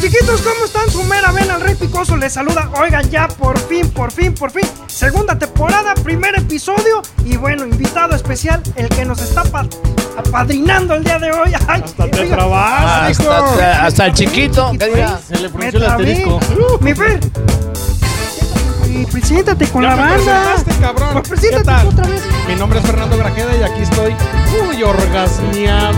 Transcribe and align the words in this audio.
chiquitos, 0.00 0.40
¿cómo 0.42 0.64
están? 0.64 0.90
Su 0.90 1.02
mera 1.04 1.32
ven 1.32 1.50
al 1.50 1.60
Rey 1.60 1.74
Picoso 1.74 2.16
les 2.16 2.32
saluda. 2.32 2.70
Oigan, 2.80 3.08
ya 3.10 3.28
por 3.28 3.58
fin, 3.58 3.88
por 3.90 4.10
fin, 4.12 4.34
por 4.34 4.50
fin. 4.50 4.64
Segunda 4.86 5.38
temporada, 5.38 5.94
primer 5.94 6.34
episodio. 6.36 7.02
Y 7.24 7.36
bueno, 7.36 7.64
invitado 7.66 8.14
especial, 8.14 8.62
el 8.76 8.88
que 8.88 9.04
nos 9.04 9.20
está 9.20 9.44
pa- 9.44 9.66
apadrinando 10.16 10.94
el 10.94 11.04
día 11.04 11.18
de 11.18 11.30
hoy. 11.32 11.52
Ay, 11.68 11.82
Hasta 11.84 12.08
te 12.10 12.26
trabas. 12.26 13.18
Hasta, 13.18 13.84
hasta 13.86 14.06
el 14.06 14.14
chiquito. 14.14 14.72
Se 15.26 15.36
le 15.36 15.42
me 15.42 15.48
frunció 15.48 15.78
el 15.78 15.86
asterisco. 15.86 16.40
Mi 16.80 16.94
Fer. 16.94 17.20
Y 18.96 19.06
preséntate 19.06 19.66
con 19.68 19.82
Ya 19.82 19.90
la 19.90 19.96
me 19.96 20.02
banda. 20.02 20.42
cabrón. 20.80 21.08
Pues 21.12 21.28
preséntate 21.28 21.62
¿Qué 21.62 21.64
tal? 21.64 21.86
otra 21.88 22.06
vez. 22.06 22.22
Mi 22.48 22.54
nombre 22.54 22.78
es 22.78 22.86
Fernando 22.86 23.16
Grajeda 23.18 23.56
y 23.56 23.62
aquí 23.62 23.82
estoy 23.82 24.14
muy 24.64 24.82
orgasmeado. 24.82 25.96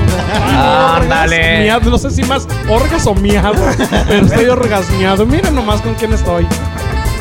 Ándale. 0.96 1.70
No 1.84 1.98
sé 1.98 2.10
si 2.10 2.22
más 2.24 2.46
orgas 2.68 3.06
o 3.06 3.14
miado, 3.14 3.54
pero 4.08 4.26
estoy 4.26 4.46
orgasmeado. 4.46 5.26
Miren 5.26 5.54
nomás 5.54 5.80
con 5.80 5.94
quién 5.94 6.12
estoy. 6.12 6.46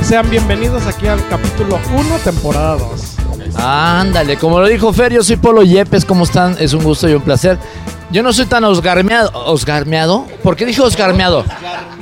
Sean 0.02 0.30
bienvenidos 0.30 0.86
aquí 0.88 1.08
al 1.08 1.26
capítulo 1.28 1.80
1, 1.94 2.16
temporada 2.24 2.78
2. 2.78 3.16
Ándale, 3.60 4.38
como 4.38 4.60
lo 4.60 4.68
dijo 4.68 4.94
Fer, 4.94 5.12
yo 5.14 5.24
soy 5.24 5.38
Polo 5.38 5.64
Yepes, 5.64 6.06
¿cómo 6.06 6.24
están? 6.26 6.56
Es 6.60 6.74
un 6.74 6.84
gusto 6.84 7.10
y 7.10 7.14
un 7.14 7.22
placer. 7.22 7.58
Yo 8.10 8.24
no 8.24 8.32
soy 8.32 8.46
tan 8.46 8.64
osgarmeado. 8.64 9.32
¿Osgarmeado? 9.34 10.26
¿Por 10.44 10.56
qué 10.56 10.66
dije 10.66 10.82
osgarmeado? 10.82 11.44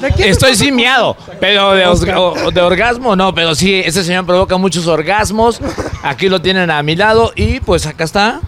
¿De 0.02 0.12
quién 0.12 0.30
Estoy 0.30 0.52
estás- 0.52 0.66
sin 0.66 0.76
miado, 0.76 1.16
pero 1.40 1.72
de, 1.72 2.52
de 2.54 2.62
orgasmo 2.62 3.16
no, 3.16 3.34
pero 3.34 3.56
sí, 3.56 3.76
ese 3.76 4.04
señor 4.04 4.26
provoca 4.26 4.58
muchos 4.58 4.88
orgasmos. 4.88 5.60
Aquí 6.04 6.28
lo 6.30 6.42
tienen 6.42 6.70
a 6.70 6.84
mi 6.84 6.96
lado 6.96 7.32
y 7.36 7.60
pues 7.62 7.86
acá 7.86 8.04
está. 8.04 8.42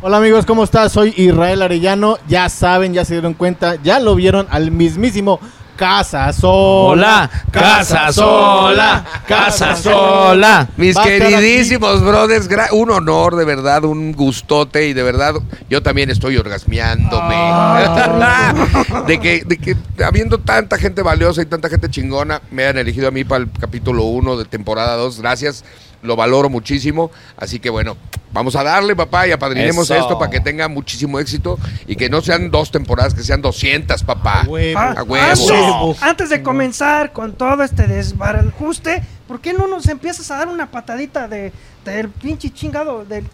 Hola 0.00 0.18
amigos, 0.18 0.46
¿cómo 0.46 0.64
estás? 0.64 0.92
Soy 0.92 1.12
Israel 1.16 1.60
Arellano. 1.62 2.18
Ya 2.28 2.48
saben, 2.48 2.94
ya 2.94 3.04
se 3.04 3.14
dieron 3.14 3.34
cuenta, 3.34 3.76
ya 3.82 3.98
lo 4.00 4.14
vieron 4.14 4.46
al 4.50 4.70
mismísimo 4.70 5.40
Casa 5.78 6.32
Sola. 6.32 7.30
Casa 7.52 8.12
sola, 8.12 9.04
casa 9.28 9.76
sola. 9.76 10.68
Mis 10.76 10.96
Va 10.96 11.04
queridísimos 11.04 12.02
brothers, 12.02 12.48
un 12.72 12.90
honor, 12.90 13.36
de 13.36 13.44
verdad, 13.44 13.84
un 13.84 14.12
gustote 14.12 14.88
y 14.88 14.92
de 14.92 15.04
verdad 15.04 15.34
yo 15.70 15.80
también 15.80 16.10
estoy 16.10 16.36
orgasmeándome. 16.36 17.36
de, 19.06 19.20
que, 19.20 19.44
de 19.46 19.56
que 19.56 19.76
habiendo 20.04 20.38
tanta 20.38 20.78
gente 20.78 21.02
valiosa 21.02 21.42
y 21.42 21.46
tanta 21.46 21.68
gente 21.68 21.88
chingona, 21.88 22.42
me 22.50 22.66
han 22.66 22.76
elegido 22.76 23.06
a 23.06 23.12
mí 23.12 23.22
para 23.22 23.44
el 23.44 23.50
capítulo 23.52 24.02
1 24.02 24.36
de 24.36 24.44
temporada 24.46 24.96
2. 24.96 25.20
Gracias, 25.20 25.64
lo 26.02 26.16
valoro 26.16 26.48
muchísimo. 26.48 27.10
Así 27.36 27.58
que 27.58 27.70
bueno, 27.70 27.96
vamos 28.32 28.56
a 28.56 28.62
darle, 28.62 28.94
papá, 28.94 29.26
y 29.26 29.32
apadrinemos 29.32 29.90
Eso. 29.90 29.94
esto 29.94 30.18
para 30.18 30.30
que 30.30 30.40
tenga 30.40 30.68
muchísimo 30.68 31.18
éxito 31.18 31.58
y 31.86 31.96
que 31.96 32.08
no 32.08 32.20
sean 32.20 32.50
dos 32.50 32.70
temporadas, 32.70 33.14
que 33.14 33.22
sean 33.22 33.42
200, 33.42 34.02
papá. 34.04 34.44
Huevo. 34.46 34.78
Ah, 34.78 34.94
A 34.98 35.02
huevo. 35.02 35.88
Antes, 35.90 36.02
antes 36.02 36.30
de 36.30 36.42
comenzar 36.42 37.12
con 37.12 37.32
todo 37.34 37.62
este 37.62 37.86
desbarajuste, 37.86 39.02
¿por 39.26 39.40
qué 39.40 39.52
no 39.52 39.66
nos 39.66 39.88
empiezas 39.88 40.30
a 40.30 40.38
dar 40.38 40.48
una 40.48 40.70
patadita 40.70 41.28
de 41.28 41.52
del 41.84 42.10
pinche 42.10 42.50
chingado 42.50 43.04
del 43.04 43.24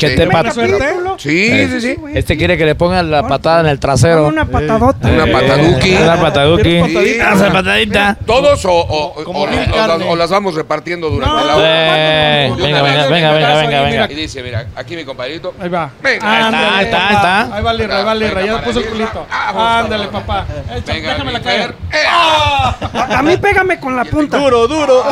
¿Qué 0.00 0.08
Sí. 0.08 0.16
te 0.16 0.26
capítulo? 0.28 1.18
Sí, 1.18 1.68
sí, 1.68 1.80
sí. 1.82 1.94
güey. 1.96 2.16
Este 2.16 2.36
quiere 2.38 2.56
que 2.56 2.64
le 2.64 2.74
pongan 2.74 3.10
la 3.10 3.26
patada 3.28 3.60
en 3.60 3.66
el 3.66 3.78
trasero. 3.78 4.26
Una 4.28 4.46
patadota. 4.46 5.06
Una 5.08 5.24
Eh, 5.24 5.32
pataduki. 5.32 5.94
Una 5.96 6.16
pataduki. 6.20 6.62
¿Quieres 6.62 7.42
patadita? 7.52 8.16
¿Todos 8.26 8.64
o, 8.64 8.72
o- 8.72 10.16
las 10.16 10.30
vamos 10.30 10.54
repartiendo 10.54 11.10
durante 11.10 11.34
No. 11.36 11.44
la 11.44 11.56
hora? 11.56 11.66
Eh, 11.68 12.52
venga, 12.56 12.82
venga, 12.82 13.06
venga, 13.08 13.32
venga, 13.32 13.54
venga, 13.54 13.82
venga. 13.82 14.10
Y 14.10 14.14
dice, 14.14 14.42
mira, 14.42 14.66
aquí 14.74 14.96
mi 14.96 15.04
compadrito. 15.04 15.54
Ahí 15.60 15.68
va. 15.68 15.90
Venga, 16.02 16.36
ahí 16.36 16.44
está, 16.44 16.76
ahí 16.78 16.84
está, 16.84 17.08
ahí 17.08 17.14
está. 17.16 17.56
Ahí 17.56 17.62
va 17.62 17.72
Lirra, 17.74 17.98
ahí 17.98 18.04
va 18.04 18.14
Lirra. 18.14 18.42
Ya 18.46 18.62
puso 18.62 18.78
el 18.80 18.86
culito. 18.86 19.26
Vamos, 19.30 19.84
Ándale, 19.84 20.06
papá. 20.08 20.46
Déjamela 20.86 21.40
caer. 21.40 21.74
¡Eh! 21.92 21.96
¡Ah! 22.08 22.74
A, 22.94 23.18
a 23.18 23.22
mí 23.22 23.36
pégame 23.36 23.78
con 23.78 23.94
la 23.94 24.04
punta. 24.04 24.38
Duro, 24.38 24.66
duro. 24.66 25.04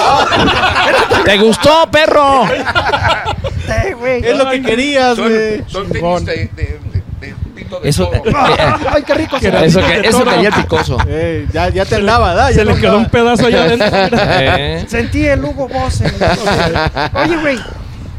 ¿Te 1.25 1.36
gustó, 1.36 1.89
perro? 1.91 2.47
Güey. 3.98 4.24
Es 4.24 4.36
lo 4.39 4.51
que 4.51 4.62
querías, 4.62 5.17
Son, 5.17 5.29
güey. 5.29 5.64
son 5.67 5.89
tenis 5.90 6.24
de, 6.24 6.34
de, 6.34 6.80
de- 7.20 7.29
de 7.29 7.34
pito 7.55 7.80
de 7.80 7.89
Eso, 7.89 8.06
toro. 8.08 8.30
eh, 8.30 8.33
Ay, 8.95 9.02
qué 9.05 9.14
rico 9.14 9.36
eso 9.36 9.80
que, 9.80 10.01
eso 10.08 10.24
que 10.24 10.42
ya 10.42 10.48
el 10.48 10.55
picoso. 10.55 10.96
Eh, 11.08 11.46
ya, 11.52 11.68
ya 11.68 11.84
te 11.84 11.96
andaba, 11.96 12.34
¿da? 12.34 12.52
Se 12.52 12.64
le 12.64 12.74
quedó 12.77 12.98
un 12.98 13.06
pedazo 13.06 13.46
allá 13.46 13.64
adentro. 13.64 13.89
Eh. 14.23 14.84
Sentí 14.89 15.27
el 15.27 15.45
Hugo 15.45 15.68
Boss. 15.68 16.01
en- 16.02 16.12
Oye, 17.14 17.36
güey. 17.39 17.58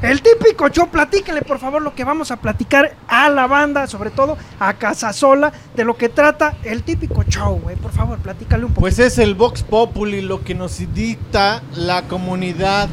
El 0.01 0.21
típico 0.21 0.69
show, 0.69 0.87
platíquenle 0.87 1.41
por 1.41 1.59
favor 1.59 1.81
lo 1.81 1.93
que 1.93 2.05
vamos 2.05 2.31
a 2.31 2.37
platicar 2.37 2.95
a 3.09 3.27
la 3.27 3.47
banda, 3.47 3.85
sobre 3.85 4.11
todo 4.11 4.37
a 4.57 4.73
Casasola, 4.75 5.51
de 5.75 5.83
lo 5.83 5.97
que 5.97 6.07
trata 6.07 6.55
el 6.63 6.83
típico 6.83 7.23
show, 7.25 7.59
güey. 7.61 7.75
Por 7.75 7.91
favor, 7.91 8.17
platícale 8.19 8.63
un 8.63 8.71
poco. 8.71 8.79
Pues 8.79 8.97
es 8.99 9.17
el 9.17 9.35
Vox 9.35 9.61
Populi 9.61 10.21
lo 10.21 10.41
que 10.41 10.55
nos 10.55 10.77
dicta 10.93 11.61
la 11.75 12.03
comunidad. 12.03 12.87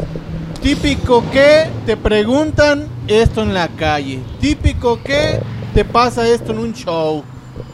Típico 0.67 1.23
que 1.31 1.69
te 1.87 1.97
preguntan 1.97 2.89
esto 3.07 3.41
en 3.45 3.55
la 3.55 3.69
calle. 3.69 4.19
Típico 4.41 5.01
que 5.01 5.39
te 5.73 5.85
pasa 5.85 6.27
esto 6.27 6.51
en 6.51 6.59
un 6.59 6.73
show. 6.73 7.23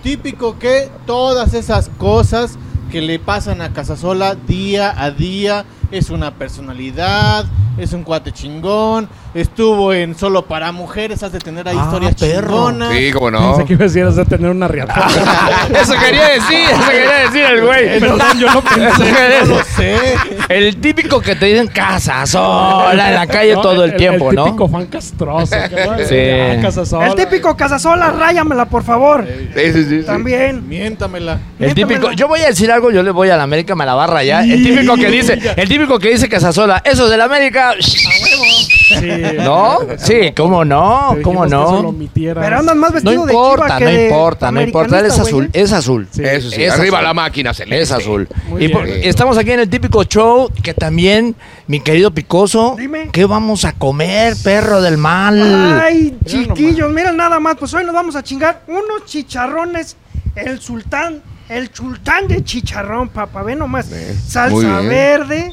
Típico 0.03 0.59
que 0.59 0.91
todas 1.07 1.55
esas 1.55 1.89
cosas 1.89 2.59
que 2.91 3.01
le 3.01 3.19
pasan 3.19 3.63
a 3.63 3.73
Casasola 3.73 4.35
día 4.35 4.93
a 4.95 5.11
día 5.11 5.65
es 5.91 6.11
una 6.11 6.35
personalidad, 6.35 7.47
es 7.79 7.93
un 7.93 8.03
cuate 8.03 8.33
chingón, 8.33 9.09
estuvo 9.35 9.93
en 9.93 10.15
Solo 10.17 10.43
para 10.47 10.73
Mujeres, 10.73 11.23
has 11.23 11.33
de 11.33 11.39
tener 11.39 11.67
ahí 11.69 11.77
Ah, 11.79 11.85
historias 11.85 12.15
perro. 12.15 12.49
chingonas. 12.69 12.93
Sí, 12.97 13.11
cómo 13.13 13.31
no. 13.31 13.49
Pensé 13.53 13.65
que 13.67 13.73
iba 13.75 13.85
a 13.85 13.89
decir, 13.89 14.05
has 14.05 14.17
de 14.17 14.25
tener 14.25 14.51
una 14.51 14.69
riata. 14.69 14.95
Eso 15.81 15.95
quería 15.95 16.29
decir, 16.29 16.59
eso 16.71 16.91
quería 16.91 17.13
decir 17.25 17.43
el 17.45 17.65
güey. 17.65 18.01
Perdón, 18.01 18.39
yo 18.39 18.53
no 18.53 18.61
pensé. 18.63 19.13
No 19.43 19.47
lo 19.57 19.65
sé. 19.65 19.97
El 20.49 20.77
típico 20.79 21.21
que 21.21 21.35
te 21.35 21.47
dicen 21.47 21.69
casa 21.69 22.27
sola 22.27 23.09
en 23.09 23.15
la 23.15 23.27
calle 23.27 23.55
No, 23.57 23.61
todo 23.61 23.85
el 23.85 23.97
tiempo, 23.97 24.31
El 24.31 24.37
¿no? 24.37 24.45
típico 24.45 24.69
fan 24.69 24.87
castroso. 24.87 25.57
que 25.69 26.57
Sí. 26.57 26.63
casa 26.63 26.85
sola. 26.85 27.07
el 27.09 27.15
típico 27.15 27.57
Casasola, 27.57 28.11
ráyamela, 28.11 28.65
por 28.67 28.83
favor. 28.83 29.27
Sí, 29.55 29.73
sí, 29.73 29.85
sí, 29.85 30.01
sí. 30.01 30.07
También. 30.07 30.69
Miéntamela. 30.69 31.39
El 31.59 31.75
típico, 31.75 32.13
yo 32.13 32.29
voy 32.29 32.41
a 32.41 32.47
decir 32.47 32.71
algo, 32.71 32.91
yo 32.91 33.03
le 33.03 33.11
voy 33.11 33.31
a 33.31 33.37
la 33.37 33.43
América, 33.45 33.75
me 33.75 33.85
la 33.87 33.95
va 33.95 34.05
a 34.05 34.07
rayar. 34.09 34.45
El 34.45 34.63
típico 34.63 34.95
que 34.97 35.11
dice, 35.11 35.39
el 35.57 35.69
típico 35.69 35.99
que 35.99 36.11
dice 36.11 36.29
que 36.29 36.41
sola, 36.41 36.83
eso 36.85 37.09
de 37.09 37.17
la 37.17 37.25
América. 37.25 37.62
Sí. 37.81 38.99
¿No? 39.39 39.79
Sí, 39.99 40.33
¿cómo 40.37 40.65
no? 40.65 41.17
¿Cómo 41.23 41.47
no? 41.47 41.95
Pero 42.15 42.59
andan 42.59 42.79
más 42.79 42.91
No 42.91 42.95
vestido 42.95 43.27
de 43.27 43.33
importa, 43.33 43.65
chiva 43.67 43.79
que 43.79 43.85
no 43.85 44.03
importa, 44.03 44.53
no 44.53 44.63
importa. 44.63 44.99
Él 45.01 45.07
es 45.07 45.19
azul, 45.19 45.51
es 45.53 45.73
azul. 45.73 46.09
Sí. 46.11 46.23
Eso 46.25 46.51
sí, 46.51 46.63
Es 46.65 46.73
arriba 46.75 46.99
azul. 46.99 47.07
la 47.09 47.15
máquina 47.15 47.55
celeste. 47.55 47.83
Es 47.83 47.91
azul. 47.93 48.29
Muy 48.49 48.65
Y 48.65 48.69
por- 48.69 48.87
estamos 48.89 49.39
aquí 49.39 49.53
en 49.53 49.61
el 49.61 49.69
típico 49.71 50.05
show 50.05 50.51
que 50.63 50.75
también, 50.75 51.35
mi 51.67 51.81
querido 51.81 52.11
Picoso, 52.11 52.75
Dime. 52.79 53.09
¿qué 53.13 53.25
vamos 53.25 53.65
a 53.65 53.73
comer, 53.73 54.35
perro 54.43 54.81
del 54.83 54.99
mal? 54.99 55.81
Ay, 55.83 56.17
chiquillos, 56.25 56.91
miren 56.93 57.17
nada 57.17 57.39
más, 57.41 57.57
pues 57.59 57.73
hoy 57.75 57.85
nos 57.85 57.95
vamos 57.95 58.17
a 58.17 58.23
chingar 58.23 58.63
unos 58.67 59.05
chicharrones, 59.07 59.97
el 60.35 60.61
sultán, 60.61 61.23
el 61.53 61.71
sultán 61.73 62.29
de 62.29 62.43
chicharrón, 62.43 63.09
papá, 63.11 63.43
ve 63.43 63.55
nomás, 63.55 63.87
muy 63.91 63.99
salsa 64.27 64.81
verde, 64.81 65.53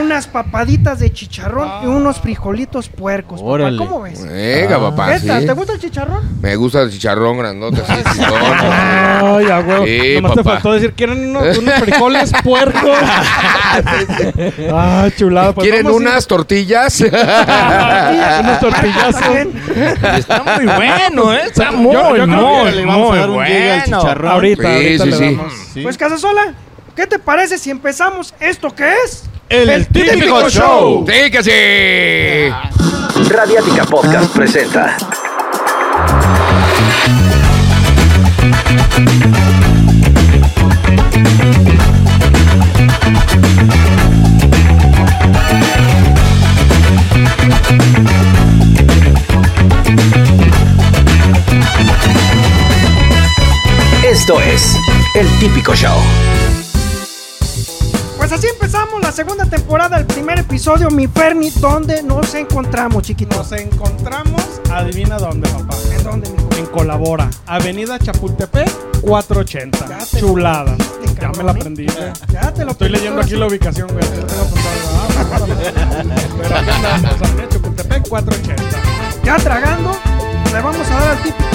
unas 0.00 0.26
papaditas 0.26 0.98
de 0.98 1.12
chicharrón 1.12 1.70
y 1.84 1.86
unos 1.86 2.18
frijolitos 2.18 2.88
puercos, 2.88 3.38
papá, 3.40 3.50
Órale. 3.52 3.78
¿cómo 3.78 4.02
ves? 4.02 4.20
Venga, 4.26 4.80
papá, 4.80 5.12
¿Qué 5.14 5.26
tal? 5.28 5.40
sí. 5.42 5.46
¿Te 5.46 5.52
gusta 5.52 5.72
el 5.74 5.78
chicharrón? 5.78 6.40
Me 6.42 6.56
gusta 6.56 6.82
el 6.82 6.90
chicharrón 6.90 7.38
grandote, 7.38 7.80
así. 7.80 8.20
Ay, 8.20 9.46
a 9.50 9.60
huevo. 9.60 9.84
Sí, 9.84 10.14
Nomás 10.16 10.32
te 10.32 10.36
papá. 10.42 10.50
faltó 10.54 10.72
decir, 10.72 10.92
¿quieren 10.94 11.30
unos, 11.36 11.58
unos 11.58 11.74
frijoles 11.74 12.32
puercos? 12.42 12.98
ah, 14.72 15.08
chulada. 15.16 15.52
Pues 15.54 15.68
¿Quieren 15.68 15.86
unas 15.86 16.26
tortillas? 16.26 17.00
unos 18.40 18.60
tortillazos. 18.60 19.20
También. 19.20 19.52
Está 20.16 20.42
muy 20.56 20.66
bueno, 20.66 21.32
¿eh? 21.34 21.42
Está 21.46 21.70
muy, 21.72 21.92
yo 21.94 22.14
que 22.14 22.26
muy, 22.26 22.70
le 22.72 22.84
vamos 22.84 23.06
a 23.06 23.10
muy 23.10 23.18
dar 23.18 23.30
un 23.30 23.44
llegue 23.44 23.70
al 23.72 23.80
bueno. 23.80 23.98
chicharrón. 24.00 24.32
Ahorita, 24.32 24.62
Sí, 24.62 24.86
ahorita 24.98 25.04
sí, 25.04 25.19
sí. 25.72 25.82
Pues 25.82 25.96
Casasola, 25.96 26.54
¿qué 26.96 27.06
te 27.06 27.18
parece 27.18 27.58
si 27.58 27.70
empezamos 27.70 28.34
esto 28.40 28.74
que 28.74 28.88
es? 29.04 29.24
El 29.48 29.86
típico 29.88 30.48
show. 30.48 31.04
sí, 31.08 31.30
que 31.30 31.42
sí. 31.42 33.28
Radiática 33.28 33.84
Podcast 33.84 34.34
presenta 34.34 34.96
Esto 54.02 54.40
es 54.40 54.76
El 55.14 55.26
Típico 55.38 55.74
Show. 55.74 55.96
Pues 58.16 58.32
así 58.32 58.46
empezamos 58.48 59.00
la 59.00 59.10
segunda 59.12 59.44
temporada, 59.46 59.96
el 59.98 60.06
primer 60.06 60.38
episodio, 60.38 60.90
mi 60.90 61.08
Ferni, 61.08 61.50
donde 61.50 62.02
nos 62.02 62.34
encontramos, 62.34 63.02
chiquitos. 63.02 63.36
Nos 63.38 63.52
encontramos, 63.52 64.42
adivina 64.70 65.18
dónde, 65.18 65.48
papá. 65.48 65.74
¿En 65.96 66.04
dónde, 66.04 66.30
mijo? 66.30 66.48
En 66.58 66.66
Colabora, 66.66 67.28
Avenida 67.46 67.98
Chapultepec, 67.98 68.70
480. 69.00 69.88
Ya 69.88 69.98
te- 70.06 70.20
Chulada. 70.20 70.76
te 70.76 71.20
Ya 71.20 71.30
me 71.30 71.42
la 71.42 71.52
aprendí, 71.52 71.86
güey. 71.86 72.12
Ya 72.32 72.52
te 72.52 72.64
lo 72.64 72.72
Estoy 72.72 72.86
aprendí, 72.88 72.96
leyendo 72.98 73.20
aquí 73.22 73.36
la 73.36 73.46
ubicación, 73.46 73.88
güey. 73.88 74.04
Tengo 74.04 74.42
apuntado, 74.42 74.70
ah, 74.96 75.46
Pero 76.42 76.56
aquí 76.56 76.70
andamos, 76.70 77.22
Avenida 77.22 77.48
Chapultepec 77.48 78.08
480. 78.08 78.76
Ya 79.24 79.36
tragando, 79.36 79.92
le 80.52 80.60
vamos 80.60 80.88
a 80.88 80.94
dar 81.00 81.08
al 81.10 81.22
típico 81.22 81.48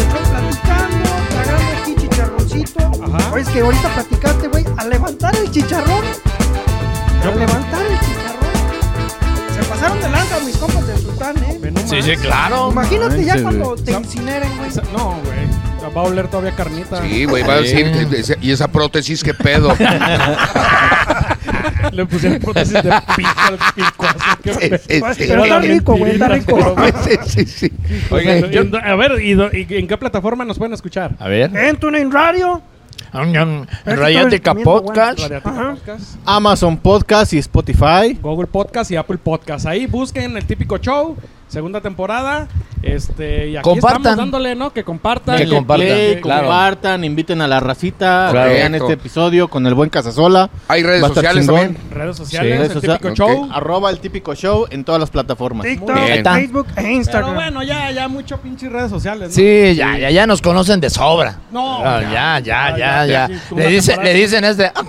que 3.55 3.61
ahorita 3.61 3.87
platicaste, 3.93 4.47
güey, 4.49 4.65
a 4.77 4.83
levantar 4.85 5.33
el 5.35 5.49
chicharrón. 5.49 6.03
A 7.23 7.27
levantar 7.35 7.81
el 7.85 7.97
chicharrón. 7.99 8.35
Se 9.55 9.63
pasaron 9.69 10.01
de 10.01 10.09
lanza 10.09 10.39
mis 10.45 10.57
compas 10.57 10.85
del 10.87 10.97
sultán, 10.97 11.37
¿eh? 11.37 11.57
Sí, 11.85 12.01
sí, 12.01 12.17
claro. 12.17 12.69
Imagínate 12.73 13.23
ya 13.23 13.41
cuando 13.41 13.75
te 13.75 13.91
incineren, 13.93 14.49
güey. 14.57 14.69
No, 14.93 15.15
güey. 15.23 15.45
Va 15.95 16.01
a 16.01 16.03
oler 16.03 16.27
todavía 16.27 16.51
carnita. 16.51 17.01
Sí, 17.01 17.23
güey, 17.23 17.43
va 17.43 17.53
a 17.53 17.61
decir, 17.61 17.85
ese- 18.11 18.37
¿y 18.41 18.51
esa 18.51 18.67
prótesis 18.67 19.23
qué 19.23 19.33
pedo? 19.33 19.73
Le 21.93 22.05
pusieron 22.07 22.39
prótesis 22.39 22.73
de 22.73 22.81
pico 23.15 23.29
al 23.47 23.57
Sí, 24.43 24.51
sí, 24.59 24.69
sí. 24.89 25.01
pero 25.29 25.43
está 25.45 25.59
rico, 25.59 25.95
güey, 25.95 26.11
está 26.13 26.27
rico. 26.27 26.75
Sí, 27.03 27.11
sí, 27.25 27.45
sí. 27.45 27.71
Oigan, 28.09 28.43
a 28.83 28.95
ver, 28.95 29.21
¿y, 29.21 29.33
do- 29.35 29.49
y 29.53 29.65
en 29.69 29.87
qué 29.87 29.95
plataforma 29.97 30.43
nos 30.43 30.57
pueden 30.57 30.73
escuchar? 30.73 31.11
A 31.19 31.29
ver. 31.29 31.55
En 31.55 31.77
TuneIn 31.77 32.11
Radio. 32.11 32.61
Pero 33.15 34.01
Radiática. 34.01 34.53
Podcast, 34.53 35.19
Amazon 36.25 36.77
Podcast 36.77 37.31
y 37.33 37.37
Spotify. 37.37 38.17
Google 38.21 38.47
Podcast 38.47 38.91
y 38.91 38.97
Apple 38.97 39.17
Podcast. 39.17 39.65
Ahí 39.65 39.85
busquen 39.87 40.35
el 40.35 40.45
típico 40.45 40.77
show, 40.77 41.15
segunda 41.47 41.81
temporada. 41.81 42.47
Este, 42.81 43.49
y 43.49 43.57
aquí 43.57 43.63
Compartan. 43.63 43.97
estamos 44.01 44.17
dándole, 44.17 44.53
¿no? 44.53 44.71
Que 44.71 44.83
compartan. 44.83 45.37
Que 45.39 45.47
compartan, 45.49 45.87
play, 45.87 46.21
claro. 46.21 46.41
compartan, 46.43 47.03
inviten 47.03 47.41
a 47.41 47.47
la 47.47 47.59
racita, 47.59 48.27
Claro. 48.29 48.41
a 48.41 48.43
que 48.49 48.53
vean 48.53 48.75
este 48.75 48.93
episodio 48.93 49.47
con 49.47 49.65
el 49.65 49.73
buen 49.73 49.89
Casasola. 49.89 50.51
Hay 50.67 50.83
redes 50.83 51.01
sociales 51.07 51.45
chingón. 51.47 51.61
también. 51.73 51.91
Redes 51.91 52.15
sociales, 52.17 52.59
redes 52.59 52.75
el 52.75 52.81
típico 52.81 53.15
show. 53.15 53.49
Arroba 53.51 53.89
el 53.89 53.99
típico 53.99 54.35
show 54.35 54.67
en 54.69 54.83
todas 54.83 54.99
las 55.01 55.09
plataformas. 55.09 55.65
TikTok. 55.65 55.95
Facebook 55.97 56.67
e 56.69 56.73
Pero 56.75 56.87
Instagram. 56.89 57.33
bueno, 57.33 57.63
ya, 57.63 57.89
ya 57.89 58.07
mucho 58.07 58.37
pinches 58.37 58.71
redes 58.71 58.91
sociales, 58.91 59.29
¿no? 59.29 59.35
Sí, 59.35 59.73
ya, 59.75 59.97
ya, 59.97 60.11
ya 60.11 60.27
nos 60.27 60.41
conocen 60.43 60.79
de 60.79 60.91
sobra. 60.91 61.39
No, 61.51 61.79
Ah, 61.83 62.01
ya, 62.03 62.39
ya, 62.39 62.77
ya, 62.77 63.05
ya. 63.07 63.29
Le, 63.55 63.67
dice, 63.67 63.97
le 63.97 64.13
dicen 64.13 64.43
este, 64.43 64.65
acá 64.65 64.83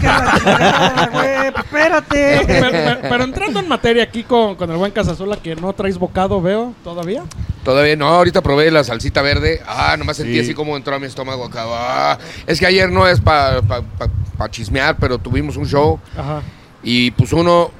qué 0.00 0.06
la 0.06 0.34
chingada, 0.38 1.08
güey. 1.12 1.52
pues 1.52 1.64
Espérate. 1.64 2.40
Pero, 2.46 2.68
pero- 2.70 2.98
pero 3.02 3.24
entrando 3.24 3.60
en 3.60 3.68
materia 3.68 4.02
aquí 4.02 4.22
con, 4.24 4.54
con 4.56 4.70
el 4.70 4.76
buen 4.76 4.90
Casasola, 4.92 5.15
que 5.42 5.56
no 5.56 5.72
traes 5.72 5.98
bocado, 5.98 6.40
veo, 6.40 6.74
todavía. 6.84 7.24
Todavía 7.64 7.96
no, 7.96 8.06
ahorita 8.08 8.42
probé 8.42 8.70
la 8.70 8.84
salsita 8.84 9.22
verde. 9.22 9.60
Ah, 9.66 9.96
nomás 9.98 10.16
sentí 10.18 10.34
Sí. 10.34 10.40
así 10.40 10.54
como 10.54 10.76
entró 10.76 10.94
a 10.94 10.98
mi 10.98 11.06
estómago 11.06 11.44
acá. 11.44 11.64
Ah, 11.66 12.18
es 12.46 12.60
que 12.60 12.66
ayer 12.66 12.90
no 12.90 13.06
es 13.08 13.20
para 13.20 13.60
pa, 13.62 13.82
pa- 13.82 14.08
pa 14.38 14.50
chismear, 14.50 14.96
pero 14.98 15.18
tuvimos 15.18 15.56
un 15.56 15.66
show 15.66 15.98
Ajá. 16.16 16.42
y 16.82 17.10
pues 17.12 17.32
uno 17.32 17.70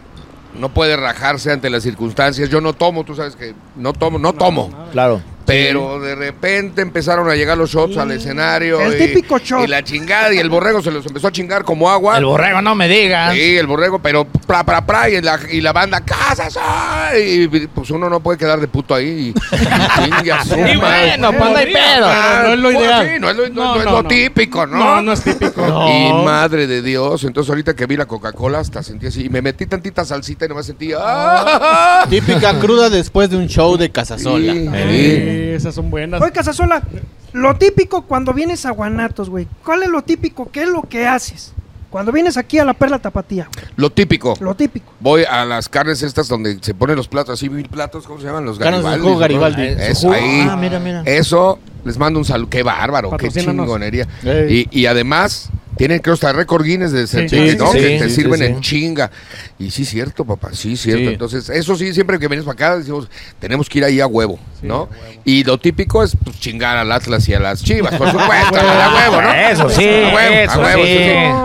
no 0.58 0.70
puede 0.70 0.96
rajarse 0.96 1.52
ante 1.52 1.68
las 1.70 1.82
circunstancias. 1.82 2.48
Yo 2.48 2.60
no 2.60 2.72
tomo, 2.72 3.04
tú 3.04 3.14
sabes 3.14 3.36
que 3.36 3.54
no 3.76 3.92
tomo, 3.92 4.18
no 4.18 4.32
tomo. 4.32 4.70
Claro. 4.92 5.20
Pero 5.46 6.00
de 6.00 6.14
repente 6.14 6.82
empezaron 6.82 7.30
a 7.30 7.34
llegar 7.36 7.56
los 7.56 7.70
shots 7.70 7.96
al 7.96 8.10
escenario. 8.10 8.80
El 8.80 9.00
y, 9.00 9.06
típico 9.06 9.38
shot. 9.38 9.64
Y 9.64 9.68
la 9.68 9.82
chingada, 9.84 10.34
y 10.34 10.38
el 10.38 10.50
borrego 10.50 10.82
se 10.82 10.90
los 10.90 11.06
empezó 11.06 11.28
a 11.28 11.32
chingar 11.32 11.64
como 11.64 11.88
agua. 11.88 12.18
El 12.18 12.24
borrego, 12.24 12.60
no 12.62 12.74
me 12.74 12.88
digas. 12.88 13.32
Sí, 13.34 13.56
el 13.56 13.66
borrego, 13.66 14.00
pero 14.00 14.24
pra, 14.24 14.64
pra, 14.64 14.84
pra, 14.84 15.08
y 15.08 15.20
la, 15.22 15.38
y 15.50 15.60
la 15.60 15.72
banda, 15.72 16.00
¡Casas! 16.00 16.58
Y 17.18 17.46
pues 17.68 17.90
uno 17.90 18.10
no 18.10 18.20
puede 18.20 18.38
quedar 18.38 18.60
de 18.60 18.66
puto 18.68 18.94
ahí. 18.94 19.32
Y, 19.32 19.34
chingue 20.04 20.32
a 20.32 20.44
su 20.44 20.54
Y 20.56 20.76
madre. 20.76 20.76
bueno, 20.78 21.32
pues 21.32 21.50
no 21.50 21.56
hay 21.56 21.66
pedo. 21.72 22.06
Ah, 22.08 22.42
no 22.46 22.52
es 22.54 22.58
lo 22.58 22.68
pues, 22.72 22.80
ideal. 22.80 23.08
sí, 23.14 23.20
no 23.20 23.30
es 23.30 23.36
lo, 23.36 23.48
no- 23.48 23.54
No, 23.54 23.74
no 23.74 23.78
es 23.80 23.84
no, 23.86 23.90
lo 23.92 24.02
no. 24.02 24.08
típico, 24.08 24.66
¿no? 24.66 24.78
No, 24.78 25.02
no 25.02 25.12
es 25.12 25.22
típico. 25.22 25.62
Y 25.88 26.12
madre 26.24 26.66
de 26.66 26.82
Dios, 26.82 27.22
entonces 27.24 27.48
ahorita 27.50 27.74
que 27.74 27.86
vi 27.86 27.96
la 27.96 28.06
Coca-Cola 28.06 28.58
hasta 28.58 28.82
sentí 28.82 29.06
así, 29.06 29.26
y 29.26 29.28
me 29.28 29.42
metí 29.42 29.66
tantita 29.66 30.04
salsita 30.04 30.44
y 30.44 30.48
nomás 30.48 30.66
sentí, 30.66 30.90
¡ah! 30.98 32.04
Típica 32.10 32.58
cruda 32.58 32.90
después 32.90 33.30
de 33.30 33.36
un 33.36 33.46
show 33.48 33.76
de 33.76 33.90
Casasola. 33.90 34.52
Sí. 34.52 34.68
Sí, 34.68 35.35
esas 35.36 35.74
son 35.74 35.90
buenas. 35.90 36.20
Oye, 36.20 36.32
Casasola, 36.32 36.82
lo 37.32 37.56
típico 37.56 38.02
cuando 38.02 38.32
vienes 38.32 38.66
a 38.66 38.70
Guanatos, 38.70 39.30
güey. 39.30 39.46
¿Cuál 39.64 39.82
es 39.82 39.88
lo 39.88 40.02
típico? 40.02 40.50
¿Qué 40.50 40.62
es 40.62 40.68
lo 40.68 40.82
que 40.82 41.06
haces? 41.06 41.52
Cuando 41.90 42.12
vienes 42.12 42.36
aquí 42.36 42.58
a 42.58 42.64
la 42.64 42.74
Perla 42.74 42.98
Tapatía. 42.98 43.48
Lo 43.76 43.90
típico. 43.90 44.34
Lo 44.40 44.54
típico. 44.54 44.92
Voy 45.00 45.24
a 45.24 45.44
las 45.44 45.68
carnes 45.68 46.02
estas 46.02 46.28
donde 46.28 46.58
se 46.60 46.74
ponen 46.74 46.96
los 46.96 47.08
platos, 47.08 47.34
así 47.34 47.48
mil 47.48 47.68
platos, 47.68 48.06
¿cómo 48.06 48.20
se 48.20 48.26
llaman? 48.26 48.44
Los 48.44 48.58
Carnes 48.58 48.82
de 48.82 48.90
Garibaldi. 48.90 49.18
Garibaldi. 49.20 49.62
Eso, 49.82 50.12
ahí. 50.12 50.46
Ah, 50.50 50.56
mira, 50.56 50.78
mira. 50.78 51.02
Eso, 51.06 51.58
les 51.84 51.96
mando 51.96 52.18
un 52.18 52.24
saludo. 52.24 52.50
Qué 52.50 52.62
bárbaro, 52.62 53.10
qué 53.10 53.28
Patrocínanos. 53.28 53.64
chingonería. 53.64 54.06
Ey. 54.24 54.68
Y, 54.70 54.80
y 54.80 54.86
además, 54.86 55.48
tienen 55.76 56.00
creo 56.00 56.14
hasta 56.14 56.32
récord 56.32 56.64
Guinness 56.64 56.92
de 56.92 57.06
Sí, 57.06 57.28
sí, 57.28 57.50
sí, 57.50 57.56
¿no? 57.56 57.72
sí, 57.72 57.78
que 57.78 57.98
te 57.98 58.08
sí, 58.08 58.14
sirven 58.14 58.40
sí, 58.40 58.46
en 58.46 58.54
sí. 58.56 58.60
chinga. 58.60 59.10
Y 59.58 59.70
sí, 59.70 59.84
cierto, 59.84 60.24
papá, 60.24 60.50
sí, 60.52 60.76
cierto. 60.76 61.04
Sí. 61.04 61.08
Entonces, 61.08 61.50
eso 61.50 61.76
sí, 61.76 61.92
siempre 61.92 62.18
que 62.18 62.28
vienes 62.28 62.44
para 62.44 62.54
acá, 62.54 62.78
decimos, 62.78 63.08
tenemos 63.38 63.68
que 63.68 63.78
ir 63.78 63.84
ahí 63.84 64.00
a 64.00 64.06
huevo, 64.06 64.38
¿no? 64.62 64.88
Y 65.24 65.44
lo 65.44 65.58
típico 65.58 66.02
es 66.02 66.16
pues, 66.22 66.38
chingar 66.40 66.76
al 66.76 66.90
Atlas 66.92 67.28
y 67.28 67.34
a 67.34 67.40
las 67.40 67.62
chivas, 67.62 67.94
por 67.94 68.10
supuesto, 68.10 68.56
a 68.58 68.94
huevo, 68.94 69.22
¿no? 69.22 69.32
Eso 69.32 69.68
sí, 69.70 69.84
A 69.86 70.14
huevo, 70.14 70.34
a 70.34 70.42
eso 70.42 70.60
huevo, 70.60 70.82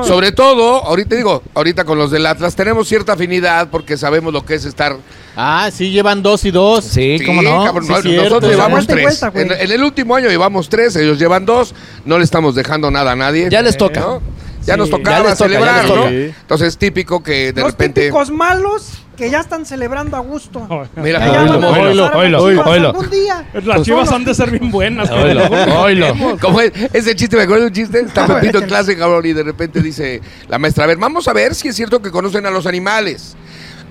sí. 0.04 0.08
Sobre 0.08 0.32
todo, 0.32 0.84
ahorita 0.84 1.16
digo, 1.16 1.44
ahorita 1.54 1.84
con 1.84 1.98
los 1.98 2.12
del 2.12 2.26
Atlas 2.26 2.56
tenemos 2.56 2.88
cierta 2.88 3.14
afinidad 3.14 3.70
porque 3.70 3.98
sabemos 3.98 4.34
lo 4.34 4.46
que 4.46 4.56
es 4.56 4.66
estar 4.66 4.96
Ah, 5.36 5.70
sí, 5.74 5.92
llevan 5.92 6.22
dos 6.24 6.44
y 6.46 6.52
dos. 6.52 6.84
Sí, 6.84 7.18
Sí, 7.20 7.26
cómo 7.26 7.42
no. 7.42 7.64
cabrón, 7.64 7.86
Sí, 7.86 7.92
no, 7.92 8.02
cierto. 8.02 8.24
nosotros 8.24 8.52
sea, 8.52 8.58
llevamos 8.66 8.88
tres. 8.88 9.24
en, 9.34 9.52
en 9.52 9.72
el 9.72 9.84
último 9.84 10.16
año 10.16 10.28
llevamos 10.30 10.68
tres, 10.70 10.96
ellos 10.96 11.18
llevan 11.20 11.46
dos. 11.46 11.74
No 12.06 12.18
le 12.18 12.24
estamos 12.24 12.56
dejando 12.56 12.92
nada 12.92 13.14
a 13.14 13.16
nadie. 13.16 13.48
Ya 13.50 13.62
les 13.62 13.78
toca. 13.78 14.00
¿no? 14.02 14.22
Ya 14.66 14.76
Sí. 14.76 14.80
nos 14.80 14.90
tocaba 14.92 15.30
ya 15.30 15.36
celebrar, 15.36 15.86
¿no? 15.88 16.08
Entonces, 16.08 16.78
típico 16.78 17.24
que 17.24 17.52
de 17.52 17.62
Los 17.62 17.72
repente. 17.72 18.02
típicos 18.02 18.30
malos 18.30 18.92
que 19.18 19.30
ya 19.32 19.40
están 19.40 19.66
celebrando 19.66 20.18
a 20.18 20.20
gusto. 20.20 20.68
Mira, 20.98 21.20
Oilo, 21.32 21.68
oilo, 21.72 22.12
oilo, 22.14 22.40
las 22.40 22.52
chivas 22.54 22.68
oilo. 22.68 22.88
algún 22.90 23.10
día. 23.10 23.46
Las 23.66 23.82
chivas 23.84 24.12
han 24.12 24.24
de 24.24 24.36
ser 24.36 24.52
bien 24.52 24.70
buenas. 24.70 25.10
Oilo. 25.10 26.38
¿Cómo 26.42 26.62
es? 26.62 26.72
Ese 26.94 27.16
chiste, 27.16 27.38
me 27.38 27.44
acuerdo 27.44 27.62
de 27.64 27.68
un 27.70 27.74
chiste. 27.74 28.00
Está 28.02 28.28
Pepito 28.28 28.60
en 28.60 28.66
clase, 28.68 28.96
cabrón, 28.98 29.26
y 29.26 29.34
de 29.34 29.42
repente 29.44 29.82
dice 29.82 30.22
la 30.48 30.60
maestra: 30.60 30.84
A 30.84 30.88
ver, 30.88 30.98
vamos 30.98 31.28
a 31.28 31.34
ver 31.34 31.56
si 31.56 31.68
es 31.70 31.76
cierto 31.76 32.00
que 32.02 32.12
conocen 32.12 32.46
a 32.46 32.52
los 32.52 32.66
animales. 32.68 33.36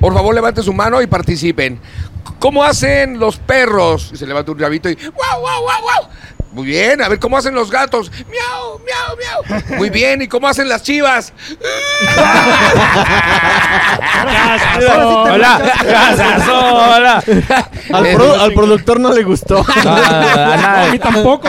Por 0.01 0.15
favor, 0.15 0.35
levanten 0.35 0.65
su 0.65 0.73
mano 0.73 1.03
y 1.03 1.07
participen. 1.07 1.79
¿Cómo 2.39 2.65
hacen 2.65 3.19
los 3.19 3.37
perros? 3.37 4.11
Y 4.13 4.17
se 4.17 4.27
levanta 4.27 4.51
un 4.51 4.59
rabito 4.59 4.89
y 4.89 4.95
¡guau, 4.95 5.41
guau, 5.41 5.63
guau, 5.63 5.83
guau! 5.83 6.09
Muy 6.53 6.67
bien, 6.67 7.01
a 7.01 7.09
ver, 7.09 7.19
¿cómo 7.21 7.37
hacen 7.39 7.55
los 7.55 7.71
gatos? 7.71 8.11
¡Miau, 8.29 8.81
miau, 8.85 9.17
miau! 9.57 9.79
Muy 9.79 9.89
bien, 9.99 10.21
¿y 10.23 10.27
cómo 10.29 10.49
hacen 10.49 10.69
las 10.69 10.83
chivas? 10.83 11.33
Hola, 15.31 15.73
Casasola. 15.83 17.23
Al, 17.93 18.07
pro- 18.15 18.41
al 18.41 18.53
productor 18.53 19.01
no 19.01 19.13
le 19.13 19.23
gustó. 19.23 19.65
A 19.85 20.89
mí 20.91 20.99
tampoco, 20.99 21.49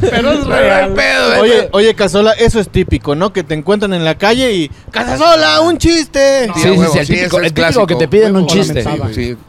pero, 0.00 0.32
es 0.32 0.46
real. 0.46 0.92
pedo, 0.94 1.34
¿eh? 1.34 1.40
Oye, 1.40 1.68
oye, 1.72 1.94
Casola, 1.94 2.32
eso 2.32 2.60
es 2.60 2.68
típico, 2.68 3.14
¿no? 3.14 3.32
Que 3.32 3.42
te 3.42 3.54
encuentran 3.54 3.94
en 3.94 4.04
la 4.04 4.16
calle 4.16 4.52
y 4.52 4.70
¡Casasola, 4.90 5.60
un 5.60 5.78
chiste! 5.78 6.46
Sí, 6.54 6.60
Sí, 6.60 6.62
sí, 6.62 6.68
huevo, 6.78 6.92
sí, 6.92 6.98
el 6.98 7.06
típico, 7.06 7.40
el 7.40 7.52
típico 7.52 7.86
que 7.86 7.94
te 7.94 8.08
piden 8.08 8.36
un 8.36 8.46
chiste. 8.46 8.84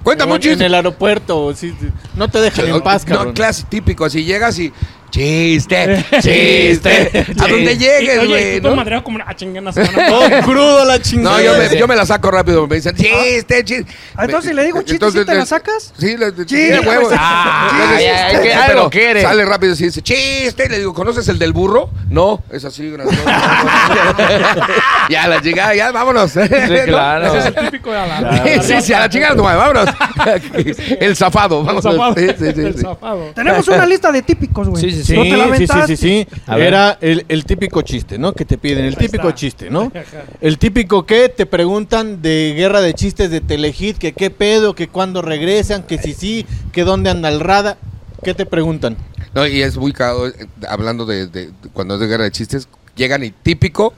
Cuéntame 0.03 0.31
O 0.31 0.35
un 0.35 0.41
chiste. 0.41 0.59
En 0.63 0.67
el 0.67 0.73
aeropuerto, 0.75 1.53
sí, 1.55 1.75
sí. 1.79 1.87
no 2.15 2.27
te 2.29 2.39
dejan 2.39 2.67
en 2.67 2.81
paz, 2.81 3.05
no, 3.07 3.15
cabrón. 3.15 3.33
clase 3.33 3.63
típico, 3.69 4.05
así 4.05 4.23
llegas 4.23 4.57
y 4.59 4.71
chiste, 5.11 6.05
chiste, 6.21 7.25
a 7.39 7.47
donde 7.47 7.73
Y, 7.73 7.77
llegues, 7.77 8.19
Oye, 8.19 8.27
güey, 8.27 8.61
todo 8.61 8.71
¿no? 8.71 8.75
madreado 8.77 9.03
como 9.03 9.15
una 9.15 9.35
chingana. 9.35 9.71
Todo 10.07 10.29
crudo 10.43 10.85
la 10.85 11.01
chingada. 11.01 11.37
No, 11.37 11.43
yo 11.43 11.57
me, 11.57 11.77
yo 11.79 11.87
me 11.87 11.95
la 11.95 12.05
saco 12.05 12.29
rápido, 12.29 12.67
me 12.67 12.75
dicen 12.75 12.95
chiste, 12.95 13.63
chiste. 13.63 13.91
Ah, 14.15 14.25
entonces, 14.25 14.49
si 14.51 14.55
le 14.55 14.65
digo 14.65 14.79
chiste, 14.79 14.93
Entonces, 14.95 15.21
¿sí 15.21 15.27
te 15.27 15.35
la 15.35 15.45
sacas? 15.45 15.93
Sí, 15.97 16.17
le, 16.17 16.31
sí, 16.45 16.71
huevo. 16.85 17.09
ah, 17.17 17.97
este, 17.99 18.41
que 18.41 18.53
algo 18.53 18.89
quiere. 18.89 19.21
Sale 19.21 19.45
rápido 19.45 19.73
y 19.73 19.77
dice 19.77 20.01
chiste, 20.01 20.65
y 20.65 20.69
le 20.69 20.79
digo, 20.79 20.93
¿conoces 20.93 21.27
el 21.29 21.39
del 21.39 21.53
burro? 21.53 21.89
No, 22.09 22.43
es 22.51 22.65
así, 22.65 22.87
ya, 25.09 25.27
la 25.27 25.41
llegada, 25.41 25.73
ya, 25.75 25.91
vámonos. 25.91 26.31
Sí, 26.31 26.39
claro. 26.85 27.27
Ese 27.27 27.37
es 27.39 27.45
el 27.45 27.55
típico 27.55 27.91
de 27.91 27.97
la 27.97 28.43
Sí, 28.43 28.51
sí, 28.61 28.81
sí, 28.81 28.93
a 28.93 28.99
la 29.01 29.09
chingada, 29.09 29.35
vámonos. 29.41 29.89
el 30.99 31.15
zafado, 31.15 31.59
El 31.61 31.65
vámonos. 31.65 31.83
zafado. 31.83 32.15
Sí, 32.15 32.27
sí, 32.37 32.45
sí, 32.55 32.61
El 32.61 32.75
zafado. 32.79 33.31
Tenemos 33.33 33.67
una 33.67 33.85
lista 33.85 34.11
de 34.11 34.21
típicos, 34.21 34.67
güey. 34.67 34.96
Sí, 34.97 35.03
sí, 35.03 35.13
sí. 35.13 35.15
¿No 35.17 35.23
te 35.23 35.37
la 35.37 35.45
Sí, 35.45 35.51
sí, 35.51 35.67
sí, 35.67 35.71
aventaste? 35.73 35.97
sí, 35.97 36.25
sí. 36.31 36.41
A 36.47 36.55
ver. 36.57 36.67
Era 36.67 36.97
el, 37.01 37.25
el 37.29 37.45
típico 37.45 37.81
chiste, 37.81 38.17
¿no? 38.17 38.33
Que 38.33 38.45
te 38.45 38.57
piden, 38.57 38.85
el 38.85 38.95
típico 38.97 39.31
chiste, 39.31 39.69
¿no? 39.69 39.91
El 40.41 40.57
típico 40.57 41.05
que 41.05 41.29
te 41.29 41.45
preguntan 41.45 42.21
de 42.21 42.53
guerra 42.55 42.81
de 42.81 42.93
chistes 42.93 43.29
de 43.31 43.41
Telehit, 43.41 43.97
que 43.97 44.13
qué 44.13 44.29
pedo, 44.29 44.73
que 44.75 44.87
cuándo 44.87 45.21
regresan, 45.21 45.83
que 45.83 45.97
si 45.97 46.13
sí, 46.13 46.45
que 46.71 46.83
dónde 46.83 47.09
anda 47.09 47.29
el 47.29 47.39
rada. 47.39 47.77
¿Qué 48.23 48.33
te 48.33 48.45
preguntan? 48.45 48.97
No, 49.33 49.45
y 49.45 49.61
es 49.61 49.77
muy 49.77 49.93
cagado, 49.93 50.27
eh, 50.27 50.33
hablando 50.67 51.05
de, 51.05 51.27
de- 51.27 51.47
de 51.47 51.53
cuando 51.73 51.93
es 51.95 51.99
de 51.99 52.07
guerra 52.07 52.23
de 52.23 52.31
chistes, 52.31 52.67
llegan 52.95 53.23
y 53.23 53.29
típico, 53.31 53.93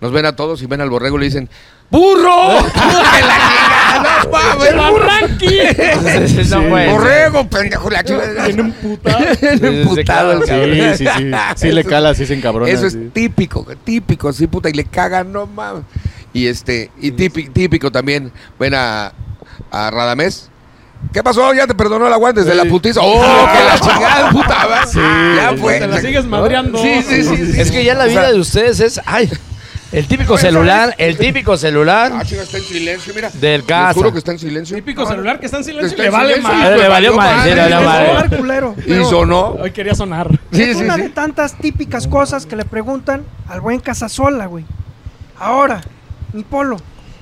nos 0.00 0.12
ven 0.12 0.26
a 0.26 0.36
todos 0.36 0.60
y 0.62 0.66
ven 0.66 0.80
al 0.82 0.90
borrego 0.90 1.16
y 1.16 1.20
le 1.20 1.26
dicen, 1.26 1.48
¡burro! 1.90 2.64
¡Que 2.72 3.20
la 3.22 3.36
chingada! 3.36 4.24
¡No 4.24 4.30
mames, 4.30 4.68
¡El 4.68 4.76
burro! 4.76 5.04
arranqui! 5.04 6.48
No 6.50 6.68
puede. 6.68 6.90
¡Borrego, 6.92 7.48
pendejo! 7.48 7.90
La. 7.90 8.02
Bien 8.02 8.58
emputado. 8.60 9.24
Bien 9.40 9.64
emputado 9.64 10.32
el 10.32 10.44
cabrón. 10.44 10.74
Sí, 10.74 11.04
sí, 11.04 11.06
sí. 11.16 11.30
Sí 11.56 11.72
le 11.72 11.84
cala, 11.84 12.14
sí 12.14 12.26
se 12.26 12.34
encabrona. 12.34 12.70
Eso 12.70 12.86
es 12.86 12.94
sí. 12.94 13.10
típico, 13.12 13.66
típico, 13.84 14.32
sí, 14.32 14.46
puta, 14.46 14.68
y 14.68 14.72
le 14.72 14.84
cagan, 14.84 15.32
no 15.32 15.46
mames. 15.46 15.84
Y 16.32 16.46
este, 16.48 16.90
y 17.00 17.12
típico, 17.12 17.52
típico 17.52 17.92
también, 17.92 18.32
ven 18.58 18.74
a, 18.74 19.12
a 19.70 19.90
Radamés. 19.90 20.50
¿Qué 21.12 21.22
pasó? 21.22 21.52
Ya 21.54 21.66
te 21.66 21.74
perdonó 21.74 22.08
la 22.08 22.16
guante 22.16 22.40
desde 22.40 22.52
Sí. 22.58 22.64
la 22.64 22.64
putiza. 22.64 23.00
¡Oh, 23.02 23.20
que 23.52 23.64
la 23.64 23.78
chingada, 23.78 24.30
puta! 24.30 24.66
va! 24.66 24.84
ya 24.84 25.50
sí, 25.52 25.56
fue. 25.58 25.78
Te 25.78 25.86
la 25.86 26.00
sigues 26.00 26.24
madreando. 26.24 26.78
Sí, 26.78 27.02
sí, 27.06 27.22
sí. 27.22 27.52
sí. 27.52 27.60
Es 27.60 27.70
que 27.70 27.84
ya 27.84 27.94
la 27.94 28.04
O 28.04 28.08
sea, 28.08 28.20
vida 28.22 28.32
de 28.32 28.40
ustedes 28.40 28.80
es. 28.80 29.00
¡Ay! 29.04 29.30
El 29.94 30.08
típico 30.08 30.36
celular, 30.36 30.94
el 30.98 31.16
típico 31.16 31.56
celular 31.56 32.12
Ah, 32.16 32.22
está 32.22 32.58
en 32.58 32.64
silencio, 32.64 33.12
mira. 33.14 33.30
del 33.30 33.64
casa. 33.64 33.94
juro 33.94 34.10
que 34.12 34.18
está 34.18 34.32
en 34.32 34.38
silencio. 34.40 34.76
Típico 34.76 35.06
celular 35.06 35.38
que 35.38 35.46
está 35.46 35.58
en 35.58 35.64
silencio 35.64 35.88
Está 35.90 36.02
y 36.02 36.04
le 36.06 36.10
vale 36.10 36.34
silencio. 36.34 36.54
Ah, 36.64 36.70
le 36.70 36.88
valió 36.88 37.14
madre, 37.14 37.50
sí, 37.50 37.54
le 37.56 37.60
valió 37.62 37.80
madre. 37.88 38.36
culero. 38.36 38.74
Y 38.86 39.04
sonó. 39.04 39.46
Hoy 39.60 39.70
quería 39.70 39.94
sonar. 39.94 40.28
Sí, 40.52 40.62
es 40.62 40.78
sí, 40.78 40.84
una 40.84 40.96
sí. 40.96 41.02
de 41.02 41.08
tantas 41.10 41.54
típicas 41.56 42.08
cosas 42.08 42.44
que 42.44 42.56
le 42.56 42.64
preguntan 42.64 43.24
al 43.48 43.60
buen 43.60 43.78
Casasola, 43.78 44.46
güey. 44.46 44.64
Ahora, 45.38 45.80
mi 46.32 46.42
polo, 46.42 46.76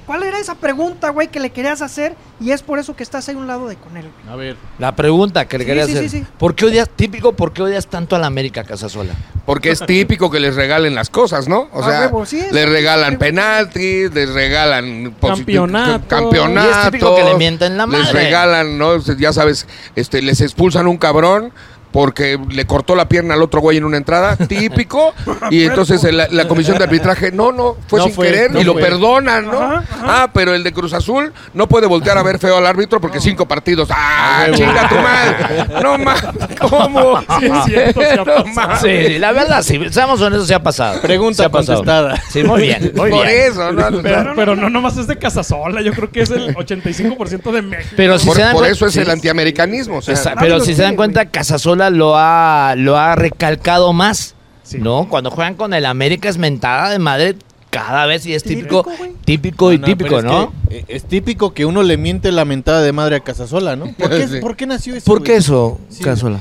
¿cuál 0.07 0.23
era 0.23 0.39
esa 0.39 0.55
pregunta, 0.55 1.11
güey, 1.11 1.29
que 1.29 1.41
le 1.41 1.51
querías 1.51 1.83
hacer? 1.83 2.15
Y 2.41 2.51
es 2.51 2.63
por 2.63 2.79
eso 2.79 2.97
que 2.97 3.03
estás 3.03 3.29
ahí 3.29 3.35
a 3.35 3.39
un 3.39 3.47
lado 3.47 3.69
de 3.69 3.77
con 3.77 3.97
él, 3.97 4.07
güey. 4.25 4.33
A 4.33 4.37
ver. 4.37 4.57
La 4.79 4.95
pregunta 4.97 5.47
que 5.47 5.59
le 5.59 5.65
Sí, 5.65 5.69
quería 5.69 5.87
sí, 5.87 5.93
hacer. 5.93 6.11
sí, 6.11 6.19
sí. 6.21 6.27
¿Por 6.39 6.55
qué 6.55 6.67
odias, 6.67 6.89
típico, 6.89 7.33
por 7.35 7.53
qué 7.53 7.63
odias 7.63 7.87
tanto 7.87 8.17
a 8.17 8.19
la 8.19 8.27
América 8.27 8.65
Casasola? 8.65 9.13
Porque 9.47 9.71
es 9.71 9.85
típico 9.87 10.31
que 10.31 10.39
les 10.41 10.55
regalen 10.55 10.95
las 10.95 11.11
cosas, 11.11 11.49
¿no? 11.49 11.69
O 11.73 11.83
Ah, 11.83 11.89
sea, 11.89 12.01
huevo, 12.03 12.27
sí, 12.27 12.39
es- 12.39 12.53
les 12.53 12.69
regalan 12.69 13.17
penaltis, 13.19 14.13
les 14.15 14.29
regalan 14.33 15.15
Campeonatos. 15.21 16.07
campeonatos, 16.09 16.77
Y 16.77 16.79
es 16.79 16.85
típico 16.93 17.17
que 17.17 17.25
le 17.25 17.35
mienten 17.37 17.77
la 17.77 17.87
Les 17.87 18.01
madre. 18.01 18.13
regalan, 18.25 18.79
¿no? 18.79 18.99
Ya 18.99 19.33
sabes, 19.33 19.67
este, 19.97 20.23
les 20.23 20.41
expulsan 20.41 20.87
un 20.87 20.97
cabrón 20.99 21.53
porque 21.93 22.39
le 22.51 22.67
cortó 22.67 22.95
la 22.95 23.09
pierna 23.09 23.35
al 23.35 23.43
otro 23.43 23.61
güey 23.61 23.77
en 23.79 23.85
una 23.85 23.97
entrada, 23.97 24.37
típico, 24.49 25.15
y 25.51 25.65
entonces 25.65 26.03
el- 26.05 26.17
la, 26.31 26.49
comisión 26.49 26.79
de 26.79 26.85
arbitraje, 26.85 27.31
no, 27.33 27.53
no, 27.53 27.77
fue 27.87 27.99
No 28.01 28.07
sin 28.07 28.15
fue, 28.15 28.27
querer 28.27 28.51
no 28.53 28.61
y 28.61 28.65
lo 28.65 28.75
perdonan, 28.75 29.47
¿no? 29.47 29.61
Ajá, 29.61 29.85
Ah, 30.05 30.31
pero 30.33 30.55
el 30.55 30.63
de 30.65 30.73
Cruz 30.73 30.93
Azul 30.93 31.33
no 31.55 31.69
puede 31.69 31.87
voltear 31.87 32.19
a 32.19 32.23
ver 32.23 32.39
feo 32.39 32.57
al 32.57 32.67
árbitro 32.67 33.01
porque 33.01 33.21
cinco 33.21 33.47
partidos. 33.47 33.89
¡Ah, 33.93 34.43
huevo. 34.45 34.57
chinga 34.57 34.89
tu 34.89 34.95
madre! 34.97 35.83
No 35.83 35.99
mames, 35.99 36.23
¿cómo? 36.61 37.21
Sí, 37.39 37.47
es 37.47 37.65
cierto, 37.67 38.01
sí 38.01 38.07
ha 38.11 38.17
No 38.17 38.25
pasado. 38.25 38.77
Sí, 38.83 39.19
la 39.19 39.33
verdad, 39.33 39.63
sí, 39.63 39.81
seamos 39.91 40.21
honestos, 40.21 40.49
se 40.49 40.55
ha 40.55 40.63
pasado. 40.63 41.01
Pregunta 41.01 41.37
Se 41.37 41.45
ha 41.45 41.49
pasado. 41.51 41.79
contestada. 41.79 42.21
Sí, 42.31 42.43
muy 42.43 42.63
bien, 42.63 42.93
muy 42.97 43.11
Por 43.11 43.25
bien. 43.27 43.29
eso, 43.51 43.71
Pero, 44.03 44.33
pero 44.35 44.57
no 44.57 44.71
nomás 44.71 44.97
es 44.97 45.07
de 45.07 45.17
Casasola, 45.19 45.81
yo 45.83 45.93
creo 45.93 46.11
que 46.11 46.23
es 46.23 46.31
el 46.31 46.55
85% 46.55 47.51
de 47.53 47.63
México. 47.63 47.95
Pero 47.97 48.19
si 48.19 48.27
por, 48.27 48.37
se 48.37 48.43
dan 48.43 48.55
por 48.55 48.67
eso 48.67 48.87
es 48.87 48.95
sí. 48.95 49.01
el 49.01 49.11
antiamericanismo. 49.11 49.99
O 49.99 50.03
sea, 50.03 50.35
pero 50.39 50.59
lo 50.59 50.65
si 50.65 50.75
se 50.75 50.83
dan 50.83 50.97
cuenta, 50.97 51.27
Casasola 51.27 51.82
lo 51.91 52.15
ha, 52.17 52.75
lo 52.77 52.97
ha 52.97 53.15
recalcado 53.17 53.93
más. 53.93 54.35
Sí. 54.63 54.79
¿No? 54.79 55.09
Cuando 55.09 55.31
juegan 55.31 55.55
con 55.55 55.75
el 55.75 55.85
América 55.87 56.29
es 56.29 56.39
mentada 56.39 56.91
de 56.91 56.99
madre 56.99 57.37
cada 57.71 58.07
vez 58.07 58.27
y 58.27 58.35
es 58.35 58.43
típico, 58.45 58.87
Típico, 59.25 59.73
y 59.73 59.79
No, 59.79 59.81
no, 59.83 59.87
típico, 59.87 60.19
es 60.19 60.25
¿no? 60.25 60.53
que, 60.69 60.79
eh, 60.79 60.85
es 60.89 61.05
típico 61.05 61.53
que 61.55 61.65
uno 61.65 61.83
le 61.83 61.97
miente 61.97 62.31
la 62.33 62.45
mentada 62.45 62.83
de 62.83 62.93
madre 62.93 63.17
a 63.17 63.21
Casasola, 63.21 63.77
¿no? 63.77 63.93
¿Por 63.95 64.11
qué, 64.11 64.29
Sí. 64.29 64.41
¿por 64.41 64.57
qué 64.57 64.67
nació 64.67 64.95
eso? 64.95 65.05
¿Por 65.07 65.19
güey? 65.21 65.31
qué 65.31 65.37
eso, 65.37 65.81
Sí. 65.89 66.03
Casasola? 66.05 66.41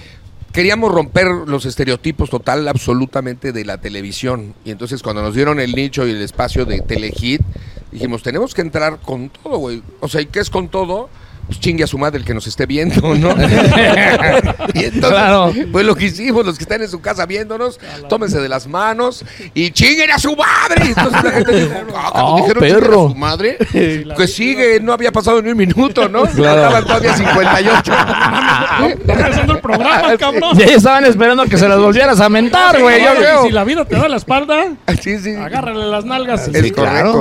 queríamos 0.51 0.91
romper 0.91 1.27
los 1.48 1.65
estereotipos 1.65 2.29
total, 2.29 2.67
absolutamente 2.67 3.53
de 3.53 3.63
la 3.63 3.77
televisión. 3.79 4.53
Y 4.65 4.71
entonces 4.71 5.01
cuando 5.01 5.21
nos 5.21 5.33
dieron 5.33 5.62
el 5.62 5.71
nicho 5.74 6.05
y 6.05 6.12
el 6.12 6.21
espacio 6.21 6.65
de 6.65 6.81
Telehit, 6.81 7.41
dijimos, 7.89 8.21
tenemos 8.21 8.53
que 8.53 8.60
entrar 8.62 9.00
con 9.00 9.29
todo, 9.29 9.57
güey. 9.60 9.81
O 10.01 10.10
sea, 10.10 10.19
¿y 10.19 10.25
qué 10.25 10.41
es 10.41 10.50
con 10.50 10.67
todo? 10.67 11.10
Pues 11.48 11.60
chingue 11.60 11.83
a 11.83 11.88
su 11.88 11.98
madre 11.98 12.17
el 12.19 12.24
que 12.25 12.33
nos 12.33 12.48
esté 12.48 12.65
viendo, 12.65 13.13
¿no? 13.15 13.29
y 14.74 14.86
entonces, 14.86 15.01
Claro. 15.10 15.51
pues 15.71 15.86
lo 15.86 15.95
que 15.95 16.05
hicimos, 16.05 16.45
los 16.45 16.57
que 16.57 16.63
están 16.63 16.81
en 16.81 16.88
su 16.88 17.01
casa 17.01 17.25
viéndonos, 17.25 17.77
tómense 18.07 18.39
de 18.39 18.48
las 18.48 18.67
manos 18.67 19.25
y 19.53 19.71
chinguen 19.71 20.12
a 20.12 20.17
su 20.19 20.33
madre. 20.36 20.86
Y 20.86 20.88
entonces 20.89 21.24
la 21.24 21.31
gente 21.31 21.51
dijo, 21.60 21.74
ah, 21.95 22.12
Ah, 22.13 22.36
dijeron 22.38 22.62
perro. 22.63 22.81
"Chinguen 22.81 23.05
a 23.05 23.10
su 23.10 23.15
madre, 23.15 23.57
que 24.17 24.27
sigue, 24.27 24.79
no 24.79 24.93
había 24.93 25.12
pasado 25.12 25.41
ni 25.41 25.50
un 25.51 25.57
minuto, 25.57 26.07
¿no? 26.07 26.24
Claro. 26.24 26.62
Estaban 26.77 26.83
todavía 26.86 27.15
58. 27.17 27.91
Está 27.91 29.13
empezando 29.13 29.53
el 29.53 29.60
programa, 29.60 30.17
cabrón. 30.17 30.57
Ya 30.57 30.65
estaban 30.65 31.05
esperando 31.05 31.43
que 31.45 31.57
se 31.57 31.67
las 31.67 31.79
volvieras 31.79 32.19
a 32.21 32.29
mentar, 32.29 32.79
güey, 32.81 33.03
yo 33.03 33.13
creo. 33.15 33.43
Si 33.43 33.51
la 33.51 33.63
vida 33.65 33.83
te 33.86 33.95
da 33.95 34.07
la 34.07 34.17
espalda, 34.17 34.67
Sí, 35.01 35.17
sí. 35.19 35.36
agárrale 35.36 35.86
las 35.88 36.05
nalgas. 36.05 36.48
Es 36.48 36.62
Sí, 36.63 36.71
correcto. 36.71 36.74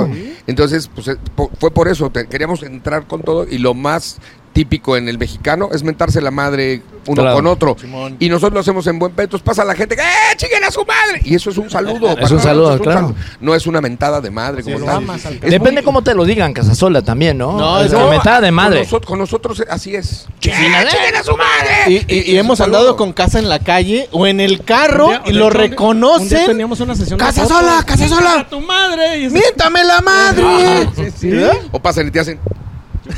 claro. 0.07 0.09
Entonces, 0.47 0.89
pues 0.93 1.07
eh, 1.07 1.17
fue 1.59 1.71
por 1.71 1.87
eso, 1.87 2.09
te- 2.09 2.27
queríamos 2.27 2.63
entrar 2.63 3.05
con 3.05 3.21
todo 3.21 3.45
y 3.49 3.57
lo 3.59 3.73
más 3.73 4.17
típico 4.53 4.97
en 4.97 5.07
el 5.07 5.17
mexicano 5.17 5.69
es 5.73 5.81
mentarse 5.83 6.19
la 6.21 6.31
madre 6.31 6.81
uno 7.07 7.21
Claro. 7.23 7.35
con 7.37 7.47
otro. 7.47 7.75
Simón. 7.79 8.17
Y 8.19 8.29
nosotros 8.29 8.53
lo 8.53 8.59
hacemos 8.59 8.85
en 8.85 8.99
buen 8.99 9.11
pedo, 9.13 9.23
entonces 9.23 9.43
pasa 9.45 9.63
la 9.65 9.73
gente 9.73 9.95
que 9.95 10.01
¡eh, 10.03 10.35
chinguen 10.37 10.63
a 10.63 10.69
su 10.71 10.81
madre! 10.85 11.21
Y 11.23 11.33
eso 11.33 11.49
es 11.49 11.57
un 11.57 11.69
saludo. 11.69 12.01
para 12.01 12.13
un 12.13 12.19
nosotros 12.21 12.43
saludo, 12.43 12.75
es 12.75 12.81
claro. 12.81 13.15
No 13.39 13.55
es 13.55 13.65
una 13.65 13.81
mentada 13.81 14.21
de 14.21 14.29
madre 14.29 14.61
como 14.63 14.77
lo 14.79 14.85
tal. 14.85 15.03
Es 15.09 15.39
Depende 15.41 15.81
muy- 15.81 15.83
cómo 15.83 16.01
te 16.03 16.13
lo 16.13 16.25
digan, 16.25 16.53
Casasola 16.53 17.01
también, 17.01 17.37
¿no? 17.39 17.57
No, 17.57 17.79
es 17.79 17.91
es 17.91 17.97
que- 17.97 18.05
mentada 18.09 18.41
de 18.41 18.47
Con, 18.49 18.55
madre. 18.55 18.79
nosotros, 18.81 19.09
con 19.09 19.19
nosotros 19.19 19.59
eh, 19.61 19.65
así 19.69 19.95
es. 19.95 20.27
Chinguen 20.39 20.75
a- 20.75 20.85
¡Chinguen 20.87 21.15
a 21.15 21.23
su 21.23 21.31
madre! 21.35 22.05
Y, 22.07 22.13
y- 22.13 22.31
y 22.33 22.37
hemos 22.37 22.59
Un 22.59 22.65
andado 22.65 22.83
saludo. 22.83 22.97
con 22.97 23.13
casa 23.13 23.39
en 23.39 23.49
la 23.49 23.59
calle 23.59 24.07
o 24.11 24.27
en 24.27 24.39
el 24.39 24.63
carro 24.63 25.07
día- 25.07 25.21
y 25.25 25.31
lo 25.31 25.31
hecho, 25.31 25.31
un 25.31 25.33
día- 25.33 25.45
Un 25.47 25.53
día 25.53 25.69
reconocen. 25.69 26.45
teníamos 26.45 26.79
una 26.81 26.93
sesión 26.95 27.17
de 27.17 27.25
Casa 27.25 27.43
fotos. 27.43 27.57
sola, 27.57 27.83
casa 27.83 27.97
Miéntale 28.05 28.29
sola. 28.29 28.39
a 28.41 28.47
tu 28.49 28.59
madre! 28.61 29.19
Y 29.21 29.25
es- 29.25 29.31
¡Miéntame 29.33 29.83
la 29.83 30.01
madre! 30.01 30.89
Sí. 31.17 31.31
O 31.71 31.79
pasan 31.79 32.07
y 32.07 32.11
te 32.11 32.19
hacen 32.19 32.39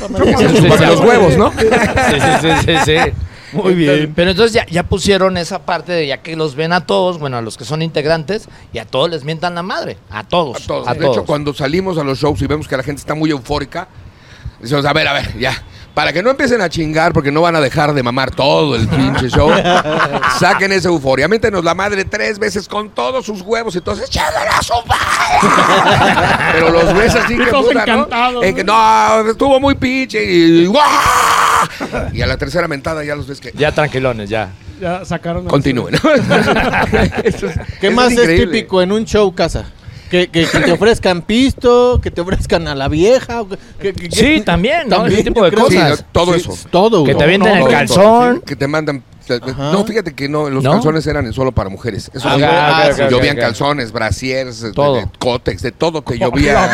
los 0.86 1.00
huevos, 1.00 1.36
¿no? 1.36 1.52
Sí, 1.52 1.66
sí, 2.12 2.30
sí, 2.40 2.48
sí, 2.66 2.76
sí. 2.84 2.96
Muy 3.54 3.74
bien. 3.74 4.12
Pero 4.14 4.30
entonces 4.30 4.52
ya, 4.52 4.66
ya 4.66 4.82
pusieron 4.84 5.36
esa 5.36 5.64
parte 5.64 5.92
de 5.92 6.06
ya 6.08 6.18
que 6.18 6.36
los 6.36 6.54
ven 6.56 6.72
a 6.72 6.86
todos, 6.86 7.18
bueno, 7.18 7.36
a 7.36 7.40
los 7.40 7.56
que 7.56 7.64
son 7.64 7.82
integrantes, 7.82 8.48
y 8.72 8.78
a 8.78 8.84
todos 8.84 9.10
les 9.10 9.24
mientan 9.24 9.54
la 9.54 9.62
madre. 9.62 9.96
A 10.10 10.24
todos. 10.24 10.64
A 10.64 10.66
todos. 10.66 10.88
A 10.88 10.94
de 10.94 11.00
todos. 11.00 11.16
hecho, 11.16 11.24
cuando 11.24 11.54
salimos 11.54 11.98
a 11.98 12.04
los 12.04 12.18
shows 12.18 12.42
y 12.42 12.46
vemos 12.46 12.66
que 12.66 12.76
la 12.76 12.82
gente 12.82 13.00
está 13.00 13.14
muy 13.14 13.30
eufórica, 13.30 13.88
decimos, 14.60 14.84
a 14.84 14.92
ver, 14.92 15.08
a 15.08 15.12
ver, 15.12 15.38
ya. 15.38 15.62
Para 15.94 16.12
que 16.12 16.22
no 16.24 16.30
empiecen 16.30 16.60
a 16.60 16.68
chingar 16.68 17.12
porque 17.12 17.30
no 17.30 17.40
van 17.40 17.54
a 17.54 17.60
dejar 17.60 17.94
de 17.94 18.02
mamar 18.02 18.32
todo 18.32 18.74
el 18.74 18.88
pinche 18.88 19.28
show, 19.30 19.48
saquen 20.40 20.72
esa 20.72 20.88
euforia. 20.88 21.28
Miéntenos 21.28 21.62
la 21.64 21.72
madre 21.74 22.04
tres 22.04 22.38
veces 22.40 22.66
con 22.68 22.90
todos 22.90 23.24
sus 23.24 23.42
huevos 23.42 23.74
y 23.76 23.78
entonces 23.78 24.10
¡Chágale 24.10 24.48
a 24.48 24.60
su 24.60 24.72
madre! 24.86 26.50
Pero 26.52 26.70
los 26.70 26.92
ves 26.94 27.14
así 27.14 27.36
que 27.36 27.44
puta, 27.44 27.60
¿no? 27.62 27.70
encantados, 27.70 28.44
En 28.44 28.54
que, 28.56 28.64
¿no? 28.64 29.30
estuvo 29.30 29.60
muy 29.60 29.76
pinche 29.76 30.22
y, 30.24 30.66
¡guau! 30.66 30.82
y 32.12 32.20
a 32.22 32.26
la 32.26 32.36
tercera 32.36 32.66
mentada 32.66 33.04
ya 33.04 33.14
los 33.14 33.26
ves 33.28 33.40
que 33.40 33.52
Ya 33.54 33.70
tranquilones, 33.72 34.28
ya. 34.28 34.50
Ya 34.80 35.04
sacaron. 35.04 35.44
continúen. 35.46 35.94
Eso 37.22 37.46
es- 37.46 37.58
¿Qué 37.80 37.86
eso 37.86 37.96
más 37.96 38.10
es, 38.12 38.18
increíble. 38.18 38.46
típico 38.58 38.82
en 38.82 38.90
un 38.90 39.04
show 39.04 39.32
casa? 39.32 39.64
Que, 40.10 40.28
que- 40.28 40.46
que 40.46 40.60
te 40.60 40.72
ofrezcan 40.72 41.22
pisto, 41.22 42.00
que 42.02 42.10
te 42.10 42.20
ofrezcan 42.20 42.68
a 42.68 42.74
la 42.74 42.88
vieja. 42.88 43.42
que- 43.80 43.92
que- 43.92 44.08
que- 44.08 44.16
Sí, 44.16 44.40
también, 44.42 44.88
¿no? 44.88 45.06
Ese 45.06 45.24
tipo 45.24 45.44
de 45.44 45.52
cosas. 45.52 45.98
Sí, 45.98 46.04
todo 46.12 46.34
Sí, 46.34 46.40
eso. 46.40 46.68
Todo, 46.70 47.04
Que 47.04 47.14
te 47.14 47.24
avienten 47.24 47.50
no, 47.52 47.58
el 47.58 47.64
no, 47.64 47.70
calzón. 47.70 48.40
Que 48.42 48.54
te 48.56 48.68
mandan. 48.68 49.02
Ajá. 49.30 49.72
No, 49.72 49.84
fíjate 49.84 50.14
que 50.14 50.28
no, 50.28 50.48
los 50.50 50.62
¿No? 50.64 50.72
calzones 50.72 51.06
eran 51.06 51.32
solo 51.32 51.52
para 51.52 51.70
mujeres. 51.70 52.10
Eso 52.14 52.28
Ah, 52.28 52.36
sí. 52.36 52.42
ok, 52.42 52.48
ok, 52.50 52.94
ok, 53.00 53.04
ok, 53.06 53.10
llovían 53.10 53.36
ok. 53.36 53.42
calzones, 53.42 53.92
brasiers, 53.92 54.60
de- 54.60 54.72
Todo. 54.72 54.96
de 54.96 55.06
cótex, 55.18 55.62
de 55.62 55.72
todo 55.72 56.02
te 56.02 56.18
llovía. 56.18 56.68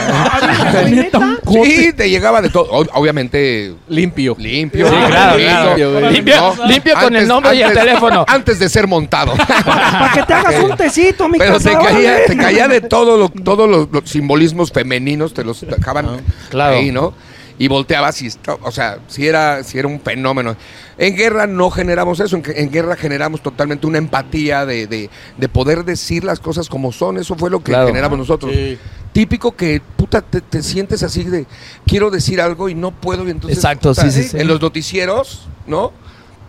Sí, 1.65 1.93
te 1.93 2.09
llegaba 2.11 2.41
de 2.43 2.51
todo. 2.51 2.69
Obviamente 2.95 3.75
Limpio. 3.89 4.37
limpio. 4.39 4.87
Sí, 4.89 4.95
claro, 5.09 5.37
limpio. 5.39 5.91
claro. 5.91 6.11
Limpio, 6.11 6.55
No, 6.57 6.67
limpio 6.67 6.95
con 7.01 7.17
el 7.17 7.29
nombre 7.29 7.55
y 7.57 7.63
el 7.63 7.73
teléfono. 7.73 8.25
Antes 8.29 8.59
de 8.59 8.69
ser 8.69 8.87
montado. 8.87 9.33
Para 9.35 10.11
que 10.15 10.23
te 10.23 10.33
hagas 10.35 10.65
un 10.65 10.77
tecito, 10.77 11.29
mi 11.29 11.39
Pero 11.39 11.59
te 11.59 11.73
caía, 11.73 12.25
te 12.27 12.37
caía 12.37 12.69
de 12.69 12.81
todo 12.81 13.17
lo- 13.17 13.29
todos 13.29 13.69
los, 13.69 13.89
los 13.91 14.09
simbolismos 14.09 14.71
femeninos, 14.73 15.35
te 15.35 15.45
los 15.45 15.61
dejaban 15.61 16.07
Ah, 16.07 16.17
Claro. 16.51 16.77
ahí, 16.77 16.91
¿no? 16.91 17.13
Y 17.61 17.69
volteabas 17.69 18.23
y, 18.23 18.31
o 18.63 18.71
sea, 18.73 19.01
si 19.07 19.27
era, 19.27 19.63
si 19.65 19.79
era 19.79 19.87
un 19.87 20.01
fenómeno. 20.01 20.57
En 20.97 21.15
guerra 21.15 21.47
no 21.47 21.71
generamos 21.71 22.19
eso, 22.19 22.37
en, 22.37 22.43
en 22.55 22.71
guerra 22.71 22.97
generamos 22.97 23.43
totalmente 23.43 23.87
una 23.87 23.99
empatía 23.99 24.65
de, 24.65 24.87
de- 24.87 25.11
de 25.37 25.49
poder 25.51 25.85
decir 25.85 26.25
las 26.25 26.41
cosas 26.41 26.71
como 26.71 26.91
son, 26.91 27.19
eso 27.19 27.37
fue 27.37 27.51
lo 27.51 27.59
que 27.59 27.73
Claro. 27.73 27.89
generamos 27.89 28.19
nosotros. 28.19 28.51
Sí. 28.55 28.79
Típico 29.13 29.55
que, 29.55 29.83
puta, 29.97 30.23
te, 30.23 30.41
te 30.41 30.63
sientes 30.63 31.03
así 31.03 31.23
de, 31.25 31.45
quiero 31.87 32.11
decir 32.11 32.41
algo 32.41 32.71
y 32.71 32.75
no 32.75 32.93
puedo, 32.93 33.29
y 33.29 33.31
entonces... 33.31 33.59
Exacto, 33.59 33.91
puta, 33.91 34.11
sí, 34.11 34.23
sí, 34.23 34.29
sí. 34.31 34.39
En 34.39 34.49
los 34.49 34.59
noticieros, 34.63 35.47
¿no? 35.67 35.93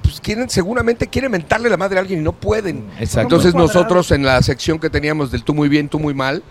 Pues 0.03 0.21
quieren, 0.21 0.49
seguramente 0.49 1.07
quieren 1.07 1.29
mentarle 1.31 1.69
la 1.69 1.75
madre 1.75 1.97
a 1.97 2.01
alguien 2.01 2.21
y 2.21 2.23
no 2.23 2.31
pueden. 2.31 2.85
Exacto. 2.99 3.21
Entonces 3.35 3.53
nosotros 3.53 4.11
en 4.11 4.23
la 4.23 4.41
sección 4.43 4.79
que 4.79 4.89
teníamos 4.89 5.29
del 5.29 5.43
tú 5.43 5.53
muy 5.53 5.67
bien, 5.67 5.89
tú 5.89 5.99
muy 5.99 6.13
mal, 6.13 6.41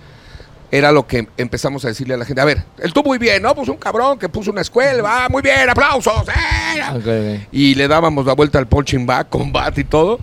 era 0.72 0.92
lo 0.92 1.06
que 1.06 1.26
empezamos 1.36 1.84
a 1.84 1.88
decirle 1.88 2.14
a 2.14 2.16
la 2.16 2.24
gente. 2.24 2.40
A 2.40 2.44
ver, 2.44 2.62
el 2.78 2.92
tú 2.92 3.02
muy 3.02 3.18
bien, 3.18 3.42
¿no? 3.42 3.54
Pues 3.54 3.68
un 3.68 3.76
cabrón 3.76 4.18
que 4.18 4.28
puso 4.28 4.50
una 4.50 4.60
escuela, 4.60 5.02
va, 5.02 5.28
muy 5.28 5.42
bien, 5.42 5.68
aplausos. 5.68 6.24
¡eh! 6.28 7.46
Y 7.52 7.74
le 7.74 7.88
dábamos 7.88 8.24
la 8.26 8.34
vuelta 8.34 8.58
al 8.58 8.66
punching 8.68 9.06
back, 9.06 9.28
combate 9.28 9.80
y 9.82 9.84
todo. 9.84 10.20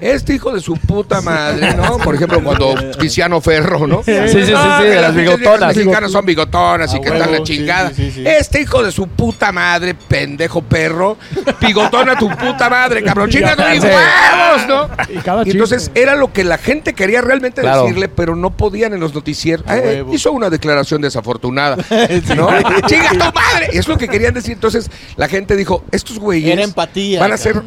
este 0.00 0.32
hijo 0.34 0.52
de 0.52 0.60
su 0.60 0.74
puta 0.78 1.20
madre, 1.20 1.74
¿no? 1.74 1.98
Por 1.98 2.14
ejemplo, 2.14 2.42
cuando 2.42 2.74
Tiziano 2.98 3.40
Ferro, 3.40 3.86
¿no? 3.86 4.02
Sí, 4.02 4.12
sí, 4.28 4.40
sí, 4.40 4.46
sí, 4.46 4.52
Ah, 4.56 4.80
de 4.82 4.90
que 4.94 5.00
las 5.00 5.14
bigotonas. 5.14 5.76
mexicanas 5.76 6.10
son 6.12 6.24
bigotonas 6.24 6.94
y 6.94 6.96
Ah, 6.96 7.00
que 7.02 7.10
tal 7.10 7.18
la 7.18 7.28
huevo, 7.28 7.44
chingada. 7.44 7.88
sí, 7.90 7.94
sí, 7.96 8.02
sí, 8.10 8.10
sí. 8.22 8.24
Este 8.26 8.62
hijo 8.62 8.82
de 8.82 8.92
su 8.92 9.06
puta 9.08 9.52
madre, 9.52 9.94
pendejo 9.94 10.62
perro, 10.62 11.18
bigotona 11.60 12.16
tu 12.16 12.28
puta 12.30 12.70
madre, 12.70 13.02
cabrón. 13.02 13.28
Chinga 13.30 13.54
huevos, 13.58 14.66
¿no? 14.66 14.88
Y 15.14 15.18
cada 15.18 15.42
Y 15.46 15.50
entonces 15.50 15.84
chiste. 15.84 16.02
era 16.02 16.16
lo 16.16 16.32
que 16.32 16.44
la 16.44 16.56
gente 16.58 16.94
quería 16.94 17.20
realmente 17.20 17.60
Claro. 17.60 17.82
decirle, 17.82 18.08
pero 18.08 18.34
no 18.36 18.50
podían 18.56 18.94
en 18.94 19.00
los 19.00 19.14
noticieros. 19.14 19.66
Eh, 19.92 20.04
hizo 20.12 20.32
una 20.32 20.50
declaración 20.50 21.00
desafortunada. 21.02 21.76
¿no? 22.36 22.48
¡Chinga 22.86 23.10
tu 23.10 23.18
madre! 23.18 23.68
Es 23.72 23.88
lo 23.88 23.96
que 23.98 24.08
querían 24.08 24.34
decir. 24.34 24.52
Entonces 24.52 24.90
la 25.16 25.28
gente 25.28 25.56
dijo, 25.56 25.84
estos 25.92 26.18
güeyes 26.18 26.52
Era 26.52 26.62
empatía, 26.62 27.20
van 27.20 27.32
a 27.32 27.36
ser 27.36 27.62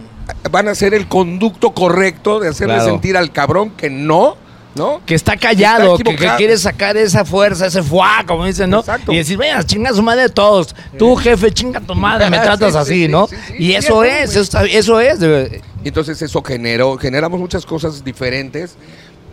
van 0.52 0.70
a 0.70 0.76
ser 0.76 0.94
el 0.94 1.08
conducto 1.10 1.74
correcto 1.74 2.40
de 2.40 2.48
hacerle 2.48 2.76
Claro. 2.76 2.90
sentir 2.92 3.18
al 3.18 3.34
cabrón 3.34 3.72
que 3.72 3.90
no, 3.90 4.38
¿no? 4.74 5.02
Que 5.06 5.16
está 5.16 5.36
callado, 5.36 5.98
Está 5.98 6.16
que, 6.16 6.38
quiere 6.38 6.58
sacar 6.58 6.96
esa 6.96 7.26
fuerza, 7.26 7.66
ese 7.68 7.84
fuá, 7.84 8.24
como 8.26 8.46
dicen, 8.46 8.70
¿no? 8.70 8.80
Exacto. 8.80 9.12
Y 9.12 9.18
decir, 9.18 9.38
venga, 9.38 9.62
chinga 9.66 9.90
a 9.90 9.94
su 9.94 10.02
madre 10.02 10.22
de 10.24 10.30
todos. 10.30 10.74
Tú, 10.98 11.16
jefe, 11.18 11.52
chinga 11.52 11.80
a 11.80 11.82
tu 11.82 11.94
madre, 11.94 12.30
me 12.30 12.40
tratas 12.40 12.72
Sí, 12.72 12.72
sí, 12.72 12.78
así, 12.78 13.06
sí, 13.06 13.08
¿no? 13.10 13.28
sí, 13.28 13.36
sí. 13.48 13.54
Y 13.60 13.66
Sí, 13.68 13.76
eso 13.76 14.02
sí, 14.04 14.10
es, 14.10 14.36
eso, 14.36 14.60
eso 14.70 15.00
es. 15.02 15.50
entonces 15.84 16.22
eso 16.22 16.42
generó, 16.42 16.98
generamos 16.98 17.38
muchas 17.40 17.66
cosas 17.66 18.02
diferentes, 18.04 18.78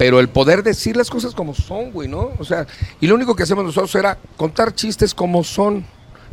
pero 0.00 0.18
el 0.18 0.30
poder 0.30 0.62
decir 0.62 0.96
las 0.96 1.10
cosas 1.10 1.34
como 1.34 1.54
son, 1.54 1.90
güey, 1.92 2.08
¿no? 2.08 2.30
O 2.38 2.44
sea, 2.46 2.66
y 3.02 3.06
lo 3.06 3.14
único 3.14 3.36
que 3.36 3.42
hacemos 3.42 3.66
nosotros 3.66 3.94
era 3.96 4.16
contar 4.38 4.74
chistes 4.74 5.14
como 5.14 5.44
son. 5.44 5.84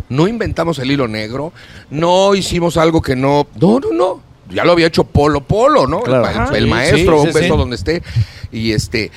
No 0.07 0.25
inventamos 0.29 0.79
el 0.79 0.89
hilo 0.89 1.05
negro, 1.09 1.51
no 1.89 2.33
hicimos 2.33 2.77
algo 2.77 3.01
que 3.01 3.17
no. 3.17 3.45
No, 3.59 3.81
no, 3.81 3.91
no. 3.91 4.21
Ya 4.49 4.63
lo 4.63 4.71
había 4.71 4.87
hecho 4.87 5.03
Polo 5.03 5.41
Polo, 5.41 5.85
¿no? 5.85 5.99
Claro. 5.99 6.29
El, 6.29 6.37
Ajá. 6.37 6.57
el 6.57 6.63
Sí, 6.63 6.69
maestro, 6.69 7.19
sí, 7.19 7.27
un 7.27 7.33
sí, 7.33 7.39
beso 7.41 7.53
sí. 7.55 7.59
donde 7.59 7.75
esté. 7.75 8.03
Y 8.53 8.71
este, 8.71 9.11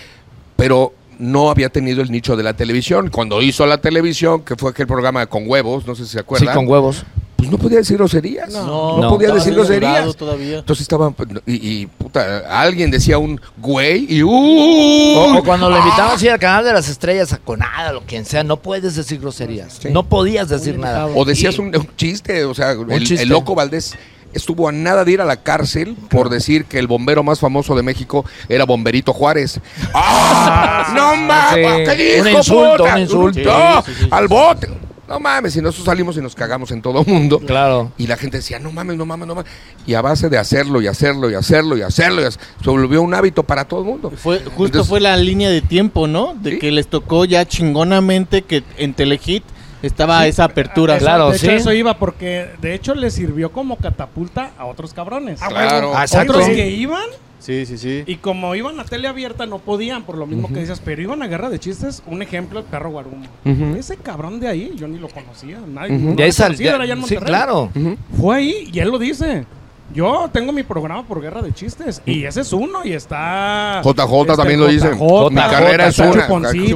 pero 0.57 0.95
no 1.21 1.49
había 1.49 1.69
tenido 1.69 2.02
el 2.02 2.11
nicho 2.11 2.35
de 2.37 2.42
la 2.42 2.54
televisión. 2.54 3.09
Cuando 3.09 3.40
hizo 3.42 3.64
la 3.66 3.78
televisión, 3.78 4.42
que 4.42 4.57
fue 4.57 4.73
aquel 4.73 4.88
programa 4.88 5.26
con 5.26 5.45
huevos, 5.49 5.87
no 5.87 5.95
sé 5.95 6.02
si 6.02 6.09
se 6.09 6.12
Sí, 6.14 6.19
acuerdan. 6.19 6.57
con 6.57 6.66
huevos. 6.66 7.04
Pues 7.37 7.49
no 7.50 7.57
podía 7.57 7.78
decir 7.78 7.97
groserías. 7.99 8.50
No, 8.52 8.99
No. 9.00 9.09
podía 9.11 9.28
estaba 9.28 9.38
decir 9.38 9.54
groserías. 9.54 10.16
todavía. 10.16 10.59
Entonces 10.59 10.83
estaban, 10.83 11.14
y, 11.47 11.54
y, 11.54 11.88
puta, 12.11 12.61
alguien 12.61 12.90
decía 12.90 13.19
un 13.19 13.40
güey 13.59 14.07
y 14.09 14.23
uh, 14.23 14.31
O, 14.31 15.38
o 15.38 15.45
cuando 15.45 15.71
lo 15.71 15.79
invitamos 15.79 16.21
a 16.21 16.25
ir 16.25 16.31
al 16.33 16.38
canal 16.38 16.64
de 16.64 16.73
las 16.73 16.88
estrellas, 16.88 17.33
a 17.33 17.38
Conada, 17.38 17.93
lo 17.93 18.02
quien 18.02 18.25
sea, 18.25 18.43
no 18.45 18.57
puedes 18.57 18.97
decir 18.97 19.21
groserías. 19.21 19.79
Sí. 19.81 19.88
No 19.90 20.05
podías 20.05 20.49
decir 20.49 20.79
nada. 20.79 21.07
o 21.07 21.25
decías 21.25 21.59
un, 21.59 21.75
un 21.76 21.88
chiste, 21.97 22.45
o 22.45 22.55
sea, 22.55 22.73
el, 22.73 23.05
chiste. 23.05 23.23
el 23.23 23.29
loco 23.29 23.55
Valdés 23.55 23.97
estuvo 24.33 24.69
a 24.69 24.73
nada 24.73 25.05
de 25.05 25.12
ir 25.12 25.21
a 25.21 25.25
la 25.25 25.37
cárcel 25.37 25.97
por 26.09 26.29
decir 26.29 26.64
que 26.64 26.79
el 26.79 26.87
bombero 26.87 27.23
más 27.23 27.40
famoso 27.40 27.75
de 27.75 27.83
México 27.83 28.25
era 28.49 28.64
Bomberito 28.64 29.12
Juárez. 29.12 29.61
¡Ah! 29.95 30.93
¡No 30.95 31.17
mames! 31.17 31.88
Sí. 31.88 31.97
¿Qué 31.97 32.23
dijo, 32.23 32.29
Un 32.29 32.37
insulto, 32.37 32.76
puta? 32.76 32.95
un 32.95 33.00
insulto. 33.00 33.83
Sí, 33.87 33.93
sí. 34.00 34.09
¡Al 34.11 34.29
bote! 34.29 34.69
No 35.11 35.19
mames, 35.21 35.57
y 35.57 35.61
nosotros 35.61 35.85
salimos 35.87 36.17
y 36.17 36.21
nos 36.23 36.35
cagamos 36.37 36.71
en 36.71 36.81
todo 36.81 37.05
mundo. 37.05 37.40
Claro. 37.40 37.90
Y 37.99 38.07
la 38.07 38.17
gente 38.17 38.37
decía, 38.37 38.61
no 38.61 38.71
mames, 38.71 38.97
no 38.97 39.05
mames, 39.05 39.26
no 39.26 39.35
mames. 39.35 39.50
Y 39.87 39.95
a 39.95 40.00
base 40.00 40.29
de 40.29 40.38
hacerlo 40.38 40.81
y 40.81 40.87
hacerlo 40.87 41.29
y 41.29 41.35
hacerlo 41.35 41.76
y 41.76 41.83
hacerlo, 41.83 42.23
y 42.23 42.25
hac- 42.26 42.38
se 42.62 42.71
volvió 42.71 43.02
un 43.02 43.12
hábito 43.12 43.43
para 43.43 43.64
todo 43.64 43.81
el 43.81 43.87
mundo. 43.87 44.12
Fue, 44.17 44.38
justo 44.38 44.64
Entonces- 44.67 44.88
fue 44.88 45.00
la 45.00 45.17
línea 45.17 45.50
de 45.50 45.62
tiempo, 45.62 46.07
¿no? 46.07 46.35
De 46.40 46.52
Sí. 46.52 46.59
que 46.61 46.71
les 46.71 46.87
tocó 46.87 47.25
ya 47.25 47.45
chingonamente 47.47 48.43
que 48.43 48.62
en 48.79 48.95
Telehit 48.95 49.43
estaba 49.83 50.27
esa 50.27 50.45
apertura. 50.45 50.97
Eso, 50.97 51.05
Claro, 51.05 51.31
de 51.31 51.37
hecho, 51.37 51.47
sí. 51.47 51.53
eso 51.53 51.73
iba 51.73 51.95
porque 51.99 52.49
de 52.61 52.75
hecho 52.75 52.95
le 52.95 53.11
sirvió 53.11 53.51
como 53.53 53.77
catapulta 53.77 54.51
a 54.59 54.67
otros 54.67 54.93
cabrones. 54.95 55.41
Claro. 55.41 55.93
Ah, 55.95 56.03
exacto. 56.03 56.33
Otros 56.33 56.49
que 56.49 56.71
iban 56.71 57.05
Sí, 57.39 57.65
sí, 57.65 57.79
sí. 57.79 58.03
y 58.07 58.17
como 58.17 58.55
iban 58.55 58.79
a 58.81 58.85
tele 58.85 59.09
abierta 59.09 59.47
no 59.47 59.59
podían, 59.61 60.03
por 60.03 60.19
lo 60.19 60.27
mismo 60.27 60.49
que 60.49 60.55
decías, 60.61 60.81
pero 60.85 61.01
iban 61.01 61.23
a 61.23 61.27
guerra 61.27 61.49
de 61.49 61.59
chistes, 61.59 62.03
un 62.07 62.21
ejemplo, 62.21 62.59
el 62.61 62.67
perro 62.67 62.91
guarumo. 62.91 63.27
Ujú. 63.47 63.77
Ese 63.79 63.97
cabrón 63.97 64.41
de 64.41 64.49
ahí, 64.49 64.73
yo 64.77 64.87
ni 64.87 64.99
lo 64.99 65.09
conocía, 65.09 65.59
nadie. 65.67 65.97
Ujú. 65.97 66.11
no 66.11 66.15
De 66.17 66.25
ahí 66.25 66.31
lo 66.31 66.45
conocía, 66.45 66.75
era 66.75 66.85
allá 66.85 66.93
en 66.93 66.99
sí, 66.99 67.15
Monterrey. 67.15 67.27
claro. 67.27 67.71
Ujú. 67.75 67.97
Fue 68.21 68.37
ahí 68.37 68.71
y 68.73 68.79
él 68.79 68.91
lo 68.91 68.99
dice. 68.99 69.47
Yo 69.92 70.30
tengo 70.32 70.52
mi 70.52 70.62
programa 70.62 71.04
por 71.04 71.20
guerra 71.20 71.42
de 71.42 71.52
chistes 71.52 72.00
y 72.06 72.25
ese 72.25 72.42
es 72.42 72.52
uno 72.52 72.85
y 72.85 72.92
está 72.92 73.80
JJ 73.82 74.20
está 74.23 74.37
también 74.37 74.61
lo 74.61 74.66
dice. 74.68 74.88
JJ, 74.92 75.30
Mi 75.30 75.37
carrera 75.37 75.88
es 75.88 75.99
una. 75.99 76.26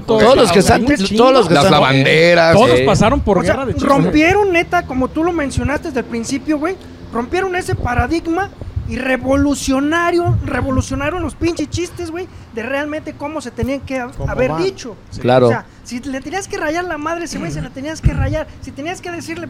Todos 0.04 0.36
los 0.36 0.50
que 0.52 0.58
está 0.58 0.76
están, 0.76 1.16
todos 1.16 1.32
los 1.32 1.48
que 1.48 1.54
Las 1.54 1.70
lavanderas. 1.70 2.54
Todos 2.54 2.78
Sí. 2.78 2.84
pasaron 2.84 3.20
por 3.20 3.38
O 3.38 3.42
sea, 3.42 3.52
guerra 3.54 3.66
de 3.66 3.74
chistes. 3.74 3.88
rompieron 3.88 4.52
neta, 4.52 4.84
como 4.86 5.08
tú 5.08 5.22
lo 5.22 5.32
mencionaste 5.32 5.88
desde 5.88 6.00
el 6.00 6.06
principio, 6.06 6.58
güey. 6.58 6.76
Rompieron 7.12 7.54
ese 7.54 7.76
paradigma 7.76 8.50
y 8.88 8.96
revolucionario, 8.96 10.36
revolucionaron 10.44 11.22
los 11.22 11.34
pinches 11.36 11.70
chistes, 11.70 12.10
güey, 12.10 12.26
de 12.54 12.62
realmente 12.64 13.14
cómo 13.14 13.40
se 13.40 13.50
tenían 13.50 13.80
que 13.80 14.00
ha- 14.00 14.08
¿Cómo 14.08 14.30
haber 14.30 14.50
van? 14.50 14.62
dicho. 14.64 14.96
Claro. 15.20 15.46
O 15.46 15.50
sea, 15.50 15.64
si 15.84 16.00
le 16.00 16.20
tenías 16.20 16.48
que 16.48 16.56
rayar 16.58 16.84
la 16.84 16.98
madre 16.98 17.24
ese 17.26 17.38
güey, 17.38 17.50
se 17.52 17.62
la 17.62 17.70
tenías 17.70 18.00
que 18.00 18.12
rayar. 18.12 18.46
Si 18.60 18.72
tenías 18.72 19.00
que 19.00 19.10
decirle 19.10 19.48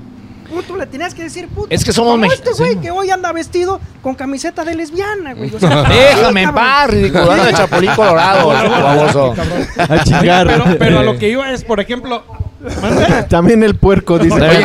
puto, 0.55 0.77
le 0.77 0.87
tenías 0.87 1.15
que 1.15 1.23
decir 1.23 1.49
puto. 1.49 1.69
Es 1.71 1.85
que 1.85 1.93
somos 1.93 2.21
este 2.33 2.53
güey 2.53 2.75
sí. 2.75 2.79
que 2.81 2.91
hoy 2.91 3.11
anda 3.11 3.33
vestido 3.33 3.81
con 4.03 4.15
camiseta 4.15 4.65
de 4.65 4.75
lesbiana, 4.75 5.35
güey. 5.35 5.55
O 5.55 5.59
sea, 5.59 5.83
Déjame 5.89 6.43
en 6.43 6.55
paz, 6.55 6.91
ridículo. 6.91 7.35
de 7.35 7.53
Chapulín 7.53 7.91
Colorado, 7.95 8.49
baboso. 8.49 9.35
A 9.77 10.05
chingar. 10.05 10.47
Pero, 10.47 10.65
pero 10.79 10.99
a 11.01 11.03
lo 11.03 11.19
que 11.19 11.29
iba 11.29 11.51
es, 11.53 11.65
por 11.65 11.81
ejemplo. 11.81 12.25
También 13.29 13.63
el 13.63 13.77
puerco, 13.77 14.19
dice. 14.19 14.41
Oye, 14.41 14.65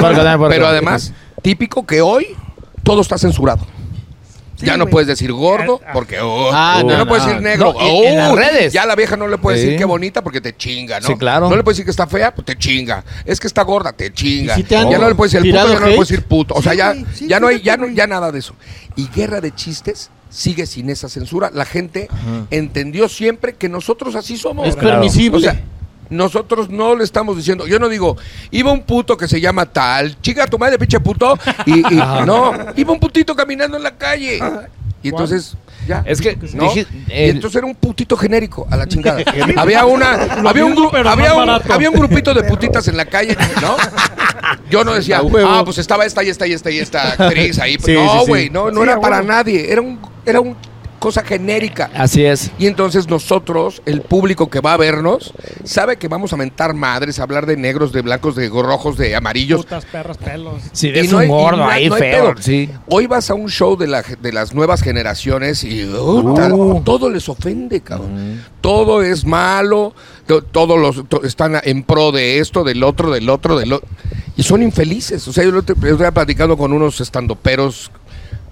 pero 0.50 0.68
además, 0.68 1.14
típico 1.42 1.86
que 1.86 2.02
hoy 2.02 2.28
todo 2.84 3.02
está 3.02 3.18
censurado. 3.18 3.66
Sí, 4.60 4.66
ya 4.66 4.76
no 4.78 4.86
güey. 4.86 4.92
puedes 4.92 5.08
decir 5.08 5.32
gordo 5.32 5.80
Ah, 5.86 5.92
porque 5.94 6.20
oh, 6.20 6.50
ah, 6.52 6.76
ya 6.80 6.84
no, 6.84 6.98
no, 6.98 7.08
puedes 7.08 7.26
decir 7.26 7.42
negro. 7.42 7.74
No, 7.74 7.82
y 7.82 8.06
en 8.08 8.18
las 8.18 8.32
Oh, 8.32 8.36
redes. 8.36 8.74
Ya 8.74 8.86
la 8.86 8.96
vieja 8.96 9.16
no 9.16 9.28
le 9.28 9.38
puede 9.38 9.58
Sí. 9.58 9.64
decir 9.64 9.80
qué 9.80 9.86
bonita 9.86 10.22
porque 10.22 10.42
te 10.42 10.56
chinga, 10.56 11.00
¿no? 11.00 11.08
Sí, 11.08 11.16
claro. 11.16 11.50
No 11.50 11.56
le 11.56 11.64
puedes 11.64 11.78
decir 11.78 11.86
que 11.86 11.92
está 11.92 12.08
fea, 12.08 12.34
pues 12.36 12.46
te 12.46 12.58
chinga. 12.58 13.04
Es 13.26 13.40
que 13.40 13.48
está 13.48 13.64
gorda, 13.64 13.94
te 13.94 14.12
chinga. 14.14 14.54
¿Y 14.54 14.58
si 14.58 14.64
te 14.64 14.76
ya 14.76 14.84
no 14.84 15.08
le 15.10 15.16
puedes 15.16 15.32
decir 15.34 15.48
el 15.48 15.54
puto, 15.56 15.74
ya 15.74 15.80
no 15.80 15.86
le 15.88 15.96
puedes 15.96 16.10
decir 16.10 16.24
puto. 16.26 16.54
O 16.56 16.62
sea, 16.62 16.74
Sí, 16.74 16.78
ya, 16.78 16.94
ya 17.28 17.40
no 17.40 17.48
hay, 17.48 17.62
ya 17.62 17.78
no, 17.78 17.88
ya 17.88 18.06
nada 18.08 18.32
de 18.32 18.40
eso. 18.40 18.54
Y 18.96 19.08
guerra 19.08 19.40
de 19.42 19.54
chistes 19.56 20.10
sigue 20.30 20.66
sin 20.66 20.90
esa 20.90 21.08
censura. 21.10 21.50
La 21.54 21.66
gente 21.66 22.08
entendió 22.52 23.08
siempre 23.10 23.54
que 23.54 23.70
nosotros 23.70 24.16
así 24.16 24.38
somos. 24.38 24.68
Es 24.68 24.76
permisible. 24.76 25.38
O 25.38 25.42
sea, 25.42 25.60
nosotros 26.10 26.70
no 26.70 26.96
le 26.96 27.04
estamos 27.04 27.38
diciendo, 27.38 27.68
yo 27.68 27.80
no 27.80 27.88
digo, 27.90 28.18
iba 28.52 28.72
un 28.72 28.82
puto 28.82 29.16
que 29.18 29.28
se 29.28 29.40
llama 29.40 29.66
tal, 29.68 30.20
chica 30.22 30.48
tu 30.48 30.58
madre, 30.58 30.78
pinche 30.80 31.00
puto, 31.00 31.38
y, 31.66 31.80
y- 31.80 31.96
no, 32.26 32.54
iba 32.76 32.92
un 32.94 33.00
putito 33.00 33.36
caminando 33.36 33.78
en 33.78 33.84
la 33.84 33.92
calle. 33.98 34.40
Y 35.02 35.10
entonces, 35.10 35.56
ya. 35.88 36.04
Es 36.06 36.20
que 36.20 36.36
¿no? 36.54 36.64
dije- 36.64 36.86
y 37.08 37.30
entonces 37.30 37.58
era 37.58 37.66
un 37.66 37.76
putito 37.76 38.18
genérico 38.18 38.68
a 38.70 38.76
la 38.76 38.86
chingada. 38.86 39.24
había 39.58 39.86
una, 39.86 40.12
había 40.46 40.66
un, 40.66 40.90
había, 41.08 41.34
un, 41.36 41.50
había 41.50 41.90
un 41.90 41.96
grupito 41.96 42.34
de 42.34 42.44
putitas 42.44 42.88
en 42.90 42.98
la 42.98 43.06
calle, 43.06 43.38
¿no? 43.62 43.78
Yo 44.70 44.84
no 44.84 44.94
decía, 44.94 45.22
ah, 45.46 45.62
pues 45.64 45.78
estaba 45.78 46.06
esta 46.06 46.24
y 46.24 46.30
esta 46.30 46.46
y 46.48 46.54
esta 46.54 46.70
y 46.72 46.80
esta 46.80 47.14
actriz 47.14 47.60
ahí. 47.60 47.78
Sí, 47.84 47.94
no, 47.94 48.12
sí, 48.12 48.20
sí. 48.20 48.26
güey, 48.28 48.50
no, 48.50 48.72
no 48.72 48.82
Sí, 48.82 48.90
era 48.90 49.00
para 49.00 49.22
nadie. 49.22 49.72
Era 49.72 49.82
un, 49.82 50.00
era 50.26 50.42
un 50.42 50.56
cosa 51.00 51.24
genérica. 51.24 51.90
Así 51.96 52.24
es. 52.26 52.52
Y 52.60 52.68
entonces 52.68 53.08
nosotros, 53.08 53.82
el 53.86 54.02
público 54.02 54.50
que 54.50 54.60
va 54.60 54.74
a 54.74 54.78
vernos, 54.78 55.34
sabe 55.64 55.98
que 55.98 56.08
vamos 56.08 56.34
a 56.34 56.38
mentar 56.38 56.74
madres, 56.74 57.20
a 57.20 57.24
hablar 57.24 57.46
de 57.46 57.58
negros, 57.58 57.92
de 57.92 58.02
blancos, 58.02 58.36
de 58.36 58.50
rojos, 58.50 58.98
de 58.98 59.16
amarillos. 59.16 59.62
Putas, 59.64 59.86
perros, 59.86 60.18
pelos. 60.18 60.62
Si 60.74 60.90
Y 60.90 60.92
ves 60.92 61.12
no 61.12 61.26
gordo 61.28 61.58
no 61.58 61.70
ahí 61.70 61.90
no 61.90 61.96
feo, 61.96 62.34
sí. 62.40 62.70
Hoy 62.88 63.08
vas 63.08 63.30
a 63.30 63.34
un 63.34 63.50
show 63.50 63.78
de, 63.78 63.88
la- 63.88 64.04
de 64.04 64.32
las 64.34 64.54
nuevas 64.54 64.82
generaciones 64.82 65.64
y 65.64 65.86
uh, 65.86 66.34
tal, 66.36 66.52
todo 66.84 67.10
les 67.10 67.28
ofende, 67.30 67.82
cabrón. 67.82 68.44
Todo 68.62 69.02
es 69.02 69.24
malo, 69.26 69.94
to- 70.28 70.44
todos 70.44 70.78
los 70.80 71.08
to- 71.08 71.24
están 71.24 71.60
en 71.64 71.84
pro 71.84 72.12
de 72.12 72.40
esto, 72.40 72.64
del 72.64 72.84
otro, 72.84 73.10
del 73.12 73.30
otro, 73.30 73.58
del 73.58 73.74
otro. 73.74 73.88
Y 74.36 74.44
son 74.44 74.64
infelices. 74.64 75.28
O 75.28 75.34
sea, 75.34 75.44
yo 75.44 75.52
lo 75.52 75.64
te- 75.64 75.74
yo 75.82 75.90
estoy 75.90 76.12
platicando 76.12 76.58
con 76.58 76.72
unos 76.74 77.00
estandoperos. 77.02 77.92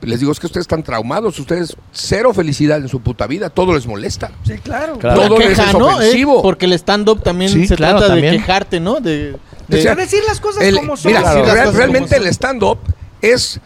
Les 0.02 0.20
digo, 0.20 0.32
es 0.32 0.40
que 0.40 0.46
ustedes 0.46 0.64
están 0.66 0.84
traumados, 0.84 1.40
ustedes 1.40 1.76
cero 1.92 2.34
felicidad 2.34 2.78
en 2.78 2.88
su 2.88 3.00
puta 3.02 3.26
vida, 3.28 3.50
todo 3.50 3.74
les 3.74 3.88
molesta. 3.88 4.32
Sí, 4.46 4.58
claro. 4.60 4.98
Claro. 5.00 5.22
Todo 5.22 5.40
La 5.40 5.46
les 5.46 5.58
queja, 5.58 5.72
es 5.72 5.78
¿no? 5.78 5.88
ofensivo. 5.88 6.38
Eh, 6.38 6.42
porque 6.44 6.66
el 6.66 6.74
stand-up 6.74 7.24
también 7.24 7.52
Sí, 7.52 7.68
se 7.68 7.76
claro, 7.76 7.98
trata 7.98 8.14
también. 8.14 8.34
de 8.34 8.40
quejarte, 8.40 8.80
¿no? 8.80 9.00
De, 9.00 9.36
de- 9.68 9.80
O 9.80 9.82
sea, 9.82 9.96
De 9.96 10.04
decir 10.04 10.20
las 10.28 10.40
cosas 10.40 10.62
El- 10.64 10.76
como 10.78 10.96
son. 10.98 11.12
mira, 11.12 11.22
Claro. 11.22 11.44
real- 11.44 11.48
Las 11.56 11.66
cosas 11.66 11.76
realmente 11.78 12.10
como 12.10 12.18
son. 12.20 12.28
el 12.28 12.34
stand-up 12.34 12.78
es, 13.22 13.60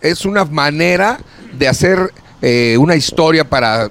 es 0.00 0.24
una 0.24 0.44
manera 0.46 1.18
de 1.52 1.68
hacer 1.68 2.12
eh, 2.40 2.76
una 2.78 2.96
historia 2.96 3.44
para 3.48 3.90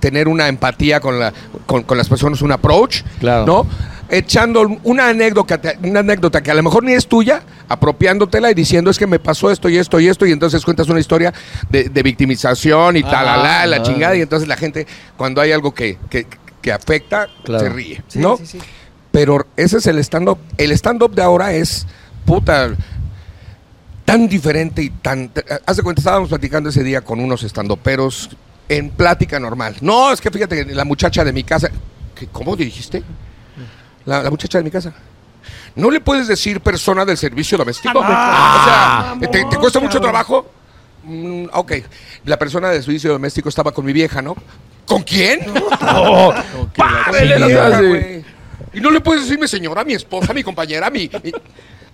tener 0.00 0.28
una 0.28 0.48
empatía 0.48 1.00
con, 1.00 1.18
la, 1.18 1.32
con, 1.66 1.82
con 1.84 1.96
las 1.96 2.08
personas, 2.08 2.42
un 2.42 2.52
approach, 2.52 3.02
Claro. 3.20 3.46
¿no? 3.46 3.66
Echando 4.10 4.66
una 4.84 5.08
anécdota, 5.08 5.60
una 5.82 6.00
anécdota 6.00 6.42
que 6.42 6.50
a 6.50 6.54
lo 6.54 6.62
mejor 6.62 6.82
ni 6.82 6.92
es 6.92 7.06
tuya, 7.06 7.42
apropiándotela 7.68 8.50
y 8.50 8.54
diciendo 8.54 8.90
es 8.90 8.98
que 8.98 9.06
me 9.06 9.18
pasó 9.18 9.50
esto 9.50 9.68
y 9.68 9.76
esto 9.76 10.00
y 10.00 10.08
esto, 10.08 10.24
y 10.26 10.32
entonces 10.32 10.64
cuentas 10.64 10.88
una 10.88 10.98
historia 11.00 11.34
de, 11.68 11.90
de 11.90 12.02
victimización 12.02 12.96
y 12.96 13.02
tal, 13.02 13.28
Ah, 13.28 13.66
la 13.66 13.76
ah. 13.76 13.82
chingada, 13.82 14.16
y 14.16 14.22
entonces 14.22 14.48
la 14.48 14.56
gente, 14.56 14.86
cuando 15.16 15.40
hay 15.42 15.52
algo 15.52 15.74
que, 15.74 15.98
que, 16.08 16.26
que 16.62 16.72
afecta, 16.72 17.28
Claro. 17.44 17.64
se 17.64 17.70
ríe, 17.70 18.02
Sí, 18.08 18.18
¿no? 18.18 18.38
sí, 18.38 18.46
sí. 18.46 18.58
Pero 19.10 19.46
ese 19.56 19.78
es 19.78 19.86
el 19.86 19.98
stand-up. 19.98 20.38
El 20.58 20.70
stand-up 20.72 21.14
de 21.14 21.22
ahora 21.22 21.52
es, 21.52 21.86
puta, 22.24 22.70
tan 24.04 24.28
diferente 24.28 24.82
y 24.82 24.90
tan... 24.90 25.30
Haz 25.66 25.76
de 25.76 25.82
cuenta, 25.82 26.00
estábamos 26.00 26.28
platicando 26.30 26.70
ese 26.70 26.82
día 26.82 27.02
con 27.02 27.20
unos 27.20 27.42
estandoperos 27.42 28.30
en 28.68 28.90
plática 28.90 29.38
normal. 29.40 29.76
No, 29.80 30.12
es 30.12 30.20
que 30.20 30.30
fíjate 30.30 30.64
que 30.66 30.74
la 30.74 30.84
muchacha 30.84 31.24
de 31.24 31.32
mi 31.32 31.42
casa. 31.44 31.70
¿Qué- 32.14 32.26
¿Cómo 32.28 32.54
dijiste? 32.56 33.02
La, 34.08 34.22
la 34.22 34.30
muchacha 34.30 34.58
de 34.58 34.64
mi 34.64 34.70
casa. 34.70 34.92
¿No 35.76 35.90
le 35.90 36.00
puedes 36.00 36.26
decir 36.26 36.60
persona 36.60 37.04
del 37.04 37.16
servicio 37.18 37.58
doméstico? 37.58 38.00
Ah, 38.02 39.14
o 39.16 39.18
sea, 39.20 39.30
¿te, 39.30 39.44
te 39.44 39.56
cuesta 39.58 39.78
mucho 39.80 40.00
trabajo? 40.00 40.50
Mm, 41.04 41.44
ok. 41.52 41.72
La 42.24 42.38
persona 42.38 42.70
del 42.70 42.82
servicio 42.82 43.12
doméstico 43.12 43.48
estaba 43.48 43.70
con 43.72 43.84
mi 43.84 43.92
vieja, 43.92 44.22
¿no? 44.22 44.34
¿Con 44.86 45.02
quién? 45.02 45.40
Párele 46.76 47.38
la 47.38 47.46
Sí, 47.46 47.52
vieja, 47.52 47.78
sí. 47.78 47.86
güey. 47.86 48.24
Y 48.74 48.80
no 48.80 48.90
le 48.90 49.00
puedes 49.00 49.24
decirme 49.24 49.46
señora, 49.48 49.84
mi 49.84 49.94
esposa, 49.94 50.32
mi 50.34 50.42
compañera, 50.42 50.90
mi... 50.90 51.10
mi- 51.22 51.32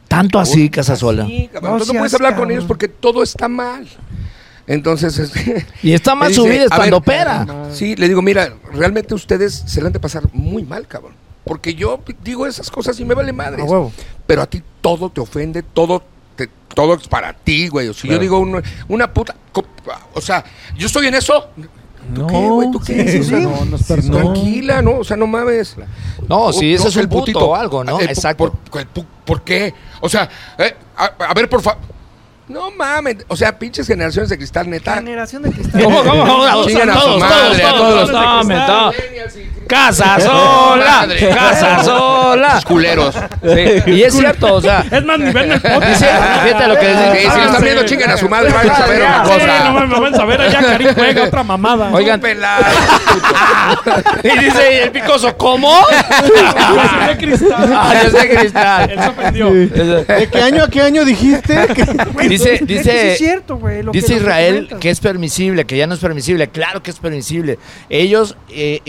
Tanto 0.09 0.39
así, 0.39 0.69
Casasola. 0.71 1.27
Sí, 1.27 1.49
cabrón. 1.53 1.79
No 1.79 1.85
no 1.85 1.93
puedes 1.95 2.15
hablar 2.15 2.37
con 2.37 2.51
ellos 2.51 2.65
porque 2.65 2.89
todo 2.89 3.23
está 3.23 3.49
mal. 3.49 3.89
Entonces, 4.67 5.19
este, 5.19 5.67
Y 5.83 5.93
está 5.93 6.15
mal 6.15 6.29
me 6.29 6.35
su 6.35 6.43
dice, 6.45 6.53
vida 6.55 6.63
a 6.65 6.69
ver, 6.69 6.73
estandopera. 6.73 7.47
Sí, 7.73 7.97
le 7.97 8.07
digo, 8.09 8.23
mira, 8.23 8.55
realmente 8.73 9.15
ustedes 9.15 9.65
se 9.67 9.81
la 9.81 9.89
han 9.89 9.93
de 9.93 10.01
pasar 10.01 10.23
muy 10.33 10.63
mal, 10.63 10.87
cabrón. 10.87 11.15
Porque 11.45 11.75
yo 11.75 12.01
digo 12.23 12.47
esas 12.47 12.71
cosas 12.71 12.99
y 13.01 13.05
me 13.05 13.15
vale 13.15 13.33
madre. 13.33 13.65
Pero 14.27 14.43
a 14.43 14.47
ti 14.47 14.63
todo 14.81 15.11
te 15.11 15.21
ofende, 15.21 15.63
todo 15.63 16.03
te- 16.37 16.49
todo 16.75 16.95
es 16.95 17.07
para 17.07 17.33
ti, 17.35 17.69
güey. 17.69 17.89
O 17.89 17.95
si 17.95 18.09
yo 18.09 18.19
digo 18.19 18.39
una, 18.39 18.63
una 18.89 19.13
puta... 19.13 19.37
O 20.15 20.21
sea, 20.21 20.45
yo 20.77 20.87
estoy 20.87 21.07
en 21.09 21.15
eso. 21.15 21.49
¿Tú 22.15 22.27
qué, 22.27 22.37
güey? 22.49 22.71
¿Tú 22.71 22.81
qué? 22.81 23.09
sí, 23.09 23.19
O 23.21 23.25
sea. 23.25 23.39
No, 23.41 23.65
no 23.65 23.77
es. 23.77 23.87
Tranquila, 23.87 24.83
¿no? 24.83 24.99
O 24.99 25.05
sea, 25.05 25.17
no 25.17 25.27
mames. 25.27 25.77
No, 26.29 26.53
sí, 26.53 26.75
ese 26.75 26.89
es 26.89 26.97
el 26.97 27.09
puto 27.09 27.21
putito. 27.21 27.49
o 27.49 27.55
algo, 27.55 27.83
¿no? 27.85 27.99
El 28.01 28.09
pu- 28.09 28.11
Exacto. 28.11 28.53
¿Por, 28.71 28.81
el 28.81 28.93
pu- 28.93 29.07
¿por 29.25 29.43
qué? 29.43 29.73
O 30.01 30.09
sea, 30.09 30.29
eh, 30.59 30.75
a, 30.97 31.05
a 31.31 31.33
ver, 31.35 31.49
por 31.49 31.63
favor. 31.63 31.81
No 32.47 32.71
mames. 32.73 33.19
O 33.29 33.37
sea, 33.37 33.59
pinches 33.59 33.87
generaciones 33.87 34.29
de 34.29 34.37
cristal, 34.37 34.69
neta. 34.69 34.97
Generación 34.97 35.43
de 35.45 35.51
cristal. 35.53 35.83
¿Cómo, 35.83 35.99
cómo, 36.05 36.27
cómo? 36.27 36.65
Chingan 36.67 36.91
a 36.91 36.95
su 36.95 37.01
Todos, 37.01 37.21
madre, 37.21 37.59
todos, 37.59 37.63
a 37.63 37.77
todos, 37.79 38.11
todos. 38.11 38.11
todos, 38.11 38.53
no, 38.53 38.93
Casa 39.67 40.19
sola, 40.21 41.01
Madre. 41.01 41.29
casa 41.31 41.83
sola. 41.85 42.55
Los 42.55 42.65
culeros. 42.65 43.15
Sí, 43.43 43.83
Y 43.93 44.03
es 44.03 44.15
cierto, 44.15 44.55
o 44.55 44.61
sea, 44.61 44.85
Es 44.91 45.05
más, 45.05 45.19
ni 45.19 45.33
ven 45.33 45.53
el 45.53 45.61
podcast. 45.61 45.87
dice, 45.89 46.07
fíjate 46.45 46.69
lo 46.69 46.75
que 46.79 46.87
Sí, 46.87 47.19
dice. 47.19 47.31
si 47.31 47.39
lo 47.39 47.45
están 47.47 47.63
viendo, 47.63 47.85
chinguen 47.85 48.11
a 48.11 48.17
su 48.17 48.29
madre. 48.29 48.53
Vayan 48.53 48.83
a 48.83 48.87
ver 48.87 49.03
una 49.03 49.25
Sí, 49.25 49.31
no 49.31 49.39
cosa. 49.39 49.71
mames, 49.73 49.91
vamos 49.91 50.19
a 50.19 50.25
ver 50.25 50.41
allá 50.41 50.61
Karim 50.61 50.89
juega 50.95 51.23
otra 51.25 51.43
mamada. 51.43 51.91
Oigan, 51.93 52.21
Pelada. 52.21 52.67
y 54.23 54.39
dice 54.39 54.83
el 54.85 54.91
picoso, 54.91 55.37
¿cómo? 55.37 55.79
De 57.09 57.17
cristal. 57.17 57.73
Ah, 57.75 57.95
yo 58.05 58.11
soy 58.11 58.29
cristal. 58.29 58.91
Él 58.91 58.99
se 59.01 59.09
ofendió. 59.09 59.51
¿De 59.53 60.29
qué 60.31 60.41
año 60.43 60.65
a 60.65 60.69
qué 60.69 60.83
año 60.83 61.05
dijiste? 61.05 61.55
Dice- 62.29 62.55
es 62.55 62.59
que 62.61 62.67
dice- 62.67 62.83
sí 62.83 63.09
es 63.09 63.19
cierto, 63.19 63.57
güey. 63.57 63.83
Dice 63.93 64.15
Israel 64.15 64.69
que 64.81 64.91
es 64.91 65.01
permisible, 65.01 65.65
que 65.65 65.77
ya 65.77 65.87
no 65.87 65.95
es 65.95 66.01
permisible. 66.01 66.49
Claro 66.49 66.83
que 66.83 66.91
es 66.91 66.99
permisible. 66.99 67.59
Ellos 67.89 68.37
eh, 68.51 68.81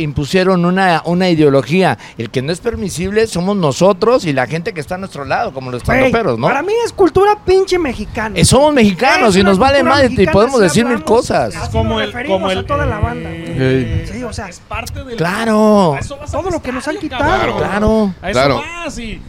una, 0.66 1.02
una 1.06 1.30
ideología. 1.30 1.98
El 2.18 2.30
que 2.30 2.42
no 2.42 2.52
es 2.52 2.60
permisible 2.60 3.28
somos 3.28 3.56
nosotros 3.56 4.26
y 4.26 4.34
la 4.34 4.48
gente 4.48 4.74
que 4.74 4.80
está 4.82 4.96
a 4.96 4.98
nuestro 4.98 5.26
lado, 5.26 5.54
como 5.54 5.72
los 5.72 5.84
Güey, 5.84 6.00
tandoperos, 6.02 6.38
¿no? 6.40 6.48
Para 6.48 6.62
mí 6.62 6.74
es 6.86 6.92
cultura 6.92 7.38
pinche 7.46 7.80
mexicana. 7.80 8.38
Eh, 8.38 8.46
somos 8.46 8.74
mexicanos 8.74 9.36
y 9.38 9.44
nos 9.44 9.58
vale 9.58 9.84
madre 9.84 10.10
y 10.12 10.28
podemos 10.28 10.60
decir 10.60 10.84
mil 10.86 10.96
hablamos. 10.96 11.18
cosas. 11.20 11.56
Así 11.56 11.72
como 11.72 11.94
nos 11.96 12.02
el- 12.02 12.08
referimos 12.12 12.36
como 12.38 12.50
a 12.50 12.54
el- 12.54 12.66
toda 12.66 12.86
la 12.86 13.00
banda. 13.00 13.30
Eh, 13.32 14.10
Sí, 14.12 14.24
o 14.24 14.34
sea, 14.34 14.48
Es 14.50 14.60
parte 14.60 15.04
del. 15.04 15.18
Claro. 15.18 15.96
A 15.96 16.28
Todo 16.32 16.50
lo 16.50 16.62
que 16.62 16.72
nos 16.72 16.88
han 16.88 16.98
quitado. 16.98 17.24
Claro. 17.58 18.14
A 18.22 18.30
eso 18.30 18.40
Claro. 18.40 18.62
y. 18.98 19.22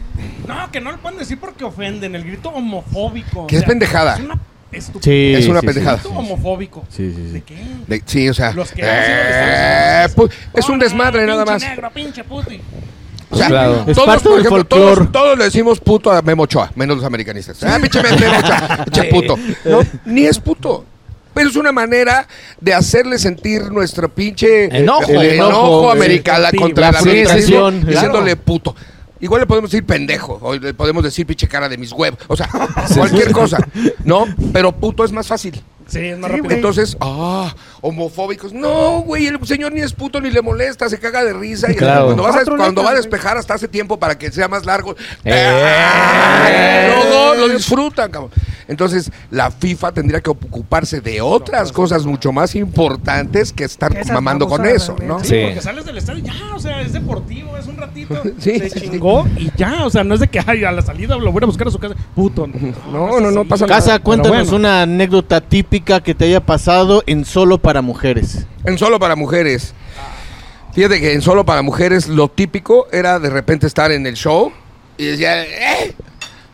No, 0.47 0.71
que 0.71 0.79
no 0.81 0.91
lo 0.91 0.97
pueden 0.97 1.17
decir 1.19 1.39
porque 1.39 1.63
ofenden. 1.63 2.15
El 2.15 2.23
grito 2.23 2.49
homofóbico. 2.49 3.47
Que 3.47 3.57
o 3.57 3.59
es 3.59 3.65
pendejada. 3.65 4.15
Es 4.15 4.21
una 4.21 4.37
estupidez. 4.71 5.39
Es 5.43 5.47
una 5.47 5.61
pendejada. 5.61 5.97
Grito 5.97 6.09
homofóbico. 6.09 6.85
Sí, 6.89 7.11
sí, 7.15 7.23
sí. 7.27 7.33
¿De 7.33 7.41
qué? 7.41 7.55
De- 7.87 8.03
sí, 8.05 8.29
o 8.29 8.33
sea. 8.33 8.51
Los 8.53 8.71
que 8.71 8.81
eh, 8.83 10.03
estadio 10.05 10.27
pu- 10.27 10.31
es 10.53 10.69
un 10.69 10.79
desmadre 10.79 11.25
nada 11.25 11.43
pinche 11.45 11.53
más. 11.53 11.61
negro, 11.75 11.91
pinche 11.93 12.23
puto. 12.23 12.51
O 13.29 13.35
sea, 13.37 13.47
Claro. 13.47 13.83
Es 13.87 13.95
todos, 13.95 14.07
parte 14.07 14.29
por 14.29 14.39
ejemplo, 14.39 14.63
todos, 14.63 15.11
todos 15.11 15.37
le 15.37 15.43
decimos 15.45 15.79
puto 15.81 16.11
a 16.11 16.21
Memo 16.21 16.43
Ochoa, 16.43 16.71
menos 16.75 16.95
los 16.97 17.05
americanistas. 17.05 17.61
Ah, 17.63 17.77
pinche 17.81 18.01
Memo 18.01 18.15
Ochoa, 18.37 18.85
pinche 18.85 19.01
Sí. 19.03 19.07
puto. 19.11 19.37
No, 19.65 19.79
ni 20.05 20.25
es 20.25 20.39
puto. 20.39 20.85
Pero 21.33 21.49
es 21.49 21.55
una 21.55 21.71
manera 21.71 22.25
de 22.59 22.73
hacerle 22.73 23.19
sentir 23.19 23.71
nuestro 23.71 24.09
pinche 24.09 24.65
Enojo. 24.75 25.03
el 25.11 25.33
enojo 25.33 25.49
Enojo, 25.49 25.91
americana 25.91 26.49
sí. 26.49 26.57
contra 26.57 26.91
La 26.91 26.99
americanismo, 26.99 27.33
frustración, 27.67 27.85
diciéndole 27.85 28.31
claro. 28.31 28.41
puto. 28.43 28.75
Igual 29.19 29.41
le 29.41 29.47
podemos 29.47 29.71
decir 29.71 29.85
pendejo, 29.85 30.39
o 30.41 30.55
le 30.55 30.73
podemos 30.73 31.03
decir 31.03 31.25
pinche 31.25 31.47
cara 31.47 31.67
de 31.69 31.77
mis 31.77 31.91
huevos, 31.91 32.19
o 32.27 32.35
sea, 32.35 32.49
cualquier 32.95 33.31
cosa, 33.31 33.57
¿no? 34.03 34.25
Pero 34.53 34.71
puto 34.71 35.03
es 35.03 35.11
más 35.11 35.27
fácil. 35.27 35.61
Sí, 35.87 35.99
es 35.99 36.17
más 36.17 36.27
Sí, 36.29 36.37
rápido. 36.37 36.43
güey. 36.45 36.55
Entonces, 36.57 36.97
ah, 36.99 37.53
homofóbicos. 37.81 38.53
No, 38.53 39.01
güey, 39.01 39.27
el 39.27 39.45
señor 39.47 39.71
ni 39.73 39.81
es 39.81 39.93
puto 39.93 40.19
ni 40.21 40.29
le 40.31 40.41
molesta, 40.41 40.89
se 40.89 40.99
caga 40.99 41.23
de 41.23 41.33
risa. 41.33 41.71
Y 41.71 41.75
Claro. 41.75 42.05
cuando, 42.05 42.23
vas 42.23 42.35
a- 42.35 42.45
cuando 42.45 42.83
va 42.83 42.91
a 42.91 42.95
despejar 42.95 43.37
hasta 43.37 43.53
hace 43.53 43.67
tiempo 43.67 43.97
para 43.97 44.17
que 44.17 44.31
sea 44.31 44.47
más 44.47 44.65
largo, 44.65 44.95
Eh. 45.23 46.93
luego 46.95 47.35
lo 47.35 47.53
disfrutan, 47.53 48.11
cabrón. 48.11 48.31
Entonces, 48.67 49.09
la 49.31 49.49
FIFA 49.49 49.93
tendría 49.93 50.19
que 50.19 50.29
ocuparse 50.29 50.99
de 50.99 51.21
otras 51.21 51.71
cosas 51.71 52.05
mucho 52.05 52.33
más 52.33 52.53
importantes 52.55 53.53
que 53.53 53.63
estar 53.63 53.95
esas 53.97 54.11
mamando 54.13 54.47
con 54.47 54.65
eso. 54.65 54.95
¿no? 55.01 55.19
Sí, 55.21 55.27
Sí. 55.29 55.41
porque 55.45 55.61
sales 55.61 55.85
del 55.85 55.97
estadio, 55.97 56.21
ya, 56.23 56.33
o 56.53 56.59
sea, 56.59 56.81
es 56.81 56.91
deportivo, 56.91 57.55
es 57.57 57.65
un 57.67 57.77
ratito. 57.77 58.21
Sí, 58.39 58.59
se 58.59 58.69
sí, 58.69 58.79
sí. 58.81 58.89
chingó 58.89 59.25
y 59.37 59.51
ya, 59.55 59.85
o 59.85 59.89
sea, 59.89 60.03
no 60.03 60.13
es 60.15 60.19
de 60.19 60.27
que 60.27 60.41
ay, 60.45 60.63
a 60.65 60.71
la 60.71 60.81
salida 60.81 61.15
lo 61.15 61.31
voy 61.31 61.43
a 61.43 61.45
buscar 61.45 61.67
a 61.67 61.71
su 61.71 61.79
casa. 61.79 61.95
Puto. 62.13 62.45
No, 62.91 63.19
no, 63.21 63.31
no 63.31 63.45
pasa 63.45 63.65
nada. 63.67 63.79
Casa, 63.79 63.99
cuéntanos 63.99 64.49
bueno. 64.49 64.55
una 64.57 64.81
anécdota 64.81 65.39
típica 65.39 65.76
que 65.81 66.15
te 66.15 66.25
haya 66.25 66.45
pasado 66.45 67.03
en 67.07 67.25
Solo 67.25 67.57
para 67.57 67.81
Mujeres. 67.81 68.45
En 68.65 68.77
solo 68.77 68.99
para 68.99 69.15
mujeres. 69.15 69.73
Fíjate 70.73 70.99
que 70.99 71.13
en 71.13 71.21
solo 71.21 71.45
para 71.45 71.61
mujeres 71.61 72.07
lo 72.07 72.27
típico 72.27 72.87
era 72.91 73.19
de 73.19 73.29
repente 73.29 73.65
estar 73.65 73.91
en 73.91 74.05
el 74.05 74.15
show 74.15 74.51
y 74.97 75.05
decía, 75.05 75.43
¡eh! 75.43 75.95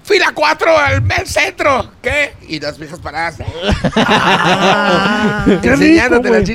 Fila 0.04 0.32
4 0.34 0.78
al 0.78 1.28
centro. 1.28 1.92
¿Qué? 2.02 2.34
Y 2.48 2.60
las 2.60 2.78
viejas 2.78 3.00
paradas. 3.00 3.38
Ah, 3.96 5.46
qué 5.62 5.70
enseñándote 5.70 6.30
las. 6.30 6.46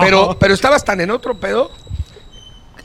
Pero, 0.00 0.36
pero 0.38 0.54
estabas 0.54 0.84
tan 0.84 1.00
en 1.00 1.10
otro 1.10 1.38
pedo. 1.38 1.70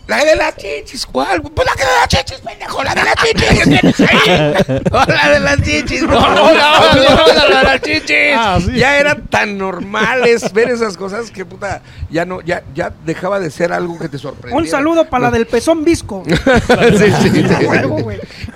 La 0.08 0.24
de 0.24 0.36
las 0.36 0.56
chichis, 0.56 1.06
¿cuál? 1.06 1.42
Pues 1.42 1.68
la 1.68 1.74
de 1.74 1.84
las 1.84 2.08
chichis, 2.08 2.40
pendejo, 2.42 2.84
la 2.84 2.94
de 2.94 3.04
las 3.04 3.16
chichis. 3.16 3.60
¿Qué 3.64 3.66
tienes 3.66 4.00
ahí? 4.02 4.82
Oh, 4.92 5.04
la 5.08 5.30
de 5.30 5.40
las 5.40 5.62
chichis. 5.64 6.04
no, 6.04 6.20
no, 6.20 6.30
no, 6.30 6.54
no, 6.54 7.50
la 7.50 7.58
de 7.58 7.64
las 7.64 7.82
chichis. 7.82 8.36
Ah, 8.36 8.60
sí. 8.64 8.74
Ya 8.76 9.00
era 9.00 9.16
tan 9.16 9.58
normales 9.58 10.54
ver 10.54 10.70
esas 10.70 10.96
cosas 10.96 11.32
que 11.32 11.44
puta, 11.44 11.82
ya 12.12 12.24
no, 12.24 12.42
ya, 12.42 12.64
ya 12.76 12.94
dejaba 13.04 13.40
de 13.40 13.50
ser 13.50 13.74
algo 13.74 13.98
que 13.98 14.08
te 14.08 14.20
sorprendía. 14.20 14.56
Un 14.56 14.68
saludo 14.68 15.10
para 15.10 15.26
la 15.26 15.32
del 15.32 15.48
pezón 15.48 15.84
visco. 15.84 16.24
sí, 16.28 17.12
sí, 17.22 17.30
sí. 17.32 17.44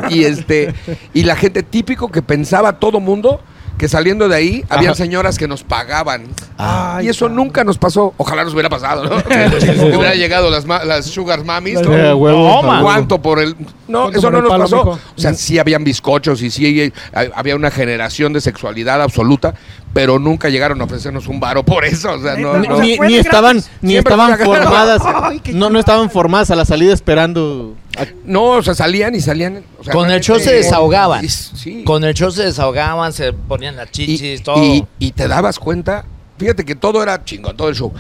Y 0.10 0.26
este, 0.26 0.74
y 1.14 1.24
la 1.24 1.36
gente 1.36 1.64
típico 1.64 2.12
que 2.12 2.22
pensaba 2.22 2.80
todo 2.80 3.00
mundo 3.00 3.42
que 3.80 3.88
saliendo 3.88 4.28
de 4.28 4.36
ahí 4.36 4.66
habían 4.68 4.94
señoras 4.94 5.38
que 5.38 5.48
nos 5.48 5.64
pagaban. 5.64 6.28
Ay, 6.58 7.06
y 7.06 7.10
eso 7.10 7.30
nunca 7.30 7.64
nos 7.64 7.78
pasó. 7.78 8.14
Ojalá 8.18 8.44
nos 8.44 8.54
hubiera 8.54 8.70
pasado, 8.70 9.06
¿no? 9.06 9.24
Que 9.30 9.96
hubiera 9.96 10.16
llegado 10.16 10.52
las, 10.52 10.66
las 10.66 11.06
sugar 11.06 11.46
mamis. 11.46 11.82
¿no? 11.82 11.96
Eh, 11.96 12.14
huevo. 12.14 12.62
¿Cuánto 12.82 13.22
por 13.22 13.40
el.? 13.40 13.56
No, 13.88 14.04
¿Cuánto 14.04 14.20
eso 14.20 14.32
no 14.32 14.42
nos 14.42 14.50
palo, 14.50 14.64
pasó. 14.66 14.82
O 14.82 15.00
sea, 15.16 15.34
sí 15.34 15.58
habían 15.58 15.86
bizcochos 15.86 16.42
y 16.42 16.52
sí 16.52 16.92
había 17.34 17.56
una 17.56 17.72
generación 17.72 18.34
de 18.34 18.42
sexualidad 18.42 19.02
absoluta, 19.02 19.56
pero 19.94 20.20
nunca 20.20 20.50
llegaron 20.50 20.80
a 20.82 20.84
ofrecernos 20.84 21.28
un 21.28 21.40
varo 21.40 21.64
por 21.64 21.84
eso. 21.86 22.14
O 22.14 22.20
sea, 22.22 22.36
no. 22.36 22.58
Neta, 22.58 22.70
no. 22.70 22.76
o 22.76 22.78
sea, 22.78 22.86
Ni, 22.86 22.98
ni 23.00 23.16
estaban, 23.18 23.62
ni 23.82 23.98
estaban 23.98 24.38
formadas. 24.38 25.02
Ay, 25.06 25.42
no, 25.54 25.70
no 25.70 25.80
estaban 25.80 26.10
formadas 26.12 26.52
a 26.52 26.56
la 26.56 26.66
salida 26.66 26.94
esperando. 26.94 27.76
a- 27.98 28.06
No, 28.26 28.44
o 28.52 28.62
sea, 28.64 28.76
salían 28.76 29.16
y 29.16 29.22
salían. 29.22 29.64
o 29.80 29.84
sea, 29.84 29.94
Con 29.94 30.12
el 30.12 30.22
show 30.22 30.38
se 30.38 30.46
realmente- 30.46 30.66
desahogaban. 30.68 31.28
Sí. 31.30 31.84
Con 31.84 32.04
el 32.04 32.14
show 32.14 32.32
se 32.32 32.44
desahogaban, 32.44 33.12
se 33.14 33.34
ponían 33.34 33.76
las 33.76 33.92
chichis, 33.92 34.40
y, 34.40 34.44
todo. 34.44 34.64
y- 34.64 34.86
y 35.00 35.12
te 35.12 35.28
dabas 35.28 35.60
cuenta, 35.60 36.06
fíjate 36.38 36.64
que 36.66 36.76
todo 36.76 37.02
era 37.04 37.24
chingón, 37.26 37.58
todo 37.58 37.70
el 37.70 37.76
show. 37.76 37.92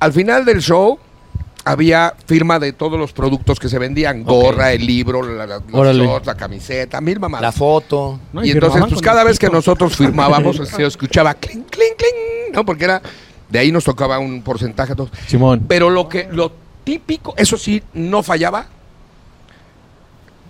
Al 0.00 0.12
final 0.12 0.44
del 0.44 0.60
show 0.60 0.98
había 1.66 2.14
firma 2.26 2.60
de 2.60 2.72
todos 2.72 2.96
los 2.98 3.12
productos 3.12 3.58
que 3.58 3.68
se 3.68 3.78
vendían, 3.80 4.22
gorra, 4.22 4.72
el 4.72 4.86
libro, 4.86 5.20
la, 5.22 5.46
la- 5.46 5.60
los 5.68 5.96
shorts, 5.96 6.26
la 6.26 6.36
camiseta, 6.36 7.00
mil 7.00 7.18
mamadas. 7.18 7.42
la 7.42 7.50
foto. 7.52 8.20
¿no? 8.32 8.44
y 8.44 8.48
Y 8.48 8.50
entonces, 8.52 8.84
pues 8.88 9.00
cada 9.02 9.24
vez 9.24 9.36
que 9.36 9.50
nosotros 9.50 9.96
firmábamos, 9.96 10.56
se 10.68 10.86
escuchaba 10.86 11.34
clink, 11.34 11.68
clink, 11.68 11.96
clink, 11.96 12.54
¿no? 12.54 12.64
Porque 12.64 12.84
era, 12.84 13.02
de 13.50 13.58
ahí 13.58 13.72
nos 13.72 13.82
tocaba 13.82 14.20
un 14.20 14.42
porcentaje. 14.42 14.94
Simón. 15.26 15.64
Pero 15.66 15.90
lo 15.90 16.08
que, 16.08 16.28
lo 16.30 16.52
típico, 16.84 17.34
eso 17.36 17.56
sí, 17.58 17.82
no 17.94 18.22
fallaba. 18.22 18.66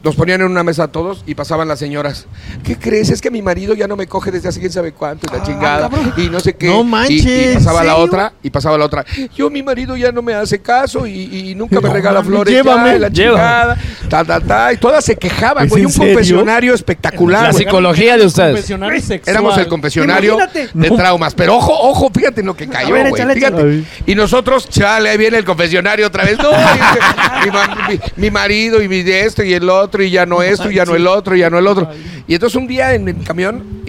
Nos 0.05 0.15
ponían 0.15 0.41
en 0.41 0.47
una 0.49 0.63
mesa 0.63 0.85
a 0.85 0.89
todos 0.89 1.25
y 1.27 1.35
pasaban 1.35 1.67
las 1.67 1.79
señoras. 1.81 2.27
¿Qué 2.63 2.77
crees? 2.77 3.11
Es 3.11 3.21
que 3.21 3.31
mi 3.31 3.43
marido 3.43 3.75
ya 3.75 3.89
no 3.89 3.97
me 3.97 4.07
coge 4.07 4.31
desde 4.31 4.49
hace 4.49 4.61
quién 4.61 4.71
sabe 4.71 4.93
cuánto, 4.93 5.27
y 5.29 5.37
la 5.37 5.43
chingada. 5.43 5.91
Y 6.17 6.29
no 6.31 6.39
sé 6.39 6.55
qué. 6.55 6.69
No 6.69 6.83
Y- 6.83 6.85
manches. 6.85 7.53
Y, 7.53 7.55
pasaba 7.55 7.81
¿En 7.81 7.87
la 7.87 7.93
serio? 7.95 8.05
otra, 8.07 8.33
y 8.43 8.51
pasaba 8.51 8.79
la 8.79 8.85
otra. 8.85 9.05
Yo, 9.35 9.51
mi 9.51 9.63
marido 9.63 9.97
ya 9.97 10.13
no 10.13 10.23
me 10.23 10.35
hace 10.35 10.61
caso 10.61 11.07
y, 11.07 11.51
y 11.51 11.55
nunca 11.57 11.81
me 11.81 11.89
No 11.89 11.95
regala 11.95 12.21
mames, 12.21 12.29
flores. 12.29 12.55
llévame. 12.55 12.97
y 12.97 12.99
la 13.01 13.11
chingada. 13.11 13.77
Ta, 14.09 14.25
ta, 14.25 14.41
ta. 14.41 14.73
Y 14.73 14.77
todas 14.77 15.05
se 15.05 15.17
quejaban, 15.17 15.65
¿Es 15.65 15.71
güey. 15.71 15.83
en 15.83 15.87
Un 15.87 15.93
serio? 15.93 16.15
confesionario 16.15 16.75
espectacular. 16.75 17.43
La 17.43 17.51
güey. 17.51 17.65
psicología 17.65 18.17
de 18.17 18.27
ustedes. 18.27 18.51
Confesionario 18.53 19.01
sexual. 19.01 19.35
Éramos 19.37 19.59
el 19.59 19.67
confesionario 19.67 20.35
Imagínate. 20.35 20.69
de 20.73 20.91
traumas. 20.91 21.35
Pero 21.35 21.57
ojo, 21.57 21.73
ojo, 21.73 22.11
fíjate 22.15 22.41
en 22.41 22.47
lo 22.47 22.55
que 22.57 22.69
cayó, 22.69 22.95
ver, 22.95 23.09
güey. 23.09 23.21
échale, 23.21 23.35
Fíjate. 23.35 23.57
échale. 23.57 23.85
Y 24.07 24.15
nosotros, 24.15 24.69
chale, 24.69 25.09
ahí 25.11 25.17
viene 25.19 25.39
el 25.39 25.45
confesionario 25.45 26.07
otra 26.07 26.25
vez. 26.25 26.39
No, 26.39 26.51
y- 26.53 27.47
mi, 27.47 27.51
ma- 27.51 27.89
mi- 27.89 28.01
mi 28.17 28.31
marido 28.31 28.83
y 28.83 28.89
mi 28.89 29.03
de 29.03 29.21
esto 29.27 29.43
y 29.43 29.53
el 29.55 29.69
otro, 29.69 29.86
y 29.95 30.11
ya 30.11 30.27
no 30.27 30.43
esto, 30.43 30.71
y 30.71 30.75
ya 30.75 30.85
no 30.85 30.95
el 30.95 31.07
otro, 31.07 31.37
y 31.37 31.41
ya 31.41 31.51
no 31.51 31.59
el 31.59 31.67
otro. 31.67 31.89
Y 32.27 32.35
entonces 32.35 32.57
un 32.57 32.67
día 32.67 32.95
en 32.95 33.09
el 33.09 33.25
camión 33.25 33.83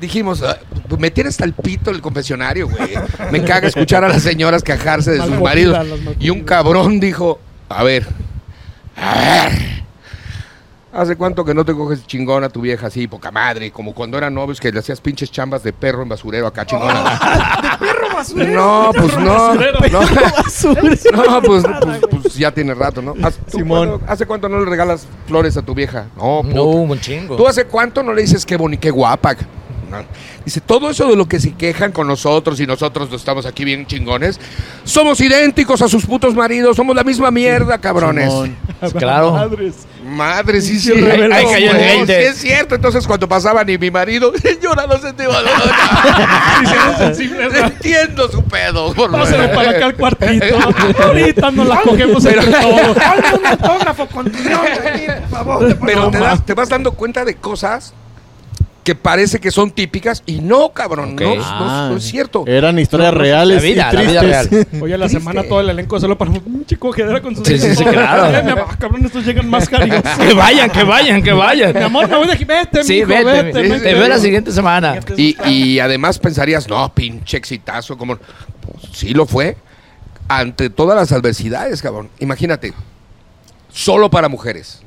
dijimos, 0.00 0.42
"Ah, 0.42 0.58
pues 0.88 1.00
me 1.00 1.10
tiene 1.10 1.28
hasta 1.30 1.44
el 1.44 1.54
pito 1.54 1.90
el 1.90 2.00
confesionario, 2.00 2.68
güey. 2.68 2.90
Me 3.30 3.42
caga 3.44 3.68
escuchar 3.68 4.04
a 4.04 4.08
las 4.08 4.22
señoras 4.22 4.62
quejarse 4.62 5.12
de 5.12 5.18
sus 5.18 5.40
maridos. 5.40 5.86
Y 6.18 6.30
un 6.30 6.42
cabrón 6.44 7.00
dijo, 7.00 7.40
a 7.68 7.82
ver, 7.82 8.06
a 8.96 9.14
ver. 9.18 9.74
¿Hace 10.92 11.16
cuánto 11.16 11.44
que 11.44 11.54
no 11.54 11.64
te 11.64 11.74
coges 11.74 12.06
chingón 12.06 12.44
a 12.44 12.48
tu 12.48 12.60
vieja 12.60 12.86
así, 12.86 13.08
poca 13.08 13.32
madre? 13.32 13.72
Como 13.72 13.92
cuando 13.92 14.16
eran 14.16 14.32
novios 14.32 14.60
que 14.60 14.70
le 14.70 14.78
hacías 14.78 15.00
pinches 15.00 15.28
chambas 15.28 15.64
de 15.64 15.72
perro 15.72 16.02
en 16.02 16.08
basurero 16.08 16.46
acá 16.46 16.64
chingona. 16.64 17.18
Perro 17.80 18.14
basurero. 18.14 18.52
No, 18.54 18.90
pues 18.92 19.18
no. 19.18 19.54
no, 19.54 21.42
pues, 21.42 21.64
pues, 22.10 22.13
pues 22.34 22.40
ya 22.40 22.50
tiene 22.50 22.74
rato, 22.74 23.00
¿no? 23.00 23.14
¿Hace, 23.22 23.40
tú 23.48 23.58
Simón. 23.58 24.00
¿Hace 24.08 24.26
cuánto 24.26 24.48
no 24.48 24.58
le 24.58 24.64
regalas 24.64 25.06
flores 25.28 25.56
a 25.56 25.62
tu 25.62 25.72
vieja? 25.72 26.06
No, 26.16 26.42
puta. 26.42 26.54
No, 26.54 26.64
un 26.64 26.98
chingo. 26.98 27.36
¿Tú 27.36 27.46
hace 27.46 27.64
cuánto 27.64 28.02
no 28.02 28.12
le 28.12 28.22
dices 28.22 28.44
qué 28.44 28.56
bonita, 28.56 28.80
qué 28.80 28.90
guapa? 28.90 29.36
Dice, 30.44 30.60
todo 30.60 30.90
eso 30.90 31.06
de 31.08 31.16
lo 31.16 31.26
que 31.26 31.40
se 31.40 31.52
quejan 31.54 31.92
con 31.92 32.06
nosotros 32.06 32.60
y 32.60 32.66
nosotros 32.66 33.10
no 33.10 33.16
estamos 33.16 33.46
aquí 33.46 33.64
bien 33.64 33.86
chingones, 33.86 34.38
somos 34.84 35.20
idénticos 35.20 35.80
a 35.82 35.88
sus 35.88 36.04
putos 36.06 36.34
maridos, 36.34 36.76
somos 36.76 36.94
la 36.96 37.04
misma 37.04 37.30
mierda, 37.30 37.78
cabrones. 37.78 38.30
Simón. 38.30 38.56
Claro. 38.98 39.32
Madres. 39.32 39.74
Madre, 40.04 40.60
sí, 40.60 40.78
sí. 40.78 40.92
Reveló, 40.92 41.34
el 41.34 41.44
güey, 41.44 41.68
20. 41.68 42.06
sí 42.20 42.26
es 42.26 42.36
cierto. 42.36 42.74
Entonces, 42.74 43.06
cuando 43.06 43.26
pasaban 43.26 43.66
y 43.70 43.78
mi 43.78 43.90
marido, 43.90 44.30
señora, 44.42 44.86
no 44.86 44.98
se 44.98 45.14
te 45.14 45.26
va 45.26 45.40
¿no? 46.62 47.58
Entiendo 47.66 48.30
su 48.30 48.44
pedo. 48.44 48.92
Pásale 49.10 49.48
para 49.48 49.70
acá 49.70 49.86
al 49.86 49.94
cuartito. 49.96 50.44
Ahorita 51.02 51.50
nos 51.50 51.66
la 51.66 51.80
cogemos 51.80 52.22
entre 52.26 52.50
todos. 52.52 52.96
Ponme 52.98 53.38
un 53.38 53.46
autógrafo 53.46 54.06
con 54.08 54.30
tu 54.30 54.38
nombre 54.50 54.72
aquí, 54.86 55.06
por 55.06 55.28
favor. 55.30 55.78
Pero 55.86 56.00
No, 56.02 56.10
te, 56.10 56.18
das- 56.18 56.44
te 56.44 56.52
vas 56.54 56.68
dando 56.68 56.92
cuenta 56.92 57.24
de 57.24 57.36
cosas 57.36 57.94
que 58.84 58.94
parece 58.94 59.40
que 59.40 59.50
son 59.50 59.70
típicas 59.70 60.22
y 60.26 60.40
no, 60.40 60.68
cabrón. 60.72 61.16
No, 61.16 61.34
no- 61.36 61.42
Ah, 61.44 61.88
no 61.90 61.96
es 61.96 62.04
cierto. 62.04 62.44
Eran 62.46 62.78
historias 62.78 63.14
reales 63.14 63.56
La 63.56 63.62
vida, 63.62 63.88
y 63.90 63.94
la 63.96 64.02
vida 64.02 64.20
tristes. 64.20 64.50
real. 64.50 64.66
Oye, 64.82 64.94
a 64.94 64.98
la 64.98 65.06
Triste. 65.06 65.20
semana 65.20 65.42
todo 65.48 65.60
el 65.60 65.70
elenco 65.70 65.98
solo 65.98 66.18
para 66.18 66.30
un 66.30 66.66
chico 66.66 66.88
cogedera 66.88 67.20
con 67.22 67.34
sus 67.34 67.46
Sí, 67.48 67.58
sí, 67.58 67.74
sí, 67.74 67.82
claro. 67.82 68.24
Amor, 68.52 68.78
cabrón, 68.78 69.06
estos 69.06 69.24
llegan 69.24 69.48
más 69.48 69.68
cariñosos. 69.68 70.04
Que 70.18 70.34
vayan, 70.34 70.70
que 70.70 70.84
vayan, 70.84 71.22
que 71.22 71.32
vayan. 71.32 71.72
Mi 71.72 71.80
amor, 71.82 72.08
me 72.08 72.16
voy 72.16 72.26
de 72.26 72.34
aquí. 72.34 72.44
Vete, 72.44 72.84
Sí, 72.84 72.96
mijo, 72.96 73.08
vete. 73.08 73.24
vete. 73.24 73.52
Te 73.52 73.68
vete. 73.68 73.94
veo 73.94 74.06
la 74.08 74.18
siguiente 74.18 74.52
semana. 74.52 75.00
Y, 75.16 75.34
y 75.48 75.78
además 75.80 76.18
pensarías, 76.18 76.68
no, 76.68 76.92
pinche 76.94 77.38
exitazo, 77.38 77.96
como 77.96 78.16
pues, 78.18 78.92
sí 78.92 79.14
lo 79.14 79.24
fue 79.26 79.56
ante 80.28 80.68
todas 80.70 80.96
las 80.96 81.10
adversidades, 81.10 81.80
cabrón. 81.80 82.10
Imagínate, 82.20 82.74
solo 83.72 84.10
para 84.10 84.28
mujeres. 84.28 84.82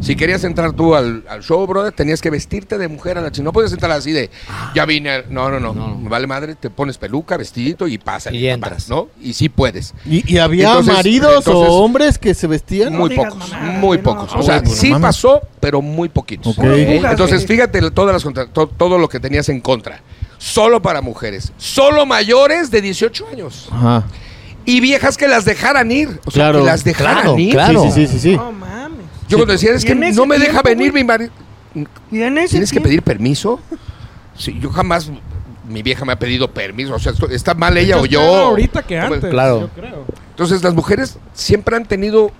Si 0.00 0.16
querías 0.16 0.42
entrar 0.44 0.72
tú 0.72 0.94
al, 0.94 1.24
al 1.28 1.42
show, 1.42 1.66
brother, 1.66 1.92
tenías 1.92 2.20
que 2.20 2.30
vestirte 2.30 2.78
de 2.78 2.88
mujer 2.88 3.18
a 3.18 3.20
la 3.20 3.30
chingada. 3.30 3.48
No 3.48 3.52
puedes 3.52 3.72
entrar 3.72 3.90
así 3.92 4.10
de, 4.12 4.30
ya 4.74 4.84
vine. 4.84 5.10
al-". 5.10 5.24
No, 5.28 5.50
no, 5.50 5.60
no, 5.60 5.72
No. 5.74 5.96
Me 5.96 6.08
vale 6.08 6.26
madre, 6.26 6.54
te 6.54 6.70
pones 6.70 6.98
peluca, 6.98 7.36
vestidito 7.36 7.86
y 7.86 7.98
pasa. 7.98 8.32
Y 8.32 8.48
entras. 8.48 8.88
¿No? 8.88 9.08
Y 9.20 9.32
sí 9.34 9.48
puedes. 9.48 9.94
¿Y, 10.06 10.32
y 10.32 10.38
había 10.38 10.68
Entonces- 10.68 10.94
maridos 10.94 11.34
entonces- 11.38 11.54
o 11.70 11.74
hombres 11.82 12.18
que 12.18 12.34
se 12.34 12.46
vestían? 12.46 12.96
Muy 12.96 13.14
pocos, 13.14 13.52
muy 13.80 13.98
no. 13.98 14.02
pocos. 14.02 14.32
O 14.34 14.42
sea, 14.42 14.64
sí 14.64 14.92
pasó, 15.00 15.40
pero 15.60 15.82
muy 15.82 16.08
poquitos. 16.08 16.56
Ok. 16.58 16.64
Entonces, 16.64 17.46
fíjate 17.46 17.90
todas 17.90 18.12
las 18.14 18.22
contra- 18.24 18.46
to- 18.46 18.66
todo 18.68 18.98
lo 18.98 19.08
que 19.08 19.20
tenías 19.20 19.48
en 19.48 19.60
contra. 19.60 20.00
Solo 20.38 20.82
para 20.82 21.00
mujeres. 21.02 21.52
Solo 21.56 22.04
mayores 22.06 22.70
de 22.70 22.80
18 22.82 23.26
años. 23.30 23.68
Ajá. 23.70 24.04
Y 24.64 24.80
viejas 24.80 25.16
que 25.16 25.26
las 25.28 25.44
dejaran 25.44 25.90
ir. 25.92 26.08
O 26.24 26.30
sea, 26.30 26.50
Claro. 26.50 26.60
que 26.60 26.66
las 26.66 26.84
dejaran 26.84 27.14
Claro, 27.22 27.38
ir. 27.38 27.50
claro. 27.52 27.82
Sí, 27.84 27.90
sí, 27.92 28.06
sí, 28.06 28.12
sí, 28.12 28.18
sí. 28.30 28.40
Yo 29.32 29.38
cuando 29.38 29.52
decía, 29.52 29.72
es 29.72 29.84
que 29.84 29.94
no 29.94 30.26
me 30.26 30.38
deja 30.38 30.62
venir 30.62 30.92
mi 30.92 31.04
marido. 31.04 31.32
Y 32.10 32.22
en 32.22 32.38
ese 32.38 32.50
¿Tienes 32.52 32.70
que 32.72 32.80
pedir 32.80 33.02
permiso? 33.02 33.58
Sí, 34.36 34.58
yo 34.60 34.70
jamás, 34.70 35.10
mi 35.68 35.82
vieja 35.82 36.04
me 36.04 36.12
ha 36.12 36.18
pedido 36.18 36.50
permiso. 36.52 36.94
O 36.94 36.98
sea, 36.98 37.12
esto- 37.12 37.28
está 37.30 37.54
mal 37.54 37.76
ella 37.76 37.98
o 37.98 38.06
yo. 38.06 38.20
ahorita 38.22 38.82
que 38.82 38.98
antes. 38.98 39.30
Claro. 39.30 39.60
Yo 39.62 39.68
creo. 39.68 40.04
Entonces, 40.30 40.62
las 40.62 40.74
mujeres 40.74 41.18
siempre 41.32 41.76
han 41.76 41.86
tenido 41.86 42.30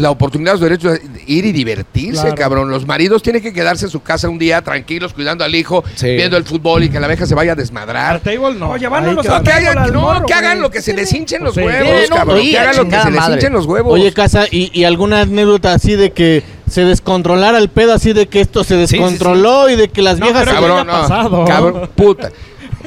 la 0.00 0.10
oportunidad, 0.10 0.52
los 0.52 0.60
derechos 0.60 0.92
de 0.92 1.00
ir 1.26 1.44
y 1.44 1.52
divertirse, 1.52 2.20
Claro. 2.22 2.34
cabrón. 2.36 2.70
Los 2.70 2.86
maridos 2.86 3.22
tienen 3.22 3.42
que 3.42 3.52
quedarse 3.52 3.84
en 3.86 3.90
su 3.90 4.02
casa 4.02 4.28
un 4.28 4.38
día 4.38 4.62
tranquilos, 4.62 5.12
cuidando 5.12 5.44
al 5.44 5.54
hijo, 5.54 5.84
Sí. 5.94 6.06
viendo 6.16 6.36
el 6.36 6.44
fútbol 6.44 6.84
y 6.84 6.88
que 6.90 7.00
la 7.00 7.08
vieja 7.08 7.26
se 7.26 7.34
vaya 7.34 7.52
a 7.52 7.54
Al 7.54 7.58
desmadrar. 7.58 8.20
table 8.20 8.54
no. 8.58 8.70
Oye, 8.70 8.88
van 8.88 9.04
a 9.04 9.08
Ahí 9.08 9.14
los. 9.14 9.26
No, 9.26 9.42
que, 9.42 9.50
hagan, 9.52 9.78
al 9.78 9.92
no, 9.92 10.00
morro, 10.00 10.26
que 10.26 10.34
hagan 10.34 10.60
lo 10.60 10.70
que 10.70 10.80
se 10.82 10.92
les 10.94 11.12
hinchen 11.12 11.42
los 11.44 11.56
huevos, 11.56 12.08
cabrón. 12.10 12.40
sí, 12.40 12.50
que 12.52 12.58
hagan 12.58 12.76
lo 12.76 12.84
que 12.88 13.00
se 13.00 13.10
les 13.10 13.28
hinchen 13.28 13.52
los 13.52 13.66
huevos. 13.66 13.92
Oye, 13.94 14.12
Casa, 14.12 14.46
¿y, 14.50 14.70
y 14.78 14.84
alguna 14.84 15.22
anécdota 15.22 15.72
así 15.72 15.94
de 15.96 16.12
que 16.12 16.42
se 16.68 16.84
descontrolara 16.84 17.58
el 17.58 17.68
pedo, 17.68 17.92
así 17.94 18.12
de 18.12 18.26
que 18.28 18.40
esto 18.40 18.62
se 18.64 18.86
sí, 18.86 18.96
descontroló 18.98 19.68
y 19.70 19.76
de 19.76 19.88
que 19.88 20.02
las 20.02 20.18
No, 20.18 20.26
viejas... 20.26 20.44
se- 20.44 20.50
cabrón, 20.54 20.86
no, 20.86 20.92
pasado. 20.92 21.44
cabrón, 21.44 21.90
puta. 21.94 22.30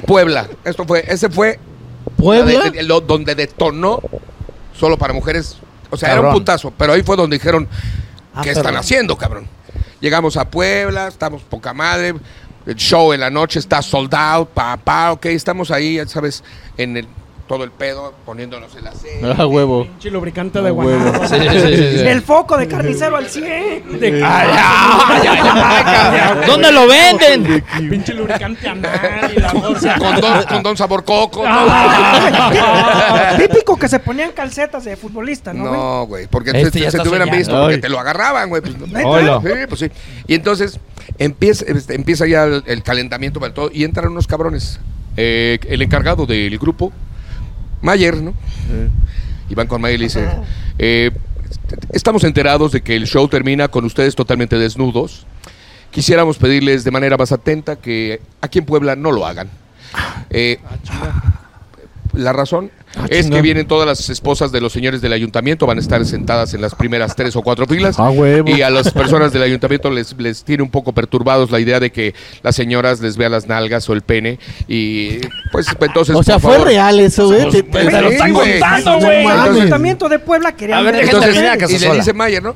Puebla, 0.06 0.48
esto 0.64 0.86
fue, 0.86 1.04
ese 1.08 1.30
fue 1.30 1.60
¿Puebla? 2.18 2.54
la 2.54 2.64
de- 2.66 2.72
de- 2.72 2.84
lo- 2.84 3.02
donde 3.02 3.36
detonó 3.36 4.00
solo 4.78 4.98
para 4.98 5.14
mujeres. 5.14 5.58
O 5.92 5.98
sea, 5.98 6.14
era 6.14 6.22
un 6.22 6.34
putazo, 6.34 6.74
pero 6.76 6.94
ahí 6.94 7.04
fue 7.04 7.16
donde 7.16 7.38
dijeron, 7.38 7.68
Ah, 8.34 8.42
¿qué 8.44 8.52
están 8.52 8.76
haciendo, 8.76 9.18
cabrón? 9.18 9.48
Llegamos 10.00 10.38
a 10.38 10.50
Puebla, 10.50 11.08
estamos 11.08 11.44
poca 11.44 11.74
madre, 11.74 12.16
el 12.66 12.76
show 12.76 13.14
en 13.14 13.20
la 13.20 13.30
noche 13.30 13.60
está 13.60 13.82
sold 13.82 14.14
out, 14.16 14.50
pa, 14.50 14.78
pa, 14.78 15.12
ok, 15.12 15.26
estamos 15.28 15.70
ahí, 15.70 15.96
ya 15.96 16.08
sabes, 16.08 16.44
en 16.78 16.98
el, 16.98 17.08
todo 17.52 17.64
el 17.66 17.72
pedo, 17.72 18.14
poniéndonos 18.26 18.74
el 18.76 18.88
aceite. 18.88 19.34
Ah, 19.38 19.46
huevo. 19.46 19.86
Pinche 19.86 20.10
lubricante 20.12 20.62
de 20.62 20.70
Ah, 20.70 20.72
guanabo. 20.72 21.12
huevo. 21.12 21.28
Sí, 21.28 21.36
sí, 21.36 21.50
sí, 21.50 21.76
sí, 21.78 21.98
sí. 22.00 22.08
El 22.08 22.22
foco 22.22 22.58
de 22.58 22.68
carnicero 22.68 23.18
al 23.18 23.28
100. 23.28 24.00
De- 24.00 24.24
Ay, 24.24 24.50
ay, 24.54 25.28
ay, 25.28 25.40
ay, 25.44 25.84
cabrón. 25.84 26.48
¿Dónde 26.48 26.72
lo 26.72 26.88
venden? 26.88 27.64
Pinche 27.90 28.14
lubricante 28.14 28.68
anal 28.70 29.32
y 29.36 29.40
la 29.40 29.52
bolsa. 29.54 29.96
Con 29.98 30.22
don, 30.22 30.44
con 30.44 30.64
don 30.64 30.78
sabor 30.78 31.04
coco. 31.04 31.44
Ah. 31.46 33.36
Típico 33.38 33.78
que 33.78 33.88
se 33.88 34.00
ponían 34.00 34.32
calcetas 34.32 34.86
de 34.86 34.96
futbolista, 34.96 35.54
¿no, 35.54 35.64
güey? 35.64 35.74
No, 35.74 36.06
güey, 36.08 36.28
porque 36.28 36.52
Este 36.52 36.80
se 36.80 36.88
está 36.88 37.04
te 37.04 37.10
hubieran 37.10 37.30
visto, 37.30 37.54
porque 37.60 37.76
Ay. 37.76 37.82
te 37.82 37.90
lo 37.90 38.00
agarraban, 38.00 38.50
güey. 38.50 38.62
pues, 38.62 38.78
no. 38.78 39.42
Sí, 39.42 39.48
pues 39.68 39.80
sí. 39.80 39.92
Y 40.28 40.36
entonces 40.36 40.80
empieza, 41.18 41.66
este, 41.68 41.96
empieza 41.96 42.26
ya 42.28 42.44
el, 42.46 42.64
el 42.66 42.84
calentamiento 42.84 43.40
para 43.40 43.54
todo 43.54 43.70
y 43.74 43.84
entran 43.84 44.08
unos 44.12 44.28
cabrones. 44.28 44.80
Eh, 45.18 45.60
el 45.68 45.82
encargado 45.82 46.26
del 46.26 46.58
grupo, 46.58 46.94
Mayer, 47.82 48.18
¿no? 48.22 48.34
Y 49.50 49.56
van 49.56 49.68
con 49.68 49.82
Mayer 49.82 49.96
y 49.96 50.00
le 50.00 50.06
dice, 50.06 50.30
eh, 50.78 51.12
estamos 51.92 52.24
enterados 52.24 52.72
de 52.72 52.82
que 52.82 52.96
el 52.96 53.06
show 53.06 53.28
termina 53.28 53.68
con 53.68 53.86
ustedes 53.86 54.16
totalmente 54.16 54.58
desnudos. 54.58 55.26
Quisiéramos 55.92 56.38
pedirles 56.38 56.84
de 56.84 56.92
manera 56.92 57.18
más 57.18 57.32
atenta 57.32 57.76
que 57.76 58.22
aquí 58.40 58.60
en 58.60 58.66
Puebla 58.66 58.96
no 58.96 59.12
lo 59.12 59.26
hagan. 59.26 59.50
Eh, 60.30 60.60
la 62.14 62.34
razón 62.34 62.72
Ah, 62.98 63.06
es 63.10 63.30
que 63.30 63.42
vienen 63.42 63.68
todas 63.68 63.88
las 63.88 64.10
esposas 64.10 64.52
de 64.52 64.60
los 64.60 64.74
señores 64.74 65.02
del 65.02 65.14
ayuntamiento, 65.14 65.66
van 65.66 65.78
a 65.78 65.82
estar 65.82 66.06
sentadas 66.06 66.54
en 66.54 66.60
las 66.62 66.76
primeras 66.76 67.16
tres 67.16 67.36
o 67.38 67.42
cuatro 67.42 67.66
filas. 67.66 67.96
Ah. 67.98 68.12
Y 68.46 68.62
a 68.64 68.70
las 68.70 68.92
personas 68.92 69.32
del 69.32 69.44
ayuntamiento 69.44 69.90
les, 69.90 70.14
les 70.20 70.44
tiene 70.44 70.62
un 70.62 70.70
poco 70.70 70.92
perturbados 70.92 71.52
la 71.52 71.62
idea 71.62 71.80
de 71.80 71.90
que 71.92 72.14
las 72.44 72.54
señoras 72.56 73.00
les 73.00 73.16
vean 73.16 73.32
las 73.32 73.48
nalgas 73.48 73.90
o 73.90 73.94
el 73.94 74.02
pene. 74.02 74.40
Y 74.68 75.20
pues 75.54 75.68
entonces. 75.80 76.14
O 76.16 76.22
sea, 76.22 76.38
fue 76.38 76.52
favor, 76.54 76.68
real 76.68 77.00
eso, 77.00 77.28
güey. 77.28 77.44
Pues, 77.44 77.54
Te- 77.54 77.64
pues, 77.64 77.86
te- 77.86 77.92
te 77.92 78.02
lo 78.02 78.10
están 78.10 78.34
güey. 78.34 78.52
contando, 78.60 78.92
No 78.92 79.00
güey. 79.06 79.22
El 79.22 79.30
ayuntamiento 79.30 80.10
de 80.10 80.20
Puebla 80.20 80.52
quería 80.54 80.78
A 80.78 80.82
ver, 80.82 80.96
Entonces, 80.96 81.36
y 81.38 81.80
le 81.80 81.94
dice 81.96 82.12
Mayer, 82.14 82.44
¿no? 82.44 82.56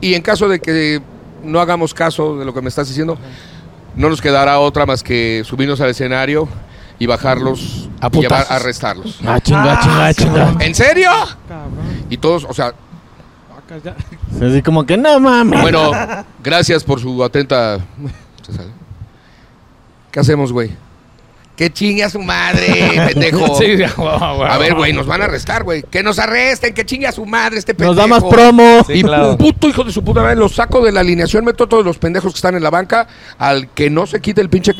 Y 0.00 0.14
en 0.14 0.22
caso 0.22 0.48
de 0.48 0.58
que 0.58 1.00
no 1.44 1.60
hagamos 1.60 1.94
caso 1.94 2.38
de 2.38 2.44
lo 2.44 2.52
que 2.52 2.60
me 2.60 2.68
estás 2.68 2.88
diciendo, 2.88 3.16
no 3.94 4.08
nos 4.10 4.20
quedará 4.20 4.58
otra 4.58 4.84
más 4.84 5.04
que 5.04 5.42
subirnos 5.44 5.80
al 5.80 5.90
escenario 5.90 6.48
y 7.00 7.06
bajarlos 7.06 7.88
A 8.00 8.10
y 8.12 8.20
llevar 8.20 8.46
arrestarlos. 8.48 9.18
Ah, 9.26 9.40
chinga, 9.40 9.80
chinga, 9.80 10.14
chinga. 10.14 10.54
¿En 10.60 10.74
serio? 10.74 11.10
Cabrón. 11.48 12.04
Y 12.08 12.16
todos, 12.18 12.44
o 12.44 12.54
sea. 12.54 12.72
Así 14.36 14.62
como 14.62 14.84
que 14.84 14.96
no 14.96 15.18
mames. 15.18 15.60
bueno, 15.62 15.92
gracias 16.42 16.84
por 16.84 17.00
su 17.00 17.24
atenta. 17.24 17.78
¿Qué 20.10 20.20
hacemos, 20.20 20.52
güey? 20.52 20.70
Que 21.56 21.72
chingue 21.72 22.04
a 22.04 22.10
su 22.10 22.18
madre, 22.18 22.90
pendejo. 23.12 23.54
Sí, 23.56 23.76
wow, 23.96 24.44
A 24.44 24.58
ver, 24.58 24.74
güey, 24.74 24.92
nos 24.92 25.06
van 25.06 25.22
a 25.22 25.24
arrestar, 25.24 25.62
güey. 25.62 25.82
Que 25.82 26.02
nos 26.02 26.18
arresten, 26.18 26.74
que 26.74 26.84
chingue 26.84 27.06
a 27.06 27.12
su 27.12 27.24
madre 27.24 27.58
este 27.58 27.74
pendejo. 27.74 27.94
Nos 27.94 27.96
da 27.96 28.06
más 28.06 28.24
promo. 28.24 28.82
Sí, 28.86 28.94
y 28.94 29.02
claro. 29.02 29.38
puto 29.38 29.68
hijo 29.68 29.84
de 29.84 29.92
su 29.92 30.02
puta 30.04 30.20
madre, 30.20 30.36
los 30.36 30.54
saco 30.54 30.84
de 30.84 30.92
la 30.92 31.00
alineación, 31.00 31.44
meto 31.44 31.64
a 31.64 31.68
todos 31.68 31.84
los 31.84 31.96
pendejos 31.96 32.32
que 32.32 32.38
están 32.38 32.56
en 32.56 32.62
la 32.62 32.70
banca, 32.70 33.06
al 33.38 33.68
que 33.68 33.88
no 33.88 34.06
se 34.06 34.20
quite 34.20 34.40
el 34.42 34.50
pinche... 34.50 34.74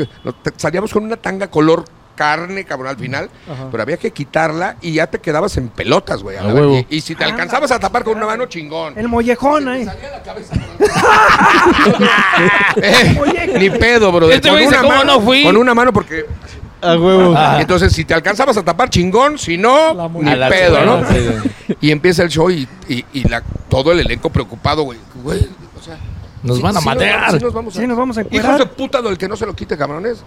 Salíamos 0.56 0.92
con 0.92 1.04
una 1.04 1.16
tanga 1.16 1.48
color 1.48 1.84
carne, 2.20 2.64
cabrón, 2.66 2.88
al 2.90 2.98
final, 2.98 3.30
pero 3.70 3.82
había 3.82 3.96
que 3.96 4.10
quitarla 4.10 4.76
y 4.82 4.92
ya 4.92 5.06
te 5.06 5.20
quedabas 5.20 5.56
en 5.56 5.68
pelotas, 5.70 6.22
güey. 6.22 6.36
a 6.36 6.42
ver. 6.42 6.84
Y, 6.90 6.96
y 6.96 7.00
si 7.00 7.14
te 7.14 7.24
alcanzabas 7.24 7.70
a 7.70 7.78
tapar 7.80 8.04
con 8.04 8.18
una 8.18 8.26
mano, 8.26 8.44
chingón. 8.44 8.98
El 8.98 9.08
mollejón 9.08 9.66
ahí. 9.68 9.86
Eh, 12.76 13.54
ni 13.58 13.70
pedo, 13.70 14.12
bro. 14.12 14.30
Este 14.30 14.50
güey 14.50 14.64
dice, 14.66 14.76
¿cómo 14.76 14.88
mano, 14.90 15.04
no 15.14 15.20
fui? 15.22 15.42
Con 15.44 15.56
una 15.56 15.74
mano 15.74 15.92
porque... 15.94 16.26
A 16.82 16.94
huevo. 16.96 17.34
Ah. 17.36 17.58
Entonces, 17.60 17.92
si 17.92 18.04
te 18.04 18.12
alcanzabas 18.14 18.56
a 18.58 18.62
tapar, 18.62 18.88
chingón. 18.90 19.38
Si 19.38 19.56
no, 19.58 19.94
mu- 20.10 20.22
ni 20.22 20.30
A 20.30 20.36
la 20.36 20.48
pedo, 20.50 20.84
¿no? 20.84 21.06
sí. 21.08 21.76
Y 21.80 21.90
empieza 21.90 22.22
el 22.22 22.28
show 22.28 22.50
y, 22.50 22.68
y- 22.88 23.04
y 23.14 23.28
la, 23.28 23.42
todo 23.70 23.92
el 23.92 24.00
elenco 24.00 24.28
preocupado, 24.30 24.82
güey. 24.82 24.98
Güey, 25.22 25.46
o 25.78 25.82
sea... 25.82 25.98
Nos 26.42 26.56
sí- 26.56 26.62
van 26.62 26.76
a 26.76 26.80
sí 26.80 26.86
nos 26.86 26.96
matar. 26.96 27.30
sí 27.32 27.38
nos 27.44 27.52
vamos 27.54 27.76
a- 27.76 27.80
Sí, 27.80 27.86
nos 27.86 27.96
vamos 27.98 28.18
a 28.18 28.22
Hijos 28.30 28.58
de 28.58 28.66
puta 28.66 29.00
del 29.02 29.16
que 29.18 29.26
no 29.28 29.36
se 29.36 29.44
lo 29.46 29.54
quite, 29.54 29.76
cabrones. 29.76 30.22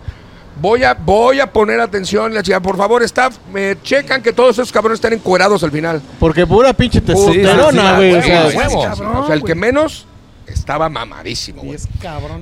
Voy 0.61 0.83
a, 0.83 0.93
voy 0.93 1.39
a 1.39 1.51
poner 1.51 1.79
atención, 1.79 2.33
la 2.33 2.43
chica. 2.43 2.59
Por 2.61 2.77
favor, 2.77 3.01
staff, 3.03 3.37
me 3.51 3.75
checan 3.81 4.21
que 4.21 4.31
todos 4.33 4.51
esos 4.51 4.71
cabrones 4.71 4.97
estén 4.97 5.13
encuerados 5.13 5.63
al 5.63 5.71
final. 5.71 6.01
Porque 6.19 6.45
pura 6.45 6.73
pinche 6.73 7.01
testosterona, 7.01 7.95
güey. 7.95 8.13
o 8.15 8.21
sí, 8.21 8.29
sí, 8.69 8.75
O 8.75 9.25
sea, 9.25 9.35
el 9.35 9.43
que 9.43 9.55
menos 9.55 10.05
estaba 10.47 10.89
mamadísimo, 10.89 11.63
güey. 11.63 11.79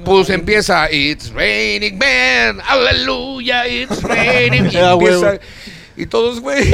Pues 0.04 0.30
empieza 0.30 0.92
It's 0.92 1.32
raining 1.32 1.98
man, 1.98 2.62
aleluya, 2.68 3.68
it's 3.68 4.02
raining. 4.04 4.66
Y 4.72 4.78
Ah, 4.78 4.92
empieza. 4.94 5.40
Y 6.02 6.08
todos, 6.08 6.42
güey. 6.42 6.74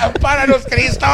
Ampáranos, 0.00 0.64
Cristo. 0.64 1.06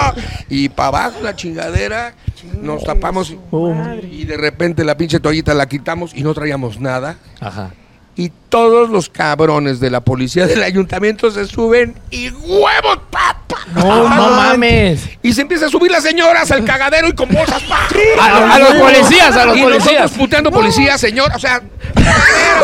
Y 0.49 0.69
para 0.69 0.89
abajo 0.89 1.17
la 1.21 1.35
chingadera. 1.35 2.15
Nos 2.63 2.85
tapamos. 2.85 3.35
Oh. 3.51 3.75
Y 4.09 4.25
de 4.25 4.37
repente 4.37 4.85
la 4.85 4.97
pinche 4.97 5.19
toallita 5.19 5.53
la 5.53 5.67
quitamos 5.67 6.15
y 6.15 6.23
no 6.23 6.33
traíamos 6.33 6.79
nada. 6.79 7.17
Ajá. 7.41 7.73
Y 8.17 8.31
todos 8.49 8.91
los 8.91 9.09
cabrones 9.09 9.81
de 9.81 9.91
la 9.91 10.01
policía 10.01 10.47
del 10.47 10.63
ayuntamiento 10.63 11.31
se 11.33 11.47
suben 11.47 11.95
y 12.11 12.31
huevos, 12.31 12.99
papá. 13.11 13.59
No, 13.75 14.09
no 14.09 14.31
mames. 14.31 15.09
Y 15.23 15.33
se 15.33 15.41
empieza 15.43 15.67
a 15.67 15.69
subir 15.69 15.91
las 15.91 16.05
señoras 16.05 16.51
al 16.53 16.65
cagadero 16.65 17.09
y 17.09 17.13
con 17.15 17.29
bolsas, 17.29 17.63
pa. 17.65 17.89
A, 18.21 18.55
a 18.55 18.59
los 18.61 18.75
policías, 18.75 19.35
a 19.37 19.47
los 19.47 19.57
y 19.57 19.61
nosotros 19.63 19.83
policías. 19.85 20.11
puteando 20.13 20.51
policía, 20.53 20.97
señor. 20.97 21.33
O 21.35 21.39
sea, 21.41 21.61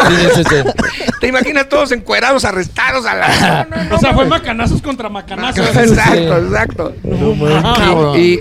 Sí, 0.08 0.16
sí, 0.36 0.42
sí. 0.48 0.56
te 1.20 1.26
imaginas 1.26 1.68
todos 1.68 1.90
encuerados, 1.92 2.44
arrestados 2.44 3.04
a 3.06 3.14
la. 3.14 3.66
No, 3.68 3.76
no, 3.76 3.84
no, 3.90 3.96
O 3.96 3.98
sea, 3.98 4.14
fue 4.14 4.26
macanazos 4.26 4.80
contra 4.80 5.08
macanazos. 5.08 5.66
Exacto, 5.76 6.38
exacto. 6.38 6.94
Y- 8.16 8.40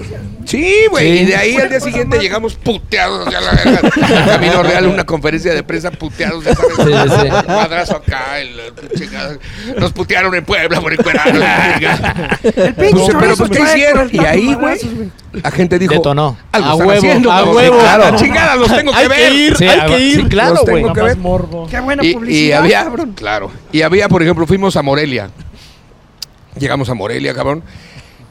sí, 0.50 0.76
güey. 0.90 1.18
Sí. 1.18 1.24
y 1.24 1.26
de 1.26 1.36
ahí 1.36 1.56
al 1.56 1.70
día 1.70 1.80
siguiente 1.80 2.20
llegamos 2.20 2.56
puteados 2.56 3.28
hacia 3.28 3.40
la 3.42 4.26
Camino 4.26 4.64
Real, 4.64 4.88
una 4.88 5.06
conferencia 5.06 5.54
de 5.54 5.64
prensa 5.64 5.92
puteados. 5.92 6.44
ya 6.44 6.56
sabes. 6.56 6.76
Sí, 6.78 7.22
sí. 7.22 7.48
Madrazo 7.48 7.96
acá. 7.98 8.40
el- 8.40 8.60
chingada. 8.98 9.38
nos 9.78 9.92
putearon 9.94 10.34
en 10.36 10.44
Puebla 10.46 10.82
por 10.82 10.96
chingada. 10.96 12.40
El 12.44 12.74
pinche 12.76 12.76
Pues, 12.76 13.08
pero 13.20 13.36
chorizo 13.36 13.48
pues, 13.48 13.52
¿qué 13.60 13.64
hicieron? 13.64 14.10
el 14.10 14.16
Y 14.16 14.20
ahí, 14.26 14.54
güey, 14.54 14.80
la 15.34 15.52
gente 15.52 15.78
dijo: 15.80 15.94
Detonó. 15.94 16.38
Algo 16.52 16.70
A 16.70 16.76
huevo, 16.76 16.92
haciendo, 16.92 17.32
a 17.32 17.44
huevo. 17.44 17.78
Claro. 17.80 18.02
Claro. 18.04 18.18
chingada, 18.18 18.56
los 18.56 18.76
tengo 18.76 18.92
que 18.92 18.98
Hay 18.98 19.08
ver. 19.08 19.18
que 19.18 19.34
ir, 19.36 19.58
Sí, 19.58 19.68
hay 19.68 19.80
a- 19.80 19.86
que 19.86 20.00
ir. 20.00 20.22
sí, 20.22 20.28
claro, 20.28 20.54
Los 20.56 20.62
güey. 20.64 20.76
tengo 20.84 20.94
que 20.94 21.02
Más 21.02 21.10
ver. 21.10 21.18
morbo. 21.18 21.68
Qué 21.70 21.80
buena 21.80 22.04
Y, 22.04 22.10
y 22.10 22.14
publicidad, 22.14 22.60
había, 22.60 22.84
cabrón. 22.84 23.14
claro, 23.16 23.52
y 23.72 23.82
había, 23.82 24.10
por 24.10 24.24
ejemplo, 24.24 24.46
fuimos 24.48 24.76
a 24.76 24.82
Morelia. 24.82 25.30
Llegamos 26.58 26.90
a 26.90 26.94
Morelia, 26.94 27.34
cabrón. 27.34 27.64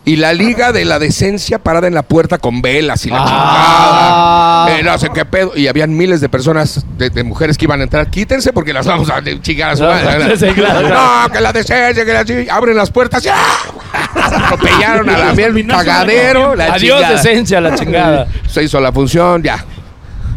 Y 0.09 0.17
la 0.17 0.33
Liga 0.33 0.73
de 0.73 0.85
la 0.87 0.99
Decencia 0.99 1.59
parada 1.59 1.87
en 1.87 1.93
la 1.95 2.03
puerta 2.03 2.39
con 2.39 2.63
velas 2.63 3.05
y 3.05 3.11
la 3.11 3.19
Ah. 3.21 4.65
chingada. 4.67 4.79
Eh, 4.79 4.83
no 4.83 4.99
sé 4.99 5.11
qué 5.13 5.25
pedo. 5.27 5.53
Y 5.55 5.67
habían 5.69 5.95
miles 5.97 6.21
de 6.23 6.29
personas, 6.31 6.87
de, 6.97 7.11
de 7.11 7.25
mujeres 7.25 7.59
que 7.59 7.67
iban 7.67 7.81
a 7.81 7.85
entrar. 7.85 8.09
Quítense 8.09 8.53
porque 8.55 8.73
las 8.73 8.87
vamos 8.87 9.11
a 9.11 9.23
chingar 9.43 9.71
a 9.73 9.77
su 9.77 9.83
No, 9.83 9.91
madre. 9.91 10.37
sí, 10.39 10.47
claro, 10.55 10.81
claro. 10.89 11.23
No, 11.27 11.33
que 11.33 11.41
la 11.41 11.53
decencia, 11.53 12.05
que 12.07 12.13
la 12.13 12.25
chi- 12.25 12.49
Abren 12.51 12.77
las 12.77 12.91
puertas. 12.91 13.23
¡ya! 13.23 13.37
Atropellaron 14.15 15.11
a 15.11 15.19
la 15.19 15.33
mierda. 15.35 15.77
Cagadero. 15.77 16.55
La 16.55 16.73
Adiós, 16.73 16.97
chingada. 17.01 17.11
decencia, 17.17 17.61
la 17.61 17.75
chingada. 17.75 18.27
Se 18.49 18.63
hizo 18.63 18.81
la 18.81 18.93
función, 18.93 19.43
ya. 19.43 19.63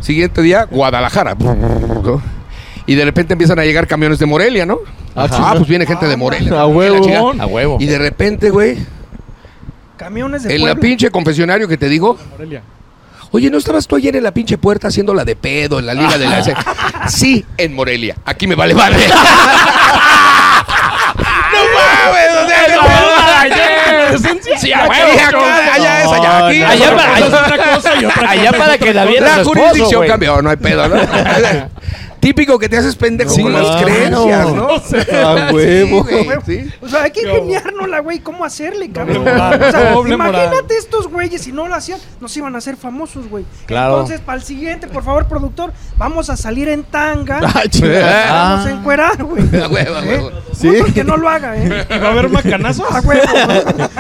Siguiente 0.02 0.42
día, 0.42 0.66
Guadalajara. 0.70 1.36
Y 2.86 2.96
de 2.96 3.06
repente 3.06 3.34
empiezan 3.34 3.58
a 3.60 3.64
llegar 3.64 3.88
camiones 3.88 4.20
de 4.20 4.26
Morelia, 4.26 4.66
¿no? 4.66 4.80
Ajá. 5.16 5.52
Ah, 5.52 5.54
pues 5.56 5.68
viene 5.70 5.86
gente 5.86 6.08
de 6.08 6.18
Morelia. 6.18 6.60
A 6.60 6.66
huevo. 6.68 6.96
La 6.98 7.02
chingada. 7.02 7.44
A 7.44 7.46
huevo. 7.48 7.78
Y 7.80 7.86
de 7.86 7.98
repente, 8.00 8.50
güey, 8.50 8.78
Camiones 10.02 10.42
de 10.44 10.56
en 10.56 10.62
la 10.62 10.72
Puebla. 10.74 10.82
pinche 10.82 11.12
confesionario 11.12 11.68
que 11.68 11.78
te 11.78 11.88
digo, 11.88 12.18
Morelia. 12.32 12.64
oye, 13.30 13.52
¿no 13.52 13.60
estabas 13.60 13.86
tú 13.86 13.96
ayer 13.96 14.16
en 14.16 14.24
la 14.24 14.32
pinche 14.34 14.58
puerta 14.58 14.88
haciendo 14.88 15.14
la 15.14 15.24
de 15.24 15.36
pedo 15.36 15.78
en 15.78 15.86
la 15.86 15.94
liga 15.94 16.18
de 16.18 16.26
la... 16.28 16.44
sí, 17.08 17.46
en 17.56 17.76
Morelia. 17.76 18.16
Aquí 18.26 18.48
me 18.48 18.56
vale 18.56 18.74
madre. 18.74 19.08
no 21.54 21.64
mames, 21.76 22.32
o 22.44 22.48
sea, 22.48 22.62
Sí, 24.60 24.74
a 24.74 24.84
aquí, 24.84 24.90
huevo. 24.90 25.22
acá, 25.40 25.74
allá 25.74 26.02
es, 26.04 26.08
allá, 26.12 26.48
aquí. 26.48 26.64
Allá 26.64 26.96
para, 26.96 27.16
allá, 27.16 27.28
una 27.28 27.58
cosa 27.76 27.96
y 28.02 28.06
otra 28.06 28.30
allá 28.30 28.52
para 28.52 28.78
que 28.78 28.94
la 28.94 29.06
viera 29.06 29.28
La 29.28 29.34
su 29.36 29.40
esposo, 29.42 29.60
jurisdicción 29.60 30.00
güey. 30.00 30.10
cambió, 30.10 30.42
no 30.42 30.50
hay 30.50 30.58
pedo, 30.58 30.88
¿no? 30.90 30.96
Típico 32.22 32.58
que 32.60 32.70
te 32.70 32.78
haces 32.78 32.96
pendejo 32.96 33.32
Sí, 33.32 33.42
con 33.42 33.52
las 33.52 33.64
claro. 33.66 33.86
creencias, 33.86 34.54
¿no? 34.54 34.68
A 35.28 35.52
huevo. 35.52 36.06
Sí, 36.08 36.14
güey, 36.24 36.38
sí. 36.46 36.72
O 36.82 36.88
sea, 36.88 37.04
hay 37.04 37.12
que 37.12 37.22
ingeniárnosla, 37.24 38.00
güey. 38.00 38.20
¿Cómo 38.20 38.46
hacerle, 38.46 38.90
cabrón? 38.92 39.28
O 39.28 39.72
sea, 39.72 39.94
imagínate 40.08 40.18
moral. 40.18 40.66
estos 40.78 41.08
güeyes, 41.08 41.42
si 41.42 41.52
no 41.52 41.68
lo 41.68 41.74
hacían, 41.76 42.00
nos 42.20 42.38
iban 42.38 42.54
a 42.56 42.60
hacer 42.60 42.78
famosos, 42.78 43.28
güey. 43.28 43.44
Claro. 43.66 43.96
Entonces, 43.96 44.22
para 44.22 44.38
el 44.38 44.44
siguiente, 44.44 44.88
por 44.88 45.04
favor, 45.04 45.26
productor, 45.28 45.74
vamos 45.98 46.30
a 46.30 46.38
salir 46.38 46.70
en 46.70 46.84
tanga. 46.84 47.40
Ah. 47.54 47.64
Vamos 48.30 48.66
a 48.66 48.70
Ah. 48.70 48.72
encuerar, 48.72 49.24
güey. 49.24 49.44
A 49.62 49.68
huevo, 49.68 49.96
a 49.96 50.02
huevo. 50.02 50.32
Sí. 50.54 50.68
Otro 50.70 50.94
que 50.94 51.04
no 51.04 51.18
lo 51.18 51.28
haga, 51.28 51.58
¿eh? 51.58 51.88
¿Y 51.90 51.98
va 51.98 52.08
a 52.10 52.12
haber 52.12 52.30
macanazos? 52.30 52.86
A 52.92 53.00
huevo. 53.02 53.24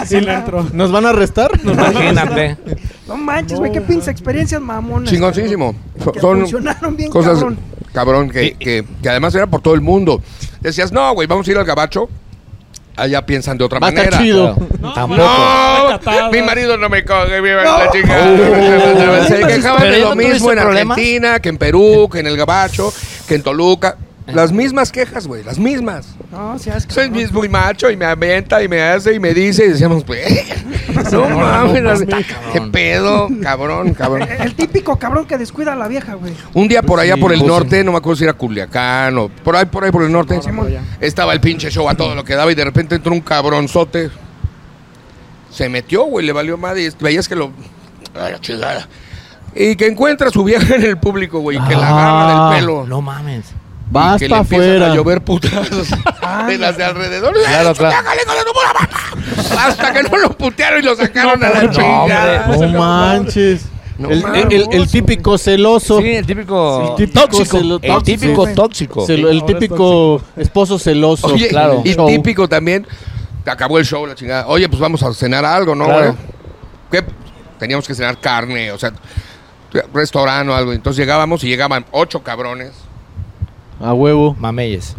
Sí. 0.06 0.18
¿Nos 0.74 0.92
van 0.92 1.06
a 1.06 1.10
arrestar? 1.10 1.50
Imagínate. 1.64 2.58
No 3.08 3.18
manches, 3.18 3.58
güey, 3.60 3.72
qué 3.72 3.82
pinche 3.82 4.12
experiencias 4.12 4.62
mamonas. 4.62 5.10
Chingoncísimo. 5.10 5.76
Que 6.14 6.20
Son 6.20 6.40
funcionaron 6.42 6.96
bien, 6.96 7.10
cosas, 7.10 7.34
cabrón. 7.40 7.58
Cabrón, 7.94 8.30
que, 8.30 8.54
que, 8.54 8.86
que 9.02 9.10
además 9.10 9.34
era 9.36 9.48
por 9.48 9.62
todo 9.62 9.74
el 9.74 9.82
mundo. 9.82 10.22
Decías, 10.62 10.92
no, 10.92 11.14
güey, 11.14 11.28
vamos 11.28 11.48
a 11.48 11.52
ir 11.52 11.58
al 11.58 11.66
gabacho. 11.66 12.10
Allá 12.98 13.26
piensan 13.26 13.58
de 13.58 13.64
otra 13.64 13.80
Va 13.80 13.88
manera. 13.88 14.18
chido. 14.20 14.54
Tampoco. 14.94 15.22
No, 15.22 15.88
Catadas. 15.88 16.32
mi 16.32 16.42
marido 16.42 16.78
no 16.78 16.90
me 16.90 17.04
coge, 17.06 17.42
mi 17.42 17.50
No. 17.50 17.64
la 17.64 17.90
chingada. 17.92 19.22
Oh. 19.24 19.28
Se 19.28 19.48
quejaban 19.48 19.84
de 19.84 19.92
¿ya 19.92 19.98
lo 20.00 20.10
no 20.10 20.16
mismo 20.18 20.52
en 20.52 20.60
problemas? 20.60 20.98
Argentina, 20.98 21.40
que 21.40 21.50
en 21.50 21.58
Perú, 21.58 22.10
que 22.12 22.20
en 22.20 22.28
el 22.28 22.36
Gabacho, 22.38 22.94
que 23.28 23.36
en 23.36 23.44
Toluca. 23.44 23.98
Las 24.34 24.52
mismas 24.52 24.92
quejas, 24.92 25.28
güey, 25.28 25.44
las 25.44 25.60
mismas. 25.60 26.08
No, 26.32 26.58
seas 26.60 26.86
Soy 26.90 27.10
cabrón. 27.10 27.30
muy 27.34 27.50
macho 27.50 27.90
y 27.92 27.98
me 27.98 28.06
avienta 28.06 28.64
y 28.64 28.68
me 28.68 28.82
hace 28.82 29.14
y 29.14 29.20
me 29.20 29.34
dice 29.34 29.66
y 29.66 29.70
decíamos, 29.70 30.04
pues, 30.04 30.26
no 31.12 31.28
mames, 31.30 32.04
qué 32.54 32.62
pedo, 32.72 33.28
cabrón, 33.42 33.94
cabrón. 33.98 34.28
El 34.40 34.54
típico 34.56 34.98
cabrón 34.98 35.26
que 35.26 35.38
descuida 35.38 35.74
a 35.74 35.76
la 35.76 35.88
vieja, 35.88 36.14
güey. 36.16 36.34
Un 36.54 36.68
día 36.68 36.82
por 36.82 37.00
allá 37.00 37.16
Sí, 37.16 37.22
por 37.22 37.32
el 37.34 37.40
pues, 37.40 37.48
norte, 37.52 37.84
no 37.84 37.92
me 37.92 37.98
acuerdo 37.98 38.18
si 38.18 38.24
era 38.24 38.34
Culiacán 38.34 39.18
o 39.18 39.30
por 39.30 39.56
ahí, 39.56 39.66
por 39.66 39.84
ahí 39.84 39.92
por 39.92 40.04
el 40.04 40.12
norte, 40.12 40.36
allá. 40.36 40.82
estaba 41.00 41.34
el 41.34 41.42
pinche 41.42 41.70
show 41.70 41.88
a 41.90 41.96
todo 41.96 42.16
lo 42.16 42.24
que 42.24 42.36
daba 42.36 42.52
y 42.52 42.56
de 42.56 42.64
repente 42.64 42.96
entró 42.96 43.12
un 43.14 43.22
cabronzote. 43.22 44.10
Se 45.50 45.68
metió, 45.68 46.04
güey, 46.06 46.26
le 46.26 46.32
valió 46.32 46.58
madre 46.58 46.84
y 46.84 46.90
veías 47.04 47.28
que 47.28 47.36
lo... 47.36 47.52
Ay, 48.16 48.32
la 48.32 48.40
chingada. 48.40 48.88
Y 49.54 49.76
que 49.76 49.86
encuentra 49.88 50.30
a 50.30 50.32
su 50.32 50.46
vieja 50.46 50.76
en 50.76 50.84
el 50.84 50.98
público, 50.98 51.40
güey, 51.40 51.58
y 51.58 51.62
que 51.68 51.76
la 51.76 51.88
agarra 51.90 52.48
Ah, 52.48 52.52
del 52.54 52.60
pelo. 52.62 52.86
No 52.88 53.02
mames. 53.02 53.48
Para 53.92 54.14
empiezan 54.14 54.40
afuera. 54.40 54.92
a 54.92 54.96
llover 54.96 55.22
putazos 55.22 55.90
de 56.48 56.58
las 56.58 56.78
de 56.78 56.84
alrededor. 56.84 57.34
Claro, 57.34 57.74
claro. 57.76 57.96
¡Déjale, 57.98 58.22
hijo 58.24 58.34
de 58.34 58.44
tu 58.46 58.52
puta 58.54 58.74
madre! 58.80 59.60
Hasta 59.60 59.94
que 59.94 60.04
no 60.04 60.18
lo 60.18 60.30
putearon 60.38 60.80
y 60.80 60.84
lo 60.84 60.96
sacaron 60.96 61.44
a 61.44 61.50
la 61.50 61.64
no, 61.64 61.72
chingada. 61.72 62.46
hombre. 62.52 62.68
No 62.72 62.80
manches. 62.80 63.66
No 63.98 64.10
el, 64.10 64.24
mames. 64.24 64.46
el- 64.52 64.68
el 64.72 64.88
típico 64.90 65.38
celoso. 65.38 66.00
Sí, 66.02 66.10
el 66.16 66.26
típico, 66.26 66.96
El 66.98 67.06
típico 67.08 67.20
tóxico. 67.28 67.58
celo- 67.58 67.80
el 67.82 67.92
tóxico. 67.92 68.02
típico 68.04 68.48
Sí. 68.48 68.54
tóxico. 68.56 69.08
Celo- 69.08 69.30
el 69.30 69.46
típico 69.46 70.22
esposo 70.38 70.80
celoso. 70.80 71.28
Oye, 71.28 71.50
claro. 71.50 71.82
y 71.86 71.94
Show. 71.94 72.08
típico 72.08 72.50
también, 72.50 72.88
acabó 73.46 73.78
el 73.78 73.86
show, 73.86 74.06
la 74.08 74.16
chingada. 74.16 74.48
Oye, 74.48 74.68
pues 74.70 74.80
vamos 74.80 75.04
a 75.04 75.14
cenar 75.14 75.46
algo, 75.46 75.76
¿no, 75.76 75.86
Claro. 75.86 76.00
güey? 76.02 76.16
¿Qué? 77.04 77.04
Teníamos 77.60 77.88
que 77.88 77.94
cenar 77.94 78.20
carne, 78.20 78.72
o 78.72 78.80
sea, 78.80 78.92
restaurante 79.94 80.52
o 80.52 80.56
algo. 80.56 80.74
Entonces 80.74 80.98
llegábamos 81.00 81.44
y 81.44 81.48
llegaban 81.48 81.86
ocho 81.92 82.24
cabrones, 82.24 82.72
A 83.82 83.94
huevo. 83.94 84.36
Mameyes. 84.40 84.96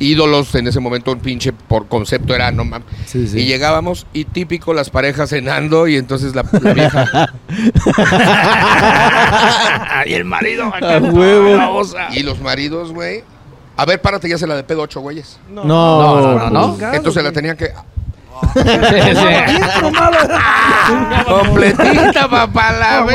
ídolos 0.00 0.54
en 0.54 0.66
ese 0.68 0.78
momento, 0.80 1.10
un 1.12 1.18
pinche 1.18 1.52
por 1.52 1.88
concepto 1.88 2.32
era, 2.34 2.52
no 2.52 2.64
mames. 2.64 2.86
Sí, 3.06 3.26
sí. 3.26 3.40
Y 3.40 3.46
llegábamos 3.46 4.06
y 4.12 4.24
típico 4.26 4.72
las 4.72 4.90
parejas 4.90 5.30
cenando 5.30 5.88
y 5.88 5.96
entonces 5.96 6.34
la, 6.36 6.44
la 6.62 6.72
vieja 6.72 7.32
y 10.06 10.12
el 10.14 10.24
marido. 10.24 10.72
A 10.74 10.98
huevo. 10.98 11.82
y 12.12 12.22
los 12.22 12.40
maridos, 12.40 12.92
güey, 12.92 13.22
A 13.76 13.84
ver, 13.86 14.00
párate, 14.00 14.28
ya 14.28 14.38
se 14.38 14.46
la 14.46 14.56
de 14.56 14.64
pedo 14.64 14.82
ocho 14.82 15.00
güeyes. 15.00 15.38
No. 15.50 15.64
No, 15.64 16.20
no, 16.20 16.38
no, 16.38 16.50
no. 16.50 16.72
Chingado, 16.74 16.94
Entonces 16.94 17.22
la 17.24 17.32
tenían 17.32 17.56
que. 17.56 17.70
Completita, 21.26 22.28
papá, 22.28 22.72
la 22.72 22.98
Ah. 22.98 23.06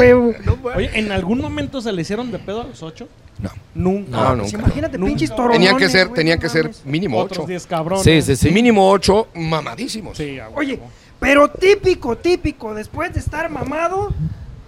Oye, 0.76 0.90
¿en 0.94 1.12
algún 1.12 1.40
momento 1.40 1.82
se 1.82 1.92
le 1.92 2.02
hicieron 2.02 2.32
de 2.32 2.40
pedo 2.40 2.62
a 2.62 2.64
los 2.66 2.82
ocho? 2.84 3.08
No. 3.40 3.50
Nunca. 3.76 4.12
No, 4.12 4.38
Pues 4.38 4.54
nunca. 4.54 4.66
imagínate, 4.66 4.98
Nunca. 4.98 5.10
pinches 5.10 5.30
toronones. 5.32 5.58
Tenían 5.58 5.78
que 5.78 5.90
ser, 5.90 6.08
güey, 6.08 6.16
tenían 6.16 6.40
que 6.40 6.50
ser. 6.50 6.66
Otros 6.68 6.86
mínimo 6.86 7.20
ocho. 7.20 7.46
10 7.46 7.66
cabrones. 7.68 8.04
Sí, 8.04 8.22
sí, 8.22 8.36
sí. 8.36 8.52
Mínimo 8.52 8.90
ocho, 8.90 9.28
mamadísimos. 9.34 10.18
Sí. 10.18 10.38
Oye, 10.56 10.80
pero 11.20 11.50
típico, 11.50 12.16
típico, 12.18 12.74
después 12.74 13.14
de 13.14 13.20
estar 13.20 13.50
mamado, 13.50 14.14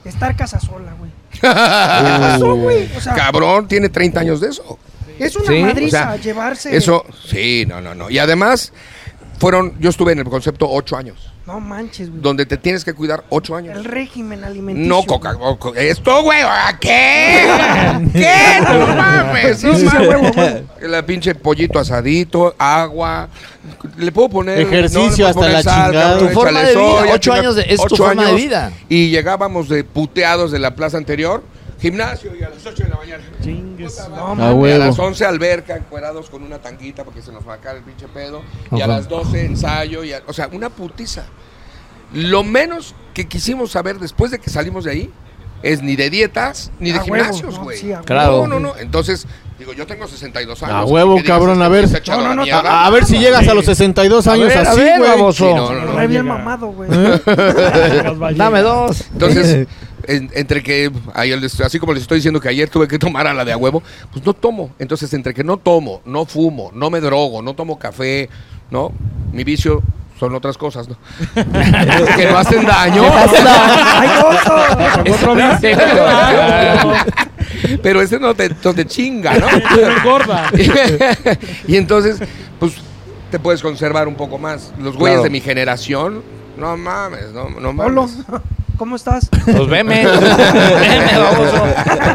estar 0.04 0.36
casa 0.36 0.60
sola, 0.60 0.94
güey. 0.98 1.12
¿Qué 1.32 1.40
pasó, 1.42 2.56
güey? 2.62 2.90
O 2.98 3.02
sea, 3.02 3.14
Cabrón, 3.14 3.68
tiene 3.68 3.90
30 3.90 4.20
años 4.20 4.42
de 4.42 4.50
eso. 4.50 4.78
es 5.20 5.36
una 5.36 5.48
Sí, 5.48 5.62
o 5.62 5.66
madriza 5.66 5.98
sea, 5.98 6.16
llevarse. 6.18 6.76
Eso, 6.76 7.06
sí, 7.28 7.66
no, 7.68 7.82
no, 7.82 7.94
no. 7.96 8.10
Y 8.10 8.18
además, 8.20 8.74
fueron, 9.38 9.74
yo 9.80 9.90
estuve 9.90 10.14
en 10.14 10.20
el 10.20 10.26
concepto 10.26 10.68
ocho 10.70 10.96
años, 10.98 11.32
No 11.46 11.60
manches, 11.60 12.10
güey. 12.10 12.22
donde 12.22 12.46
te 12.46 12.58
tienes 12.58 12.84
que 12.86 12.94
cuidar 12.94 13.24
ocho 13.30 13.56
años. 13.56 13.78
El 13.78 13.84
régimen 13.86 14.44
alimenticio. 14.44 14.90
No 14.90 15.04
coca, 15.04 15.34
co- 15.36 15.74
esto, 15.76 16.24
güey, 16.24 16.42
¿a 16.42 16.78
qué? 16.80 17.48
¿Qué? 18.14 18.62
No 18.62 18.88
mames, 18.88 19.64
no 19.64 19.74
mames. 19.74 20.08
huevo. 20.08 20.32
La 20.82 21.06
pinche 21.06 21.36
pollito 21.36 21.80
asadito, 21.80 22.56
agua. 22.58 23.28
Le 23.98 24.12
puedo 24.12 24.30
poner 24.30 24.60
Ejercicio 24.60 25.28
hasta 25.28 25.40
poner 25.40 25.54
la 25.54 25.64
sal, 25.64 25.92
chingada. 25.92 26.18
Tu 26.20 26.28
forma 26.30 26.62
de 26.62 26.76
vida, 26.76 27.00
soya, 27.00 27.14
ocho 27.14 27.34
años 27.34 27.56
de- 27.56 27.66
es 27.68 27.78
tu 27.78 27.84
ocho 27.84 27.96
forma 27.98 28.22
de 28.24 28.28
años, 28.30 28.42
vida. 28.42 28.72
Y 28.90 29.10
llegábamos 29.10 29.70
de 29.70 29.84
puteados 29.84 30.52
de 30.52 30.60
la 30.60 30.76
plaza 30.76 30.98
anterior, 30.98 31.44
gimnasio 31.80 32.36
y 32.36 32.44
a 32.44 32.50
las 32.50 32.66
8 32.66 32.84
de 32.84 32.90
la 32.90 32.96
mañana. 32.98 33.24
Chingues. 33.44 34.08
No, 34.10 34.32
A 34.34 34.54
las 34.78 34.98
11 34.98 35.26
alberca, 35.26 35.76
encuerados 35.76 36.30
con 36.30 36.44
una 36.44 36.60
tanguita 36.60 37.04
porque 37.04 37.22
se 37.22 37.32
nos 37.32 37.48
va 37.48 37.56
a 37.56 37.58
caer 37.58 37.78
el 37.78 37.84
pinche 37.84 38.08
pedo. 38.08 38.42
Y 38.72 38.82
a 38.82 38.88
las 38.88 39.08
12 39.10 39.46
ensayo. 39.46 40.04
Y 40.04 40.14
a- 40.14 40.22
o 40.28 40.34
sea, 40.34 40.48
una 40.52 40.70
putiza. 40.70 41.26
Lo 42.14 42.44
menos 42.44 42.96
que 43.14 43.28
quisimos 43.28 43.72
saber 43.72 44.00
después 44.00 44.32
de 44.32 44.40
que 44.40 44.50
salimos 44.50 44.84
de 44.86 44.92
ahí 44.92 45.10
es 45.64 45.82
ni 45.82 45.96
de 45.96 46.10
dietas 46.10 46.72
ni 46.80 46.92
de 46.92 47.00
A 47.00 47.04
gimnasios, 47.04 47.56
no, 47.58 47.64
güey. 47.64 47.78
sí, 47.78 47.88
huevo. 47.90 48.04
Claro. 48.06 48.48
No, 48.48 48.48
no, 48.48 48.60
no. 48.60 48.78
Entonces, 48.78 49.26
digo, 49.58 49.74
yo 49.74 49.88
tengo 49.88 50.08
62 50.08 50.62
años. 50.64 50.76
A 50.76 50.86
huevo, 50.86 51.18
cabrón, 51.26 51.62
a 51.62 51.68
ver. 51.68 51.88
No, 52.08 52.22
no, 52.36 52.36
no. 52.36 52.44
A, 52.56 52.86
a 52.86 52.90
ver 52.92 53.06
si 53.06 53.18
llegas 53.18 53.48
a 53.48 53.54
los 53.54 53.66
62 53.66 54.28
años 54.28 54.50
ver, 54.50 54.60
así, 54.60 54.82
güey. 54.98 55.34
Sí, 55.34 55.44
no, 55.44 55.74
no, 55.74 55.86
no. 55.86 55.92
Trae 55.94 56.08
bien 56.08 56.24
llega. 56.24 56.36
mamado, 56.38 56.68
güey. 56.68 56.90
Dame 58.36 58.62
dos. 58.62 59.06
Entonces, 59.14 59.68
en- 60.08 60.30
entre 60.34 60.62
que, 60.64 60.92
así 61.14 61.80
como 61.80 61.94
les 61.94 62.02
estoy 62.04 62.18
diciendo 62.18 62.40
que 62.40 62.50
ayer 62.50 62.70
tuve 62.70 62.88
que 62.88 62.98
tomar 63.00 63.28
a 63.28 63.34
la 63.34 63.46
de 63.46 63.52
a 63.52 63.58
huevo, 63.58 63.82
pues 64.12 64.26
no 64.26 64.34
tomo. 64.34 64.72
Entonces, 64.80 65.14
entre 65.14 65.34
que 65.34 65.44
no 65.44 65.58
tomo, 65.58 66.02
no 66.06 66.26
fumo, 66.26 66.72
no 66.74 66.90
me 66.90 67.00
drogo, 67.02 67.42
no 67.42 67.54
tomo 67.54 67.78
café, 67.80 68.30
¿no? 68.72 68.92
Mi 69.32 69.44
vicio 69.44 69.82
son 70.20 70.34
otras 70.34 70.58
cosas, 70.58 70.88
¿no? 70.88 70.96
que 72.16 72.26
no 72.30 72.38
hacen 72.38 72.66
daño. 72.66 73.04
¡Ay, 73.14 74.10
oso! 74.24 75.14
Otro 75.14 75.36
vicio. 75.36 75.78
pero 77.84 78.02
ese 78.02 78.20
no 78.20 78.34
te, 78.34 78.50
no 78.64 78.74
te 78.74 78.86
chinga, 78.86 79.38
¿no? 79.38 79.48
Engorda. 79.98 80.50
y 81.68 81.76
entonces, 81.76 82.20
pues, 82.60 82.74
te 83.32 83.40
puedes 83.40 83.62
conservar 83.62 84.08
un 84.08 84.16
poco 84.16 84.38
más. 84.38 84.72
Los 84.80 84.96
güeyes 84.96 85.18
Claro. 85.18 85.24
de 85.24 85.30
mi 85.30 85.42
generación, 85.42 86.24
no 86.58 86.78
mames, 86.78 87.32
no, 87.34 87.50
no 87.50 87.76
Polo, 87.76 88.08
mames. 88.08 88.18
¿Cómo 88.78 88.96
estás? 88.96 89.30
Pues 89.46 89.68
veme. 89.68 90.06
Veme, 90.06 91.18
baboso. 91.18 91.64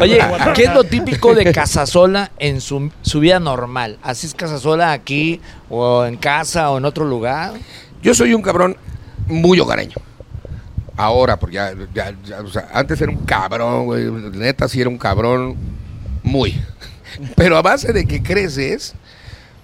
Oye, 0.01 0.19
¿qué 0.55 0.63
es 0.63 0.73
lo 0.73 0.83
típico 0.83 1.33
de 1.33 1.51
Casasola 1.51 2.31
en 2.39 2.61
su, 2.61 2.91
su 3.01 3.19
vida 3.19 3.39
normal? 3.39 3.97
¿Así 4.03 4.27
es 4.27 4.33
Casasola 4.33 4.91
aquí 4.91 5.41
o 5.69 6.05
en 6.05 6.17
casa 6.17 6.69
o 6.71 6.77
en 6.77 6.85
otro 6.85 7.05
lugar? 7.05 7.53
Yo 8.01 8.13
soy 8.13 8.33
un 8.33 8.41
cabrón 8.41 8.77
muy 9.27 9.59
hogareño. 9.59 9.95
Ahora, 10.97 11.37
porque 11.39 11.55
ya, 11.55 11.73
ya- 11.93 12.13
ya, 12.25 12.41
o 12.41 12.47
sea, 12.47 12.67
antes 12.73 12.99
era 13.01 13.11
un 13.11 13.25
cabrón, 13.25 13.85
güey. 13.85 14.05
Neta, 14.11 14.67
sí 14.67 14.81
era 14.81 14.89
un 14.89 14.97
cabrón 14.97 15.55
muy. 16.23 16.59
Pero 17.35 17.57
a 17.57 17.61
base 17.61 17.91
de 17.93 18.05
que 18.05 18.21
creces, 18.21 18.93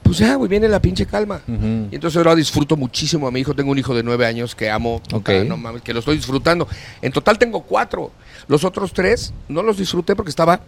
pues 0.08 0.18
ya, 0.20 0.36
güey, 0.36 0.50
viene 0.50 0.68
la 0.68 0.82
pinche 0.82 1.06
calma. 1.06 1.42
Y 1.48 1.96
entonces 1.96 2.18
ahora 2.18 2.34
disfruto 2.34 2.76
muchísimo 2.76 3.28
a 3.28 3.32
mi 3.32 3.42
hijo. 3.42 3.54
Tengo 3.54 3.72
un 3.72 3.78
hijo 3.78 3.94
de 3.94 4.02
nueve 4.04 4.26
años 4.26 4.56
que 4.56 4.70
amo. 4.70 5.02
Ah, 5.14 5.44
no 5.46 5.58
mames, 5.58 5.82
que 5.82 5.94
lo 5.94 6.00
estoy 6.00 6.16
disfrutando. 6.18 6.68
En 7.02 7.12
total 7.12 7.38
tengo 7.38 7.62
cuatro. 7.64 8.12
Los 8.48 8.64
otros 8.64 8.94
tres 8.94 9.34
no 9.50 9.62
los 9.62 9.78
disfruté 9.78 10.16
porque 10.16 10.30
estaba 10.30 10.62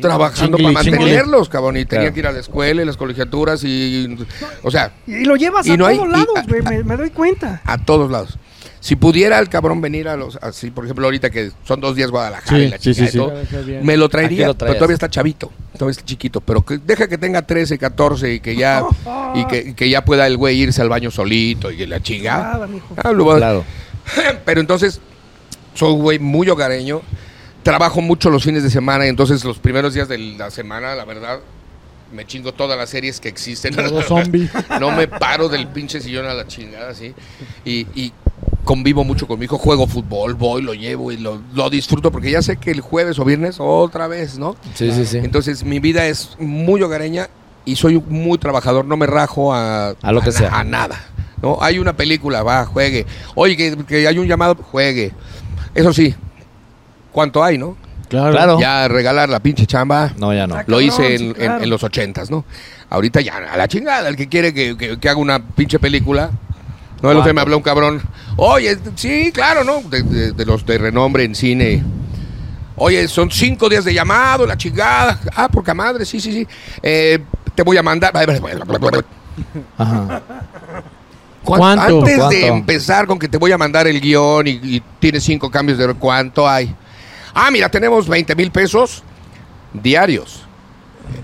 trabajando 0.00 0.58
para 0.58 0.72
mantenerlos, 0.72 1.48
cabrón. 1.48 1.76
Y 1.76 1.84
tenía 1.84 2.02
Claro. 2.04 2.14
que 2.14 2.20
ir 2.20 2.26
a 2.26 2.32
la 2.32 2.40
escuela 2.40 2.82
y 2.82 2.84
las 2.84 2.96
colegiaturas 2.96 3.62
y... 3.64 4.16
O 4.62 4.70
sea, 4.70 4.92
Y 5.06 5.24
lo 5.24 5.36
llevas 5.36 5.66
Y 5.66 5.72
a 5.72 5.76
no 5.76 5.88
todos 5.88 6.08
lados, 6.08 6.28
güey, 6.48 6.62
me, 6.62 6.82
me 6.84 6.96
doy 6.96 7.10
cuenta. 7.10 7.60
a 7.64 7.78
todos 7.78 8.10
lados. 8.10 8.38
Si 8.80 8.96
pudiera 8.96 9.38
el 9.38 9.48
cabrón 9.48 9.80
venir 9.80 10.08
a 10.08 10.16
los, 10.16 10.36
así, 10.42 10.72
por 10.72 10.84
ejemplo, 10.84 11.04
ahorita 11.06 11.30
que 11.30 11.52
son 11.64 11.80
dos 11.80 11.94
días 11.94 12.10
Guadalajara 12.10 12.56
Sí, 12.58 12.64
y 12.64 12.68
la 12.68 12.78
sí, 12.78 12.92
chingada 12.94 13.10
sí, 13.12 13.16
y 13.16 13.20
todo, 13.20 13.84
me 13.84 13.96
lo 13.96 14.08
traería, 14.08 14.48
lo 14.48 14.58
pero 14.58 14.74
todavía 14.74 14.94
está 14.94 15.08
chavito, 15.08 15.52
todavía 15.72 15.92
está 15.92 16.04
chiquito, 16.04 16.40
pero 16.40 16.64
que 16.64 16.78
deja 16.78 17.08
que 17.08 17.18
tenga 17.18 17.42
13, 17.42 17.78
14 17.78 18.34
y 18.34 18.40
que 18.40 18.54
ya 18.56 18.82
y 19.34 19.44
que, 19.46 19.58
y 19.70 19.74
que 19.74 19.88
ya 19.88 20.04
pueda 20.04 20.26
el 20.26 20.36
güey 20.36 20.60
irse 20.60 20.80
al 20.82 20.88
baño 20.88 21.10
solito 21.10 21.70
y 21.70 21.76
que 21.76 21.86
la 21.86 22.00
mijo. 22.66 22.94
Ah, 23.02 23.12
lo 23.12 23.24
va- 23.26 23.36
Claro. 23.36 23.64
Pero 24.44 24.60
entonces 24.60 25.00
soy 25.74 25.92
güey 25.94 26.18
muy 26.18 26.48
hogareño, 26.50 27.00
trabajo 27.62 28.00
mucho 28.00 28.30
los 28.30 28.44
fines 28.44 28.62
de 28.62 28.70
semana 28.70 29.06
y 29.06 29.08
entonces 29.08 29.44
los 29.44 29.58
primeros 29.58 29.94
días 29.94 30.08
de 30.08 30.18
la 30.18 30.50
semana, 30.50 30.94
la 30.94 31.04
verdad, 31.04 31.40
me 32.12 32.26
chingo 32.26 32.52
todas 32.52 32.76
las 32.76 32.90
series 32.90 33.20
que 33.20 33.28
existen. 33.28 33.74
Todo 33.74 34.02
zombie. 34.02 34.48
No 34.80 34.90
me 34.90 35.08
paro 35.08 35.48
del 35.48 35.68
pinche 35.68 36.00
sillón 36.00 36.26
a 36.26 36.34
la 36.34 36.46
chingada, 36.46 36.94
¿sí? 36.94 37.14
Y, 37.64 37.86
y 37.94 38.12
convivo 38.64 39.04
mucho 39.04 39.26
con 39.26 39.38
mi 39.38 39.44
hijo, 39.46 39.58
juego 39.58 39.86
fútbol, 39.86 40.34
voy, 40.34 40.62
lo 40.62 40.74
llevo 40.74 41.10
y 41.12 41.16
lo, 41.16 41.40
lo 41.54 41.68
disfruto 41.70 42.10
porque 42.12 42.30
ya 42.30 42.42
sé 42.42 42.56
que 42.56 42.70
el 42.70 42.80
jueves 42.80 43.18
o 43.18 43.24
viernes 43.24 43.56
otra 43.58 44.06
vez, 44.06 44.38
¿no? 44.38 44.56
Sí, 44.74 44.92
sí, 44.92 45.04
sí. 45.06 45.18
Entonces 45.18 45.64
mi 45.64 45.78
vida 45.80 46.06
es 46.06 46.36
muy 46.38 46.80
hogareña 46.82 47.28
y 47.64 47.76
soy 47.76 48.02
muy 48.08 48.38
trabajador, 48.38 48.84
no 48.84 48.96
me 48.96 49.06
rajo 49.06 49.52
a, 49.54 49.94
A 50.00 50.12
lo 50.12 50.20
que 50.20 50.32
sea. 50.32 50.58
a 50.58 50.64
nada. 50.64 51.00
¿no? 51.42 51.58
Hay 51.60 51.78
una 51.80 51.92
película, 51.96 52.42
va, 52.44 52.64
juegue. 52.66 53.04
Oye, 53.34 53.56
que, 53.56 53.76
que 53.84 54.06
hay 54.06 54.18
un 54.18 54.26
llamado, 54.28 54.54
juegue. 54.54 55.12
Eso 55.74 55.92
sí, 55.92 56.14
¿cuánto 57.10 57.42
hay, 57.42 57.58
no? 57.58 57.76
Claro. 58.08 58.32
Claro. 58.32 58.60
Ya 58.60 58.86
regalar 58.88 59.28
la 59.28 59.40
pinche 59.40 59.66
chamba. 59.66 60.12
No, 60.18 60.34
ya 60.34 60.46
no. 60.46 60.56
Ah, 60.56 60.64
Lo 60.66 60.80
hice 60.80 61.14
en, 61.14 61.34
en 61.40 61.70
los 61.70 61.82
ochentas, 61.82 62.30
¿no? 62.30 62.44
Ahorita 62.90 63.20
ya, 63.22 63.38
a 63.38 63.56
la 63.56 63.66
chingada, 63.68 64.08
el 64.08 64.16
que 64.16 64.28
quiere 64.28 64.52
que, 64.52 64.76
que- 64.76 64.98
que 65.00 65.08
haga 65.08 65.18
una 65.18 65.42
pinche 65.42 65.78
película. 65.78 66.30
No, 67.02 67.10
el 67.10 67.16
otro 67.16 67.24
día 67.24 67.34
me 67.34 67.40
habló 67.40 67.56
un 67.56 67.62
cabrón. 67.62 68.00
Oye, 68.36 68.78
sí, 68.96 69.32
claro, 69.32 69.64
¿no? 69.64 69.82
De, 69.82 70.02
de- 70.02 70.32
de 70.32 70.46
los 70.46 70.64
de 70.64 70.78
renombre 70.78 71.24
en 71.24 71.34
cine. 71.34 71.82
Oye, 72.76 73.06
son 73.08 73.30
cinco 73.30 73.68
días 73.68 73.84
de 73.84 73.92
llamado, 73.92 74.46
la 74.46 74.56
chingada. 74.56 75.18
Ah, 75.34 75.48
porca 75.48 75.74
madre, 75.74 76.04
sí, 76.04 76.20
sí, 76.20 76.32
sí. 76.32 76.46
Eh, 76.82 77.18
te 77.54 77.62
voy 77.62 77.76
a 77.76 77.82
mandar. 77.82 78.12
Ajá. 79.78 80.22
¿Cuánto? 81.44 81.98
Antes 82.00 82.14
de 82.14 82.18
¿Cuánto? 82.18 82.36
empezar 82.36 83.06
con 83.06 83.18
que 83.18 83.28
te 83.28 83.36
voy 83.36 83.50
a 83.52 83.58
mandar 83.58 83.86
el 83.88 84.00
guion 84.00 84.46
y, 84.46 84.50
y 84.62 84.82
tienes 85.00 85.24
cinco 85.24 85.50
cambios 85.50 85.76
de 85.78 85.92
cuánto 85.94 86.48
hay. 86.48 86.74
Ah, 87.34 87.50
mira, 87.50 87.68
tenemos 87.68 88.08
20 88.08 88.34
mil 88.36 88.50
pesos 88.52 89.02
diarios. 89.72 90.44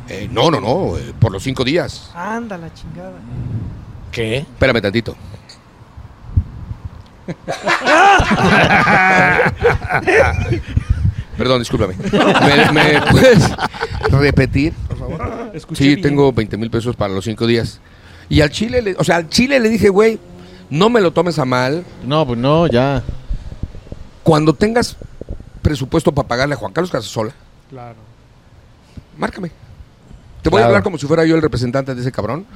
Eh, 0.09 0.29
no, 0.31 0.51
no, 0.51 0.61
no, 0.61 0.97
eh, 0.99 1.15
por 1.19 1.31
los 1.33 1.43
cinco 1.43 1.65
días. 1.65 2.11
Anda 2.15 2.59
la 2.59 2.73
chingada. 2.75 3.13
¿Qué? 4.11 4.39
Espérame 4.39 4.81
tantito. 4.83 5.17
Perdón, 11.37 11.61
discúlpame. 11.61 11.95
¿Me, 11.97 12.73
me 12.73 13.01
puedes 13.11 13.49
repetir, 14.11 14.73
por 14.89 14.99
favor? 14.99 15.51
Escuché 15.55 15.85
Sí, 15.85 15.89
bien. 15.91 16.03
tengo 16.03 16.33
20 16.33 16.57
mil 16.57 16.71
pesos 16.71 16.97
para 16.97 17.13
los 17.15 17.25
cinco 17.25 17.47
días. 17.47 17.81
Y 18.29 18.41
al 18.41 18.51
Chile, 18.51 18.83
le- 18.83 18.97
o 18.99 19.05
sea, 19.05 19.17
al 19.17 19.29
Chile 19.29 19.61
le 19.61 19.69
dije, 19.69 19.89
güey, 19.89 20.19
no 20.69 20.91
me 20.91 21.01
lo 21.01 21.13
tomes 21.13 21.39
a 21.39 21.45
mal. 21.45 21.85
No, 22.05 22.27
pues 22.27 22.39
no, 22.39 22.67
ya. 22.67 23.03
Cuando 24.25 24.53
tengas 24.53 24.97
presupuesto 25.63 26.13
para 26.13 26.27
pagarle 26.29 26.55
a 26.55 26.59
Juan 26.59 26.73
Carlos 26.73 26.91
Casasola, 26.91 27.33
Claro. 27.71 27.97
márcame. 29.17 29.51
Te 30.43 30.51
voy 30.51 30.59
a 30.59 30.63
Claro. 30.63 30.67
hablar 30.69 30.83
como 30.83 30.99
si 30.99 31.07
fuera 31.07 31.25
yo 31.25 31.37
el 31.37 31.43
representante 31.43 31.95
de 31.95 32.01
ese 32.01 32.13
cabrón. 32.13 32.47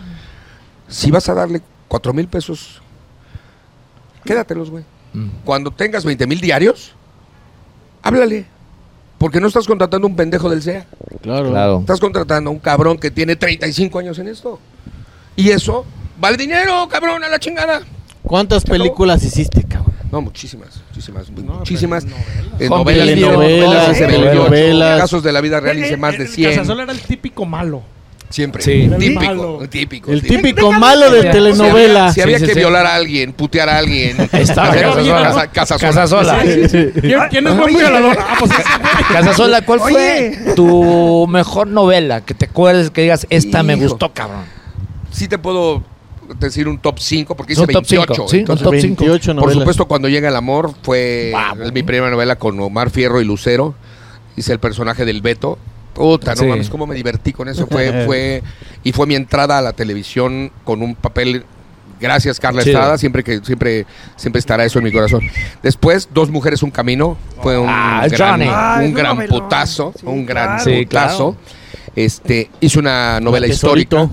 Si 0.88 1.10
vas 1.10 1.28
a 1.28 1.34
darle 1.34 1.62
cuatro 1.88 2.12
mil 2.12 2.26
pesos, 2.28 2.82
quédatelos, 4.24 4.70
güey. 4.70 4.84
Mm. 5.12 5.28
Cuando 5.44 5.70
tengas 5.70 6.04
20 6.04 6.26
mil 6.26 6.40
diarios, 6.40 6.94
háblale. 8.02 8.46
Porque 9.18 9.40
no 9.40 9.46
estás 9.46 9.66
contratando 9.66 10.06
un 10.06 10.16
pendejo 10.16 10.50
del 10.50 10.62
SEA. 10.62 10.84
Claro. 11.22 11.50
Claro. 11.50 11.78
Estás 11.80 12.00
contratando 12.00 12.50
a 12.50 12.52
un 12.52 12.58
cabrón 12.58 12.98
que 12.98 13.10
tiene 13.10 13.36
35 13.36 13.98
años 14.00 14.18
en 14.18 14.28
esto. 14.28 14.58
Y 15.36 15.50
eso 15.50 15.84
vale 16.18 16.36
dinero, 16.36 16.88
cabrón, 16.88 17.22
a 17.22 17.28
la 17.28 17.38
chingada. 17.38 17.82
¿Cuántas 18.22 18.64
acabó. 18.64 18.78
películas 18.78 19.22
hiciste, 19.24 19.64
cabrón? 19.64 19.92
No, 20.10 20.20
muchísimas, 20.20 20.82
muchísimas, 20.88 21.30
No, 21.30 21.54
muchísimas. 21.54 22.04
Eh, 22.58 22.68
novelas, 22.68 23.18
novelas, 23.18 23.90
hice 23.92 24.06
telenovelas. 24.06 24.50
28, 24.50 24.98
casos 24.98 25.22
de 25.22 25.32
la 25.32 25.40
vida 25.40 25.58
real 25.58 25.78
hice 25.78 25.96
más 25.96 26.18
de 26.18 26.24
el 26.24 26.28
100. 26.28 26.50
Casasola 26.50 26.82
era 26.82 26.92
el 26.92 27.00
típico 27.00 27.46
malo. 27.46 27.82
Siempre. 28.32 28.62
Sí. 28.62 28.72
El 28.90 28.96
Típico, 28.98 29.20
malo. 29.20 29.60
típico. 29.68 30.10
El 30.10 30.22
típico. 30.22 30.72
malo 30.72 31.10
de 31.10 31.20
que- 31.20 31.20
Si 31.22 31.28
había- 31.28 31.32
telenovela. 31.32 32.12
Si 32.12 32.20
había 32.22 32.38
Sí, 32.38 32.46
que 32.46 32.54
sí. 32.54 32.58
violar 32.58 32.86
a 32.86 32.94
alguien, 32.94 33.32
putear 33.34 33.68
a 33.68 33.76
alguien. 33.78 34.16
Estaba 34.32 34.74
Casasola. 34.74 35.50
casa- 35.52 35.78
Casasola. 35.78 36.38
Casasola. 36.38 36.92
¿Quién, 37.00 37.20
quién 37.30 37.46
es 37.46 37.56
buen 37.56 37.74
violador? 37.76 38.16
Ah, 38.26 38.36
pues. 38.38 38.50
Casasola, 39.12 39.62
¿cuál 39.62 39.80
fue 39.80 40.38
tu 40.56 41.26
mejor 41.28 41.66
novela? 41.68 42.22
Que 42.22 42.34
te 42.34 42.46
acuerdes, 42.46 42.90
que 42.90 43.02
digas, 43.02 43.26
esta 43.30 43.62
me 43.62 43.76
gustó, 43.76 44.12
cabrón. 44.12 44.44
Sí 45.10 45.28
te 45.28 45.38
puedo 45.38 45.82
decir 46.38 46.66
un 46.68 46.78
top 46.78 46.98
5 46.98 47.36
porque 47.36 47.52
hice 47.52 47.60
Un 47.62 47.66
top 47.68 47.84
28. 47.86 48.14
cinco, 48.14 48.28
sí, 48.28 48.36
un 48.36 48.40
entonces, 48.40 48.64
top 48.64 48.74
cinco. 48.80 49.04
28 49.04 49.26
Por 49.26 49.42
novelas. 49.42 49.58
supuesto, 49.60 49.84
cuando 49.86 50.08
llega 50.08 50.30
el 50.30 50.36
amor 50.36 50.72
fue 50.82 51.32
Wow. 51.32 51.70
mi 51.72 51.82
primera 51.82 52.10
novela 52.10 52.36
con 52.36 52.58
Omar 52.60 52.88
Fierro 52.90 53.20
y 53.20 53.24
Lucero. 53.26 53.74
Hice 54.36 54.52
el 54.54 54.58
personaje 54.58 55.04
del 55.04 55.20
Beto. 55.20 55.58
Puta, 55.94 56.34
no 56.34 56.40
Sí. 56.40 56.46
mames, 56.46 56.70
cómo 56.70 56.86
me 56.86 56.94
divertí 56.94 57.32
con 57.32 57.48
eso. 57.48 57.66
Fue, 57.66 58.04
fue, 58.06 58.42
y 58.82 58.92
fue 58.92 59.06
mi 59.06 59.14
entrada 59.14 59.58
a 59.58 59.62
la 59.62 59.72
televisión 59.72 60.50
con 60.64 60.82
un 60.82 60.94
papel. 60.94 61.44
Gracias, 62.00 62.40
Carla 62.40 62.62
Chido. 62.62 62.78
Estrada. 62.78 62.98
Siempre 62.98 63.22
que 63.22 63.40
siempre, 63.44 63.86
siempre 64.16 64.40
estará 64.40 64.64
eso 64.64 64.78
en 64.80 64.84
mi 64.86 64.90
corazón. 64.92 65.20
Después, 65.62 66.08
Dos 66.12 66.30
Mujeres, 66.30 66.62
un 66.64 66.70
Camino. 66.72 67.16
Fue 67.42 67.56
un 67.58 67.68
Ah, 67.68 68.06
gran, 68.10 68.32
Johnny. 68.40 68.46
Ah, 68.52 68.78
es 68.82 68.88
un 68.88 68.94
gran 68.94 69.26
putazo. 69.28 69.92
Sí, 69.96 70.06
un 70.06 70.26
gran 70.26 70.58
claro. 70.58 70.64
Sí, 70.64 70.84
putazo. 70.84 71.36
Este, 71.94 72.50
hice 72.60 72.78
una 72.78 73.20
novela 73.20 73.46
histórica 73.46 74.08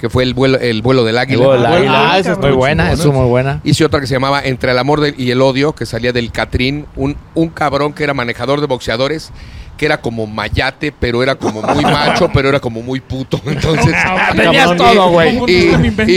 que 0.00 0.10
fue 0.10 0.24
el 0.24 0.34
vuelo, 0.34 0.58
el 0.58 0.82
vuelo 0.82 1.04
del 1.04 1.16
águila. 1.16 1.38
Luego 1.44 1.54
la 1.62 1.68
Ah, 1.70 1.76
águila. 1.76 2.18
esa 2.18 2.32
está 2.32 2.48
muy 2.48 2.56
buena, 2.56 2.92
es 2.92 3.06
muy 3.06 3.26
buena. 3.28 3.60
Hice 3.62 3.84
otra 3.84 4.00
que 4.00 4.08
se 4.08 4.14
llamaba 4.14 4.42
Entre 4.44 4.72
el 4.72 4.78
amor 4.78 5.00
del- 5.00 5.14
y 5.18 5.30
el 5.30 5.40
odio, 5.40 5.74
que 5.74 5.86
salía 5.86 6.12
del 6.12 6.32
Catrín, 6.32 6.86
un, 6.96 7.16
un 7.34 7.48
cabrón 7.50 7.92
que 7.92 8.02
era 8.02 8.12
manejador 8.12 8.60
de 8.60 8.66
boxeadores, 8.66 9.30
que 9.76 9.86
era 9.86 10.00
como 10.00 10.26
mayate, 10.26 10.92
pero 10.92 11.22
era 11.22 11.34
como 11.34 11.62
muy 11.62 11.82
macho, 11.82 12.30
pero 12.32 12.48
era 12.48 12.60
como 12.60 12.82
muy 12.82 13.00
puto. 13.00 13.40
Entonces, 13.46 13.94
Tenías 14.36 14.68
cabrón, 14.68 14.76
todo, 14.78 15.06
y- 15.08 15.12
güey. 15.12 15.38
Y, 15.46 15.52
y- 15.52 15.86
invento. 15.86 16.12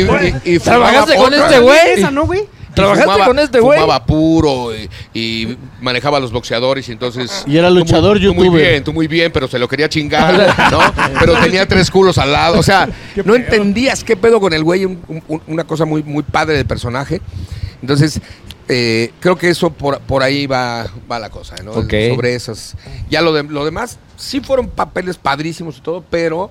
y- 0.46 0.56
y 0.56 0.60
¿Trabajaste 0.60 1.16
con 1.16 1.34
este 1.34 1.60
güey? 1.60 1.80
Esa, 1.98 2.12
¿no, 2.12 2.26
güey? 2.26 2.42
¿Trabajaste 2.76 3.10
fumaba- 3.10 3.26
con 3.28 3.40
este 3.40 3.60
güey? 3.62 3.80
Fumaba 3.80 4.06
puro 4.06 4.72
y, 4.76 4.90
y 5.18 5.58
manejaba 5.80 6.18
a 6.18 6.20
los 6.20 6.34
boxeadores 6.34 6.90
y 6.90 6.92
entonces... 6.92 7.46
Y 7.48 7.56
era 7.58 7.70
tú 7.70 7.76
muy- 7.76 7.84
luchador, 7.84 8.18
tú 8.20 8.34
Muy 8.34 8.46
youtuber. 8.48 8.70
bien, 8.70 8.84
tú 8.84 8.92
muy 8.94 9.08
bien, 9.08 9.32
pero 9.32 9.48
se 9.48 9.58
lo 9.58 9.70
quería 9.70 9.88
chingar, 9.88 10.54
¿no? 10.72 10.80
Pero 11.18 11.40
tenía 11.40 11.66
tres 11.66 11.90
culos 11.90 12.18
al 12.18 12.34
lado. 12.34 12.60
O 12.60 12.64
sea, 12.64 12.90
no 13.24 13.34
entendías 13.34 14.04
qué 14.04 14.18
pedo 14.18 14.42
con 14.42 14.52
el 14.52 14.64
güey. 14.66 14.84
un- 14.84 15.00
un- 15.30 15.42
una 15.48 15.64
cosa 15.64 15.86
muy, 15.86 16.04
muy 16.04 16.24
padre 16.24 16.58
del 16.58 16.66
personaje. 16.66 17.22
Entonces, 17.82 18.20
eh, 18.68 19.12
creo 19.20 19.36
que 19.38 19.50
eso 19.50 19.70
por, 19.70 20.00
por 20.00 20.24
ahí 20.24 20.48
va, 20.48 20.88
va 21.12 21.20
la 21.20 21.30
cosa, 21.30 21.56
¿no? 21.64 21.74
Sobre 21.74 22.36
esas. 22.36 22.76
Ya 23.10 23.22
lo, 23.22 23.34
de, 23.34 23.44
lo 23.44 23.64
demás, 23.66 23.98
sí 24.18 24.40
fueron 24.42 24.68
papeles 24.70 25.18
padrísimos 25.18 25.78
y 25.78 25.82
todo, 25.82 26.04
pero 26.10 26.50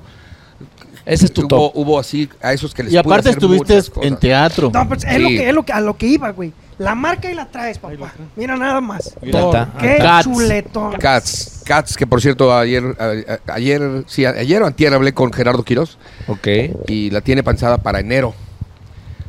Ese 1.06 1.26
es 1.26 1.32
tu 1.32 1.42
hubo, 1.42 1.48
top. 1.48 1.72
hubo 1.74 1.98
así 1.98 2.28
a 2.40 2.52
esos 2.52 2.72
que 2.72 2.82
les 2.84 2.92
Y 2.92 2.96
aparte 2.96 3.30
hacer 3.30 3.42
estuviste 3.42 3.80
en 4.02 4.16
teatro. 4.16 4.70
No, 4.72 4.88
pues 4.88 5.04
es, 5.04 5.14
Sí. 5.14 5.18
lo 5.20 5.28
que, 5.28 5.48
es 5.48 5.54
lo 5.54 5.62
que, 5.64 5.72
a 5.72 5.80
lo 5.80 5.96
que 5.96 6.06
iba, 6.06 6.30
güey. 6.30 6.52
La 6.78 6.96
marca 6.96 7.30
y 7.30 7.34
la 7.34 7.46
traes, 7.46 7.78
papá. 7.78 8.12
Mira 8.34 8.56
nada 8.56 8.80
más. 8.80 9.14
Qué 9.22 9.96
Cats. 9.98 10.24
chuletón. 10.24 10.92
Cats, 10.94 11.62
Cats, 11.64 11.96
que 11.96 12.04
por 12.06 12.20
cierto 12.20 12.52
ayer, 12.56 12.82
a- 12.98 13.32
a- 13.50 13.54
ayer, 13.54 14.02
sí, 14.08 14.26
ayer 14.26 14.60
o 14.60 14.66
antier 14.66 14.92
hablé 14.92 15.14
con 15.14 15.32
Gerardo 15.32 15.62
Quirós 15.62 15.98
Ok. 16.26 16.48
y 16.88 17.10
la 17.10 17.20
tiene 17.20 17.44
pensada 17.44 17.78
para 17.78 18.00
enero. 18.00 18.34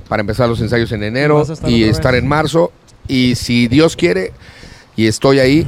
Para 0.07 0.21
empezar 0.21 0.47
los 0.47 0.59
ensayos 0.61 0.91
en 0.91 1.03
enero 1.03 1.41
estar 1.41 1.69
y 1.69 1.83
otra 1.83 1.91
estar 1.91 2.11
vez. 2.13 2.21
en 2.21 2.27
marzo. 2.27 2.71
Y 3.07 3.35
si 3.35 3.67
Dios 3.67 3.95
quiere, 3.95 4.33
y 4.95 5.07
estoy 5.07 5.39
ahí, 5.39 5.67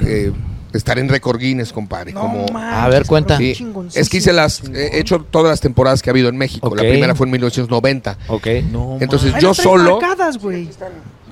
eh, 0.00 0.32
estaré 0.72 1.00
en 1.00 1.08
Record 1.08 1.38
Guinness, 1.40 1.72
compadre. 1.72 2.12
No 2.12 2.20
como, 2.20 2.46
manches, 2.48 2.78
A 2.82 2.88
ver, 2.88 3.06
cuenta. 3.06 3.38
Sí, 3.38 3.54
es 3.94 4.08
que 4.08 4.18
hice 4.18 4.32
las, 4.32 4.62
he 4.74 4.98
hecho 4.98 5.20
todas 5.30 5.50
las 5.50 5.60
temporadas 5.60 6.02
que 6.02 6.10
ha 6.10 6.12
habido 6.12 6.28
en 6.28 6.36
México. 6.36 6.68
Ok. 6.68 6.76
La 6.76 6.82
primera 6.82 7.14
fue 7.14 7.26
en 7.26 7.32
1990. 7.32 8.18
Ok. 8.28 8.46
No, 8.70 8.98
Entonces 9.00 9.34
Ahí 9.34 9.40
yo 9.42 9.54
solo, 9.54 9.98
marcadas, 10.00 10.38
güey. 10.38 10.68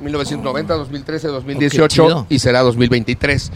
1990, 0.03 0.75
2013, 0.75 1.27
Oh, 1.27 1.31
qué 1.31 1.35
2018 1.35 1.89
chido. 1.89 2.27
y 2.29 2.39
será 2.39 2.61
2023. 2.63 3.53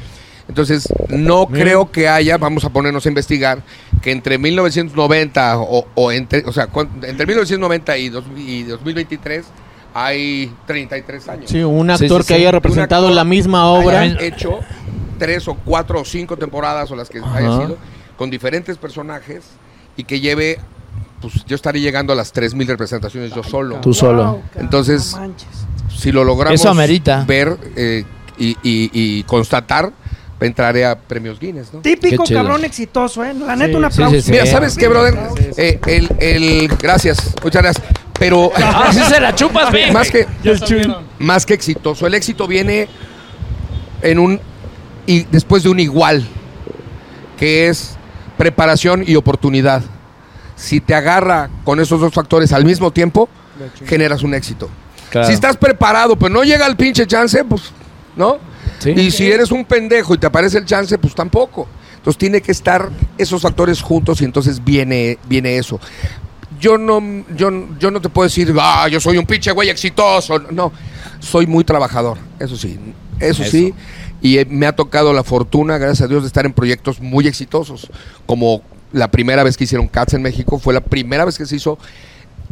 Entonces, 0.49 0.89
no 1.11 1.47
Mira. 1.47 1.65
creo 1.65 1.91
que 1.93 2.09
haya, 2.09 2.39
vamos 2.39 2.65
a 2.65 2.71
ponernos 2.71 3.05
a 3.05 3.09
investigar, 3.09 3.63
que 4.03 4.13
entre 4.13 4.39
1990 4.39 5.59
o, 5.59 5.87
o 5.95 6.13
entre, 6.13 6.45
o 6.47 6.53
sea, 6.53 6.69
entre 7.03 7.27
1990 7.27 7.99
y, 7.99 8.09
dos- 8.09 8.25
y 8.37 8.63
2023 8.63 9.45
hay 9.95 10.53
33 10.67 11.29
años. 11.29 11.51
Sí, 11.51 11.63
un 11.63 11.87
Sí, 11.97 12.05
actor 12.05 12.23
sí, 12.23 12.29
que 12.29 12.35
sí. 12.35 12.41
haya 12.41 12.51
representado 12.53 13.11
la 13.11 13.25
misma 13.25 13.67
obra. 13.71 14.01
haya 14.01 14.21
hecho 14.21 14.61
tres 15.19 15.49
o 15.49 15.55
cuatro 15.55 16.01
o 16.01 16.05
cinco 16.05 16.37
temporadas 16.37 16.91
o 16.91 16.97
las 16.97 17.09
que 17.09 17.19
haya 17.19 17.53
sido 17.59 17.77
con 18.17 18.31
diferentes 18.31 18.79
personajes 18.79 19.43
y 19.97 20.05
que 20.05 20.21
lleve, 20.21 20.59
pues 21.21 21.45
yo 21.47 21.57
estaré 21.57 21.81
llegando 21.81 22.13
a 22.13 22.17
las 22.17 22.33
3.000 22.33 22.67
representaciones 22.69 23.35
yo 23.35 23.43
solo. 23.43 23.77
Tú 23.81 23.93
solo. 23.93 24.41
Entonces, 24.57 25.13
no 25.15 25.21
manches. 25.21 25.49
Si 25.97 26.13
lo 26.13 26.23
logramos 26.25 26.61
Eso 26.61 26.71
amerita. 26.71 27.25
ver 27.27 27.57
eh, 27.75 28.05
y, 28.39 28.51
y- 28.63 28.91
y 28.93 29.23
constatar, 29.25 29.91
entraré 30.41 30.84
a 30.86 30.99
premios 30.99 31.39
Guinness, 31.41 31.72
¿no? 31.74 31.80
Típico 31.80 32.24
cabrón 32.24 32.64
exitoso, 32.64 33.24
¿eh? 33.24 33.34
La 33.34 33.57
neta, 33.57 33.70
Sí, 33.72 33.74
un 33.76 33.84
aplauso. 33.84 34.14
sí, 34.16 34.22
sí. 34.22 34.30
Mira, 34.30 34.47
¿sabes 34.47 34.76
qué, 34.76 34.89
brother? 34.89 35.16
Eh, 35.57 35.80
el, 35.86 36.09
el- 36.20 36.68
gracias, 36.80 37.34
muchas 37.43 37.62
gracias. 37.62 37.86
Pero 38.18 38.51
Ah, 38.57 38.91
sí 38.93 39.01
se 39.01 39.20
la 39.20 39.34
chupas 39.34 39.70
bien. 39.72 39.93
más 39.93 40.11
que 40.11 40.26
más 41.18 41.47
que 41.47 41.55
exitoso, 41.55 42.07
el 42.07 42.14
éxito 42.14 42.47
viene 42.47 42.89
en 44.03 44.18
un 44.18 44.41
y 45.07 45.22
después 45.30 45.62
de 45.62 45.70
un 45.70 45.80
igual, 45.80 46.26
que 47.39 47.68
es 47.68 47.97
preparación 48.36 49.03
y 49.07 49.16
oportunidad. 49.16 49.82
Si 50.57 50.80
te 50.80 50.95
agarra 50.95 51.49
con 51.64 51.80
esos 51.80 52.01
dos 52.01 52.12
factores 52.12 52.53
al 52.53 52.64
mismo 52.64 52.91
tiempo, 52.91 53.28
generas 53.86 54.22
un 54.22 54.34
éxito. 54.34 54.68
Claro. 55.11 55.26
Si 55.26 55.32
estás 55.32 55.57
preparado, 55.57 56.16
pero 56.16 56.30
no 56.34 56.43
llega 56.45 56.66
el 56.66 56.76
pinche 56.76 57.07
chance, 57.07 57.43
pues, 57.45 57.62
¿no? 58.16 58.39
Sí. 58.79 58.91
Y 58.91 59.11
si 59.11 59.31
eres 59.31 59.51
un 59.51 59.64
pendejo 59.64 60.14
y 60.14 60.18
te 60.18 60.26
aparece 60.26 60.59
el 60.59 60.64
chance, 60.64 60.97
pues 60.99 61.14
tampoco. 61.14 61.66
Entonces 61.97 62.18
tiene 62.18 62.41
que 62.41 62.53
estar 62.53 62.89
esos 63.18 63.43
factores 63.43 63.83
juntos 63.83 64.20
y 64.20 64.24
entonces 64.24 64.62
viene, 64.64 65.18
viene 65.29 65.57
eso. 65.59 65.81
Yo 66.61 66.79
no, 66.79 67.01
yo, 67.37 67.51
yo 67.79 67.91
no 67.91 68.01
te 68.01 68.09
puedo 68.09 68.26
decir, 68.29 68.55
ah, 68.61 68.89
yo 68.89 69.01
soy 69.01 69.18
un 69.18 69.26
pinche 69.26 69.53
güey 69.53 69.68
exitoso. 69.68 70.39
No, 70.51 70.72
soy 71.20 71.47
muy 71.47 71.64
trabajador, 71.64 72.18
eso 72.39 72.57
sí, 72.57 72.79
eso, 73.20 73.43
Eso. 73.43 73.51
sí. 73.51 73.74
Y 74.20 74.39
eh, 74.39 74.47
me 74.49 74.66
ha 74.66 74.74
tocado 74.74 75.12
la 75.12 75.22
fortuna, 75.22 75.79
gracias 75.79 76.03
a 76.03 76.09
Dios, 76.09 76.22
de 76.22 76.26
estar 76.29 76.45
en 76.47 76.53
proyectos 76.53 77.01
muy 77.01 77.29
exitosos. 77.29 77.89
Como 78.26 78.62
la 78.93 79.09
primera 79.11 79.45
vez 79.45 79.57
que 79.57 79.64
hicieron 79.64 79.87
Cats 79.87 80.14
en 80.14 80.22
México, 80.22 80.59
fue 80.59 80.74
la 80.74 80.81
primera 80.81 81.24
vez 81.24 81.39
que 81.39 81.47
se 81.47 81.55
hizo 81.57 81.79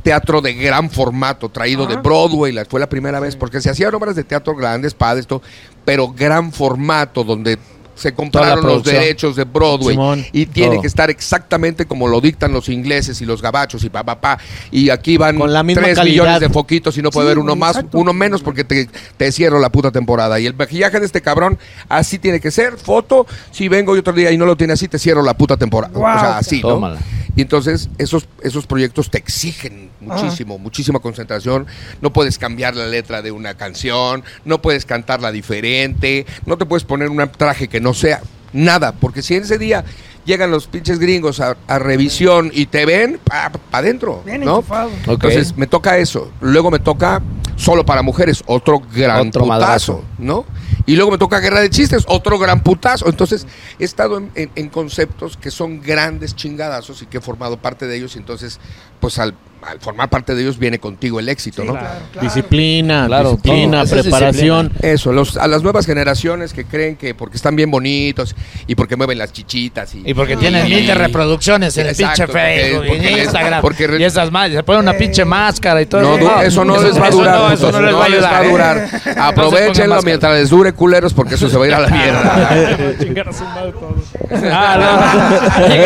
teatro 0.04 0.40
de 0.40 0.54
gran 0.54 0.88
formato, 0.90 1.48
traído 1.48 1.86
de 1.86 1.94
Ajá. 1.94 2.02
Broadway, 2.02 2.52
la- 2.52 2.64
fue 2.64 2.78
la 2.78 2.88
primera 2.88 3.18
vez, 3.18 3.34
porque 3.34 3.60
se 3.60 3.70
hacían 3.70 3.92
obras 3.94 4.14
de 4.14 4.22
teatro 4.22 4.54
grandes, 4.54 4.94
padres, 4.94 5.26
todo, 5.26 5.42
pero 5.86 6.08
gran 6.08 6.52
formato, 6.52 7.24
donde 7.24 7.58
se 7.96 8.14
compraron 8.14 8.64
los 8.64 8.84
derechos 8.84 9.34
de 9.36 9.44
Broadway 9.44 9.94
Simón, 9.94 10.24
y 10.32 10.46
tiene 10.46 10.72
todo. 10.74 10.82
que 10.82 10.86
estar 10.86 11.10
exactamente 11.10 11.86
como 11.86 12.06
lo 12.08 12.20
dictan 12.20 12.52
los 12.52 12.68
ingleses 12.68 13.20
y 13.20 13.26
los 13.26 13.42
gabachos 13.42 13.82
y 13.84 13.88
pa 13.90 14.04
pa 14.04 14.20
pa 14.20 14.38
y 14.70 14.90
aquí 14.90 15.16
van 15.16 15.38
Con 15.38 15.52
la 15.52 15.62
misma 15.62 15.82
3 15.82 15.96
calidad. 15.96 16.12
millones 16.24 16.40
de 16.40 16.48
foquitos 16.50 16.96
y 16.98 17.02
no 17.02 17.10
puede 17.10 17.26
Sí, 17.26 17.30
haber 17.32 17.38
uno 17.38 17.56
más, 17.56 17.76
exacto. 17.76 17.98
uno 17.98 18.12
menos 18.12 18.42
porque 18.42 18.62
te, 18.64 18.88
te 19.16 19.32
cierro 19.32 19.58
la 19.58 19.70
puta 19.70 19.90
temporada 19.90 20.38
y 20.38 20.46
el 20.46 20.54
maquillaje 20.54 21.00
de 21.00 21.06
este 21.06 21.20
cabrón 21.22 21.58
así 21.88 22.18
tiene 22.18 22.38
que 22.40 22.50
ser, 22.50 22.76
foto, 22.76 23.26
si 23.50 23.68
vengo 23.68 23.96
y 23.96 23.98
otro 23.98 24.12
día 24.12 24.30
y 24.30 24.36
no 24.38 24.46
lo 24.46 24.56
tiene 24.56 24.74
así 24.74 24.86
te 24.88 24.98
cierro 24.98 25.22
la 25.22 25.34
puta 25.34 25.56
temporada, 25.56 25.92
o 25.98 26.00
sea, 26.20 26.38
así, 26.38 26.60
¿no? 26.62 26.96
Y 27.34 27.42
entonces 27.42 27.90
esos, 27.98 28.26
esos 28.42 28.66
proyectos 28.66 29.10
te 29.10 29.18
exigen 29.18 29.90
muchísimo, 30.00 30.58
muchísima 30.58 31.00
concentración. 31.00 31.66
No 32.00 32.10
puedes 32.10 32.38
cambiar 32.38 32.74
la 32.74 32.86
letra 32.86 33.20
de 33.20 33.30
una 33.30 33.52
canción, 33.54 34.24
no 34.46 34.62
puedes 34.62 34.86
cantarla 34.86 35.30
diferente, 35.32 36.24
no 36.46 36.56
te 36.56 36.64
puedes 36.64 36.84
poner 36.84 37.10
un 37.10 37.28
traje 37.36 37.68
que 37.68 37.78
no 37.78 37.85
sea 37.94 38.20
nada, 38.52 38.92
porque 38.92 39.22
si 39.22 39.34
en 39.34 39.42
ese 39.44 39.58
día 39.58 39.84
llegan 40.24 40.50
los 40.50 40.66
pinches 40.66 40.98
gringos 40.98 41.40
a, 41.40 41.56
a 41.68 41.78
revisión 41.78 42.50
y 42.52 42.66
te 42.66 42.84
ven, 42.86 43.20
para 43.24 43.52
adentro, 43.72 44.22
Bien 44.24 44.40
¿no? 44.44 44.62
Entonces 45.06 45.56
me 45.56 45.66
toca 45.66 45.98
eso. 45.98 46.32
Luego 46.40 46.70
me 46.70 46.78
toca 46.80 47.22
solo 47.56 47.84
para 47.86 48.02
mujeres, 48.02 48.42
otro 48.46 48.80
gran 48.94 49.28
Otro 49.28 49.42
putazo, 49.42 49.46
madrazo. 49.46 50.04
¿no? 50.18 50.44
Y 50.84 50.94
luego 50.96 51.10
me 51.12 51.18
toca 51.18 51.38
guerra 51.40 51.60
de 51.60 51.70
chistes, 51.70 52.04
otro 52.08 52.38
gran 52.38 52.60
putazo. 52.62 53.08
Entonces 53.08 53.46
he 53.78 53.84
estado 53.84 54.18
en, 54.18 54.30
en- 54.34 54.50
en 54.56 54.68
conceptos 54.68 55.36
que 55.36 55.50
son 55.50 55.80
grandes 55.80 56.34
chingadazos 56.36 57.02
y 57.02 57.06
que 57.06 57.18
he 57.18 57.20
formado 57.20 57.56
parte 57.56 57.86
de 57.86 57.96
ellos. 57.96 58.14
Y 58.16 58.18
entonces, 58.18 58.58
pues 59.00 59.18
al, 59.18 59.34
al 59.62 59.80
formar 59.80 60.08
parte 60.08 60.34
de 60.34 60.42
ellos 60.42 60.58
viene 60.58 60.78
contigo 60.78 61.18
el 61.20 61.28
éxito, 61.28 61.64
¿no? 61.64 61.72
Claro, 61.72 61.88
claro. 62.12 62.26
Disciplina, 62.28 63.04
Claro, 63.06 63.30
disciplina, 63.30 63.84
todo. 63.84 63.94
Eso 63.98 64.02
preparación. 64.10 64.72
Eso, 64.80 65.12
los- 65.12 65.36
a 65.36 65.48
las 65.48 65.62
nuevas 65.62 65.86
generaciones 65.86 66.52
que 66.52 66.64
creen 66.64 66.96
que 66.96 67.14
porque 67.14 67.36
están 67.36 67.56
bien 67.56 67.70
bonitos 67.70 68.34
y 68.66 68.74
porque 68.74 68.96
mueven 68.96 69.18
las 69.18 69.32
chichitas 69.32 69.94
y, 69.94 70.02
Y 70.08 70.14
porque 70.14 70.36
tienen 70.36 70.64
mil 70.68 70.86
de 70.86 70.94
reproducciones 70.94 71.76
en 71.78 71.88
el 71.88 71.96
pinche 71.96 72.26
Facebook 72.26 72.86
porque- 72.86 73.10
y 73.12 73.20
Instagram. 73.20 73.60
porque 73.62 73.86
re- 73.86 74.00
y 74.00 74.04
esas 74.04 74.30
madres, 74.30 74.56
se 74.56 74.62
ponen 74.62 74.82
una 74.82 74.92
pinche 74.94 75.24
máscara 75.24 75.82
y 75.82 75.86
todo. 75.86 76.02
No, 76.02 76.16
du- 76.18 76.40
eso 76.42 76.64
no 76.64 76.80
les 76.80 76.98
va 77.00 77.06
a 77.06 77.08
eso 77.08 77.18
durar. 77.18 77.36
no, 77.38 77.50
eso 77.52 77.72
no 77.72 77.80
les 77.80 78.22
va 78.24 78.38
a. 78.38 78.44
¿eh? 78.44 78.48
durar. 78.50 78.88
Aprovechenlo 79.18 80.00
mientras 80.02 80.34
les 80.38 80.50
dure 80.50 80.72
culeros 80.72 81.12
porque 81.14 81.34
eso 81.34 81.48
se 81.48 81.56
va 81.56 81.64
a 81.64 81.68
ir 81.68 81.74
a 81.74 81.80
la 81.80 81.88
mierda. 81.96 82.94
Chingar 83.00 83.28
a 83.28 83.32
su 83.32 83.44
madre 83.44 83.72
todos. 83.72 84.42
Ah, 84.52 84.76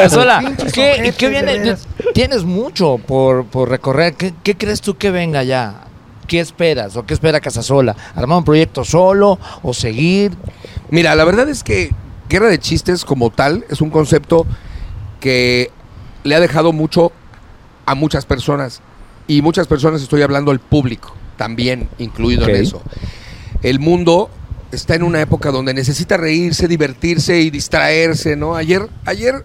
no. 0.02 0.10
Sola. 0.10 0.42
¿Qué, 0.72 1.28
viene? 1.28 1.76
Tienes 2.14 2.44
mucho 2.44 2.98
por, 2.98 3.46
por 3.46 3.68
recorrer. 3.68 4.14
¿Qué, 4.14 4.34
qué 4.42 4.56
crees 4.56 4.80
tú 4.80 4.96
que 4.96 5.10
venga 5.10 5.42
ya? 5.42 5.86
¿Qué 6.26 6.40
esperas? 6.40 6.96
¿O 6.96 7.04
qué 7.04 7.14
espera 7.14 7.40
Casasola? 7.40 7.96
¿Armar 8.14 8.38
un 8.38 8.44
proyecto 8.44 8.84
solo 8.84 9.38
o 9.62 9.74
seguir? 9.74 10.32
Mira, 10.90 11.14
la 11.14 11.24
verdad 11.24 11.48
es 11.48 11.64
que 11.64 11.90
Guerra 12.28 12.48
de 12.48 12.58
Chistes 12.58 13.04
como 13.04 13.30
tal 13.30 13.64
es 13.68 13.80
un 13.80 13.90
concepto 13.90 14.46
que 15.18 15.70
le 16.22 16.34
ha 16.34 16.40
dejado 16.40 16.72
mucho 16.72 17.12
a 17.86 17.94
muchas 17.94 18.26
personas. 18.26 18.80
Y 19.26 19.42
muchas 19.42 19.66
personas 19.66 20.02
estoy 20.02 20.22
hablando 20.22 20.50
al 20.50 20.60
público, 20.60 21.14
también 21.36 21.88
incluido 21.98 22.48
en 22.48 22.56
eso. 22.56 22.82
El 23.62 23.78
mundo 23.78 24.30
está 24.72 24.94
en 24.94 25.02
una 25.02 25.20
época 25.20 25.50
donde 25.50 25.74
necesita 25.74 26.16
reírse, 26.16 26.68
divertirse 26.68 27.40
y 27.40 27.50
distraerse, 27.50 28.36
¿no? 28.36 28.54
Ayer, 28.54 28.88
ayer 29.04 29.44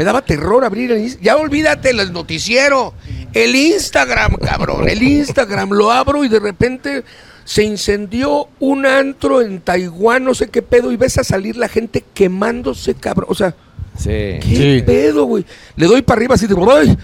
me 0.00 0.04
daba 0.04 0.22
terror 0.22 0.64
abrir 0.64 0.90
el 0.92 0.98
Inst- 1.04 1.18
Ya 1.20 1.36
olvídate 1.36 1.90
el 1.90 2.10
noticiero. 2.10 2.94
El 3.34 3.54
Instagram, 3.54 4.36
cabrón. 4.36 4.88
El 4.88 5.02
Instagram 5.02 5.72
lo 5.72 5.92
abro 5.92 6.24
y 6.24 6.28
de 6.30 6.40
repente 6.40 7.04
se 7.44 7.64
incendió 7.64 8.48
un 8.60 8.86
antro 8.86 9.42
en 9.42 9.60
Taiwán, 9.60 10.24
no 10.24 10.32
sé 10.32 10.48
qué 10.48 10.62
pedo, 10.62 10.90
y 10.90 10.96
ves 10.96 11.18
a 11.18 11.22
salir 11.24 11.58
la 11.58 11.68
gente 11.68 12.02
quemándose, 12.14 12.94
cabrón. 12.94 13.26
O 13.28 13.34
sea, 13.34 13.54
Sí. 13.98 14.08
¿qué 14.40 14.40
Sí. 14.78 14.82
pedo, 14.86 15.26
güey? 15.26 15.44
Le 15.76 15.84
doy 15.86 16.00
para 16.00 16.16
arriba 16.18 16.34
así 16.36 16.46
de, 16.46 16.54
¡ay! 16.72 16.96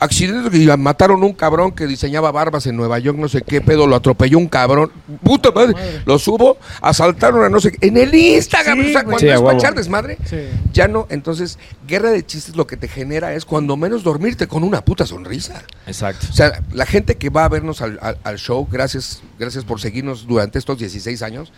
Accidente 0.00 0.50
que 0.50 0.76
mataron 0.76 1.24
un 1.24 1.32
cabrón 1.32 1.72
que 1.72 1.86
diseñaba 1.86 2.30
barbas 2.30 2.66
en 2.66 2.76
Nueva 2.76 2.98
York, 3.00 3.18
no 3.18 3.28
sé 3.28 3.42
qué 3.42 3.60
pedo, 3.60 3.86
lo 3.86 3.96
atropelló 3.96 4.38
un 4.38 4.46
cabrón. 4.48 4.92
Puta 5.24 5.50
madre, 5.50 5.74
lo 6.06 6.18
subo, 6.18 6.56
asaltaron 6.80 7.44
a 7.44 7.48
no 7.48 7.58
sé 7.60 7.72
qué. 7.72 7.88
En 7.88 7.96
el 7.96 8.14
Instagram, 8.14 8.80
Sí, 8.80 8.88
o 8.88 8.92
sea, 8.92 9.02
cuando 9.02 9.18
Sí, 9.18 9.28
es 9.28 9.40
para 9.40 9.58
echar 9.58 9.74
desmadre, 9.74 10.18
Sí. 10.24 10.36
ya 10.72 10.86
no. 10.86 11.06
Entonces, 11.10 11.58
guerra 11.86 12.10
de 12.10 12.24
chistes 12.24 12.54
lo 12.54 12.66
que 12.66 12.76
te 12.76 12.86
genera 12.86 13.34
es 13.34 13.44
cuando 13.44 13.76
menos 13.76 14.04
dormirte 14.04 14.46
con 14.46 14.62
una 14.62 14.84
puta 14.84 15.04
sonrisa. 15.04 15.64
Exacto. 15.86 16.26
O 16.30 16.32
sea, 16.32 16.62
la 16.72 16.86
gente 16.86 17.16
que 17.16 17.30
va 17.30 17.44
a 17.44 17.48
vernos 17.48 17.82
al, 17.82 17.98
al- 18.00 18.18
al 18.22 18.38
show, 18.38 18.68
gracias, 18.70 19.20
gracias 19.38 19.64
por 19.64 19.80
seguirnos 19.80 20.26
durante 20.28 20.58
estos 20.60 20.78
16 20.78 21.22
años, 21.22 21.52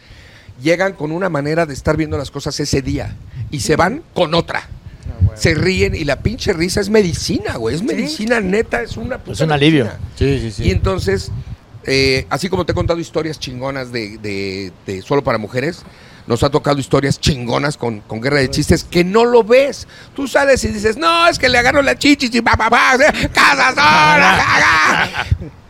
llegan 0.62 0.94
con 0.94 1.12
una 1.12 1.28
manera 1.28 1.66
de 1.66 1.74
estar 1.74 1.96
viendo 1.96 2.16
las 2.18 2.30
cosas 2.30 2.58
ese 2.60 2.80
día 2.82 3.16
y 3.50 3.60
se 3.60 3.76
van 3.76 4.02
con 4.14 4.34
otra. 4.34 4.68
Se 5.34 5.54
ríen 5.54 5.94
y 5.94 6.04
la 6.04 6.16
pinche 6.20 6.52
risa 6.52 6.80
es 6.80 6.90
medicina, 6.90 7.56
güey. 7.56 7.74
Es 7.74 7.82
medicina 7.82 8.40
neta, 8.40 8.82
es 8.82 8.96
una 8.96 9.18
puta 9.18 9.32
Es 9.32 9.40
un 9.40 9.52
alivio. 9.52 9.84
medicina. 10.18 10.40
Sí, 10.40 10.50
sí, 10.52 10.62
Y 10.64 10.70
entonces, 10.70 11.30
eh, 11.84 12.26
así 12.30 12.48
como 12.48 12.64
te 12.66 12.72
he 12.72 12.74
contado 12.74 12.98
historias 13.00 13.38
chingonas 13.38 13.92
de, 13.92 14.18
de- 14.18 14.72
de 14.86 15.02
solo 15.02 15.22
para 15.24 15.38
mujeres, 15.38 15.82
nos 16.26 16.42
ha 16.44 16.50
tocado 16.50 16.78
historias 16.78 17.18
chingonas 17.18 17.76
con, 17.76 18.00
con 18.00 18.20
guerra 18.20 18.38
de 18.38 18.50
chistes 18.50 18.84
que 18.84 19.02
no 19.04 19.24
lo 19.24 19.42
ves. 19.42 19.88
Tú 20.14 20.28
sales 20.28 20.62
y 20.64 20.68
dices, 20.68 20.96
no, 20.96 21.26
es 21.26 21.38
que 21.38 21.48
le 21.48 21.58
agarro 21.58 21.82
la 21.82 21.98
chichis 21.98 22.32
y 22.34 22.40
pa, 22.42 22.56
pa, 22.56 22.70
pa, 22.70 22.96
casa 23.32 23.70
sola. 23.70 24.38
ja, 24.38 24.60
ja". 24.60 25.26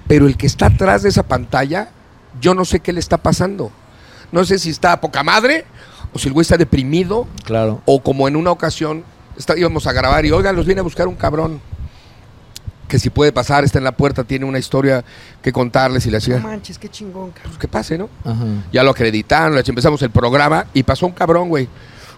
Pero 0.08 0.26
el 0.26 0.36
que 0.36 0.46
está 0.46 0.66
atrás 0.66 1.02
de 1.04 1.08
esa 1.08 1.22
pantalla, 1.22 1.90
yo 2.40 2.54
no 2.54 2.64
sé 2.64 2.80
qué 2.80 2.92
le 2.92 3.00
está 3.00 3.16
pasando. 3.18 3.70
No 4.32 4.44
sé 4.44 4.58
si 4.58 4.70
está 4.70 4.92
a 4.92 5.00
poca 5.00 5.22
madre 5.22 5.64
o 6.12 6.18
si 6.18 6.26
el 6.28 6.34
güey 6.34 6.42
está 6.42 6.56
deprimido 6.56 7.26
Claro. 7.44 7.80
o 7.86 8.02
como 8.02 8.26
en 8.28 8.34
una 8.36 8.50
ocasión 8.50 9.04
está- 9.40 9.58
íbamos 9.58 9.86
a 9.86 9.92
grabar 9.92 10.24
y, 10.24 10.30
oigan, 10.30 10.54
los 10.54 10.66
viene 10.66 10.80
a 10.80 10.84
buscar 10.84 11.08
un 11.08 11.16
cabrón 11.16 11.60
que 12.86 12.98
si 12.98 13.08
puede 13.08 13.30
pasar, 13.32 13.62
está 13.64 13.78
en 13.78 13.84
la 13.84 13.92
puerta, 13.92 14.24
tiene 14.24 14.44
una 14.44 14.58
historia 14.58 15.04
que 15.42 15.52
contarles 15.52 16.06
y 16.06 16.10
le 16.10 16.14
No 16.14 16.18
hacía, 16.18 16.38
manches, 16.38 16.76
qué 16.78 16.88
chingón, 16.88 17.30
cabrón. 17.30 17.42
pues 17.52 17.58
que 17.58 17.68
pase, 17.68 17.96
¿no? 17.98 18.08
Ajá. 18.24 18.44
Ya 18.72 18.82
lo 18.82 18.90
acreditaron, 18.90 19.54
le 19.54 19.62
empezamos 19.64 20.02
el 20.02 20.10
programa 20.10 20.66
y 20.74 20.82
pasó 20.82 21.06
un 21.06 21.12
cabrón, 21.12 21.48
güey, 21.48 21.68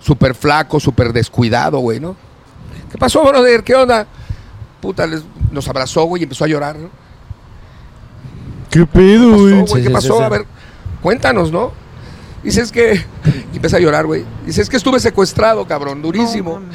súper 0.00 0.34
flaco, 0.34 0.80
súper 0.80 1.12
descuidado, 1.12 1.78
güey, 1.80 2.00
¿no? 2.00 2.16
¿Qué 2.90 2.96
pasó, 2.98 3.22
brother? 3.22 3.62
¿Qué 3.62 3.74
onda? 3.74 4.06
Puta, 4.80 5.06
les- 5.06 5.24
nos 5.50 5.68
abrazó, 5.68 6.04
güey, 6.04 6.22
y 6.22 6.24
empezó 6.24 6.44
a 6.44 6.48
llorar, 6.48 6.76
¿no? 6.76 6.88
¿Qué 8.70 8.86
pedo, 8.86 9.30
pasó, 9.30 9.42
güey? 9.42 9.52
güey? 9.54 9.66
Sí, 9.66 9.74
¿Qué 9.74 9.82
sí, 9.88 9.92
pasó? 9.92 10.12
sí, 10.14 10.18
sí. 10.18 10.24
A 10.24 10.28
ver, 10.30 10.46
cuéntanos, 11.02 11.52
¿no? 11.52 11.72
Dices 12.42 12.72
que... 12.72 13.04
Y 13.52 13.56
empieza 13.56 13.76
a 13.76 13.80
llorar, 13.80 14.06
güey. 14.06 14.24
Dices 14.46 14.68
que 14.70 14.78
estuve 14.78 14.98
secuestrado, 14.98 15.66
cabrón, 15.66 16.00
durísimo. 16.00 16.60
No. 16.60 16.66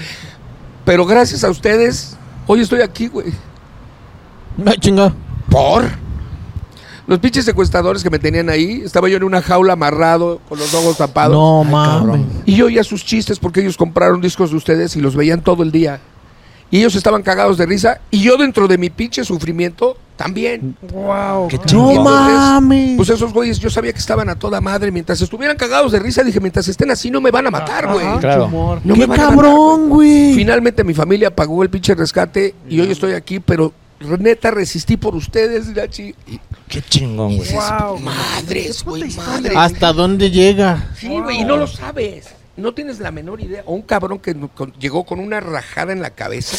Pero 0.87 1.05
gracias 1.05 1.43
a 1.43 1.49
ustedes, 1.49 2.15
hoy 2.45 2.61
estoy 2.61 2.79
aquí, 2.79 3.07
güey. 3.07 3.33
Ah, 4.65 4.73
chinga. 4.79 5.13
¿Por? 5.49 5.83
Los 7.05 7.19
pinches 7.19 7.43
secuestradores 7.43 8.01
que 8.01 8.09
me 8.09 8.19
tenían 8.19 8.47
ahí, 8.47 8.83
estaba 8.85 9.09
yo 9.09 9.17
en 9.17 9.25
una 9.25 9.41
jaula 9.41 9.73
amarrado, 9.73 10.39
con 10.47 10.57
los 10.57 10.73
ojos 10.73 10.97
tapados. 10.97 11.33
No 11.33 11.63
Ay, 11.65 11.69
mames. 11.69 12.21
Y 12.45 12.55
yo 12.55 12.67
oía 12.67 12.85
sus 12.85 13.03
chistes 13.03 13.37
porque 13.37 13.59
ellos 13.59 13.75
compraron 13.75 14.21
discos 14.21 14.51
de 14.51 14.55
ustedes 14.55 14.95
y 14.95 15.01
los 15.01 15.13
veían 15.13 15.41
todo 15.41 15.61
el 15.61 15.73
día. 15.73 15.99
Y 16.71 16.77
ellos 16.77 16.95
estaban 16.95 17.21
cagados 17.21 17.57
de 17.57 17.65
risa. 17.65 17.99
Y 18.09 18.21
yo 18.21 18.37
dentro 18.37 18.69
de 18.69 18.77
mi 18.77 18.89
pinche 18.89 19.25
sufrimiento, 19.25 19.97
también. 20.17 20.75
Wow. 20.91 21.47
Qué. 21.47 21.59
No 21.71 22.03
mames. 22.03 22.97
Pues 22.97 23.09
esos 23.09 23.31
güeyes, 23.31 23.59
yo 23.59 23.69
sabía 23.69 23.93
que 23.93 23.99
estaban 23.99 24.27
a 24.29 24.37
toda 24.37 24.59
madre. 24.59 24.91
Mientras 24.91 25.21
estuvieran 25.21 25.55
cagados 25.55 25.93
de 25.93 25.99
risa, 25.99 26.23
dije, 26.23 26.41
mientras 26.41 26.67
estén 26.67 26.91
así 26.91 27.09
no 27.09 27.21
me 27.21 27.31
van 27.31 27.47
a 27.47 27.51
matar, 27.51 27.87
güey. 27.87 28.17
Claro. 28.19 28.49
No 28.83 28.93
¡Qué 28.93 28.99
me 28.99 29.05
van 29.05 29.19
a 29.19 29.23
matar, 29.23 29.35
cabrón, 29.35 29.89
güey! 29.89 30.33
Finalmente 30.33 30.83
mi 30.83 30.93
familia 30.93 31.33
pagó 31.33 31.63
el 31.63 31.69
pinche 31.69 31.95
rescate 31.95 32.55
y 32.67 32.79
hoy 32.81 32.91
estoy 32.91 33.13
aquí, 33.13 33.39
pero 33.39 33.71
neta 34.19 34.51
resistí 34.51 34.97
por 34.97 35.15
ustedes, 35.15 35.67
Nachi. 35.67 36.13
Qué 36.67 36.81
chingón, 36.81 37.37
güey. 37.37 37.49
Wow. 37.53 37.99
madres, 37.99 38.83
güey, 38.83 39.13
madres. 39.15 39.55
¿Hasta 39.55 39.93
dónde 39.93 40.31
llega? 40.31 40.91
Sí, 40.97 41.07
güey, 41.07 41.41
y 41.41 41.45
no 41.45 41.57
lo 41.57 41.67
sabes. 41.67 42.27
No 42.57 42.73
tienes 42.73 42.99
la 42.99 43.11
menor 43.11 43.39
idea. 43.39 43.61
O 43.67 43.75
un 43.75 43.83
cabrón 43.83 44.17
que 44.17 44.35
llegó 44.79 45.05
con 45.05 45.19
una 45.19 45.39
rajada 45.39 45.93
en 45.93 46.01
la 46.01 46.09
cabeza. 46.09 46.57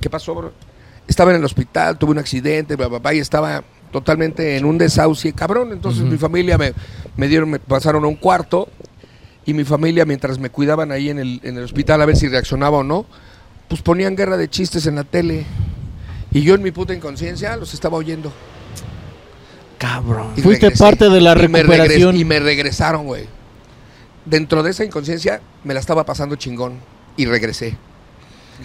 ¿Qué 0.00 0.08
pasó, 0.08 0.34
bro? 0.34 0.69
Estaba 1.10 1.32
en 1.32 1.38
el 1.38 1.44
hospital, 1.44 1.98
tuve 1.98 2.12
un 2.12 2.18
accidente, 2.18 2.76
bla, 2.76 2.86
bla, 2.86 3.00
bla, 3.00 3.12
y 3.12 3.18
estaba 3.18 3.64
totalmente 3.90 4.56
en 4.56 4.64
un 4.64 4.78
desahucio, 4.78 5.34
cabrón. 5.34 5.72
Entonces 5.72 6.02
mi 6.04 6.16
familia 6.16 6.56
me, 6.56 6.72
me 7.16 7.26
dieron, 7.26 7.50
me 7.50 7.58
pasaron 7.58 8.04
a 8.04 8.06
un 8.06 8.14
cuarto 8.14 8.68
y 9.44 9.52
mi 9.52 9.64
familia, 9.64 10.04
mientras 10.04 10.38
me 10.38 10.50
cuidaban 10.50 10.92
ahí 10.92 11.10
en 11.10 11.18
el, 11.18 11.40
en 11.42 11.56
el 11.58 11.64
hospital 11.64 12.00
a 12.00 12.06
ver 12.06 12.16
si 12.16 12.28
reaccionaba 12.28 12.78
o 12.78 12.84
no, 12.84 13.06
pues 13.66 13.82
ponían 13.82 14.14
guerra 14.14 14.36
de 14.36 14.48
chistes 14.48 14.86
en 14.86 14.94
la 14.94 15.02
tele. 15.04 15.44
Y 16.30 16.42
yo 16.42 16.54
en 16.54 16.62
mi 16.62 16.70
puta 16.70 16.94
inconsciencia 16.94 17.56
los 17.56 17.74
estaba 17.74 17.96
oyendo. 17.96 18.32
Cabrón. 19.78 20.34
Y 20.36 20.42
Fuiste 20.42 20.66
regresé. 20.66 20.84
parte 20.84 21.08
de 21.08 21.20
la 21.20 21.32
Y 21.32 21.48
me 21.48 21.62
regres- 21.62 21.66
recuperación. 21.66 22.16
y 22.16 22.24
me 22.24 22.38
regresaron, 22.38 23.06
güey. 23.06 23.24
Dentro 24.26 24.62
de 24.62 24.70
esa 24.70 24.84
inconsciencia 24.84 25.40
me 25.64 25.74
la 25.74 25.80
estaba 25.80 26.04
pasando 26.06 26.36
chingón 26.36 26.74
y 27.16 27.26
regresé. 27.26 27.76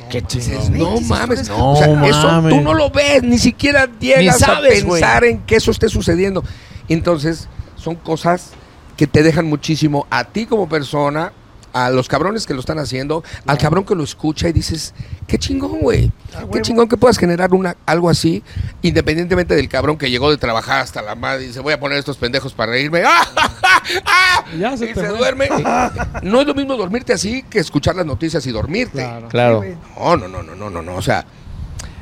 Qué 0.09 0.21
Dices, 0.21 0.69
no 0.69 0.99
mames. 1.01 1.49
No 1.49 1.73
o 1.73 1.75
sea, 1.75 1.87
eso 2.07 2.27
mames. 2.27 2.53
tú 2.53 2.61
no 2.61 2.73
lo 2.73 2.89
ves, 2.89 3.23
ni 3.23 3.37
siquiera 3.37 3.89
llegas 3.99 4.39
sabes, 4.39 4.83
a 4.83 4.87
pensar 4.87 5.23
en 5.25 5.39
que 5.41 5.55
eso 5.55 5.71
esté 5.71 5.89
sucediendo. 5.89 6.43
Entonces, 6.87 7.47
son 7.75 7.95
cosas 7.95 8.51
que 8.97 9.07
te 9.07 9.23
dejan 9.23 9.45
muchísimo 9.47 10.07
a 10.09 10.23
ti 10.25 10.45
como 10.45 10.69
persona, 10.69 11.33
a 11.75 11.89
los 11.89 12.07
cabrones 12.07 12.45
que 12.45 12.53
lo 12.53 12.61
están 12.61 12.79
haciendo, 12.79 13.21
al 13.45 13.57
cabrón 13.57 13.83
que 13.83 13.95
lo 13.95 14.03
escucha 14.05 14.47
y 14.47 14.53
dices, 14.53 14.93
qué 15.27 15.37
chingón, 15.37 15.81
güey. 15.81 16.09
Qué 16.31 16.37
huevo. 16.37 16.59
chingón 16.61 16.87
que 16.87 16.95
puedas 16.95 17.17
generar 17.17 17.53
una, 17.53 17.75
algo 17.85 18.09
así, 18.09 18.43
independientemente 18.81 19.55
del 19.55 19.67
cabrón 19.67 19.97
que 19.97 20.09
llegó 20.09 20.31
de 20.31 20.37
trabajar 20.37 20.79
hasta 20.79 21.01
la 21.01 21.15
madre 21.15 21.43
y 21.43 21.47
dice, 21.47 21.59
voy 21.59 21.73
a 21.73 21.79
poner 21.79 21.97
estos 21.97 22.15
pendejos 22.15 22.53
para 22.53 22.71
reírme. 22.71 23.03
¡Ah, 23.05 23.25
ja, 23.35 23.49
ja, 23.61 23.83
ah! 24.05 24.45
Ya 24.57 24.77
se 24.77 24.89
y 24.89 24.93
se 24.93 25.07
duerme. 25.07 25.49
No 26.23 26.39
es 26.39 26.47
lo 26.47 26.53
mismo 26.55 26.77
dormirte 26.77 27.11
así 27.11 27.43
que 27.43 27.59
escuchar 27.59 27.95
las 27.97 28.05
noticias 28.05 28.45
y 28.47 28.51
dormirte. 28.51 28.99
Claro. 28.99 29.27
Claro. 29.27 29.63
No, 29.97 30.15
no, 30.15 30.27
no, 30.29 30.43
no, 30.43 30.55
no, 30.55 30.69
no, 30.69 30.81
no. 30.81 30.95
O 30.95 31.01
sea, 31.01 31.25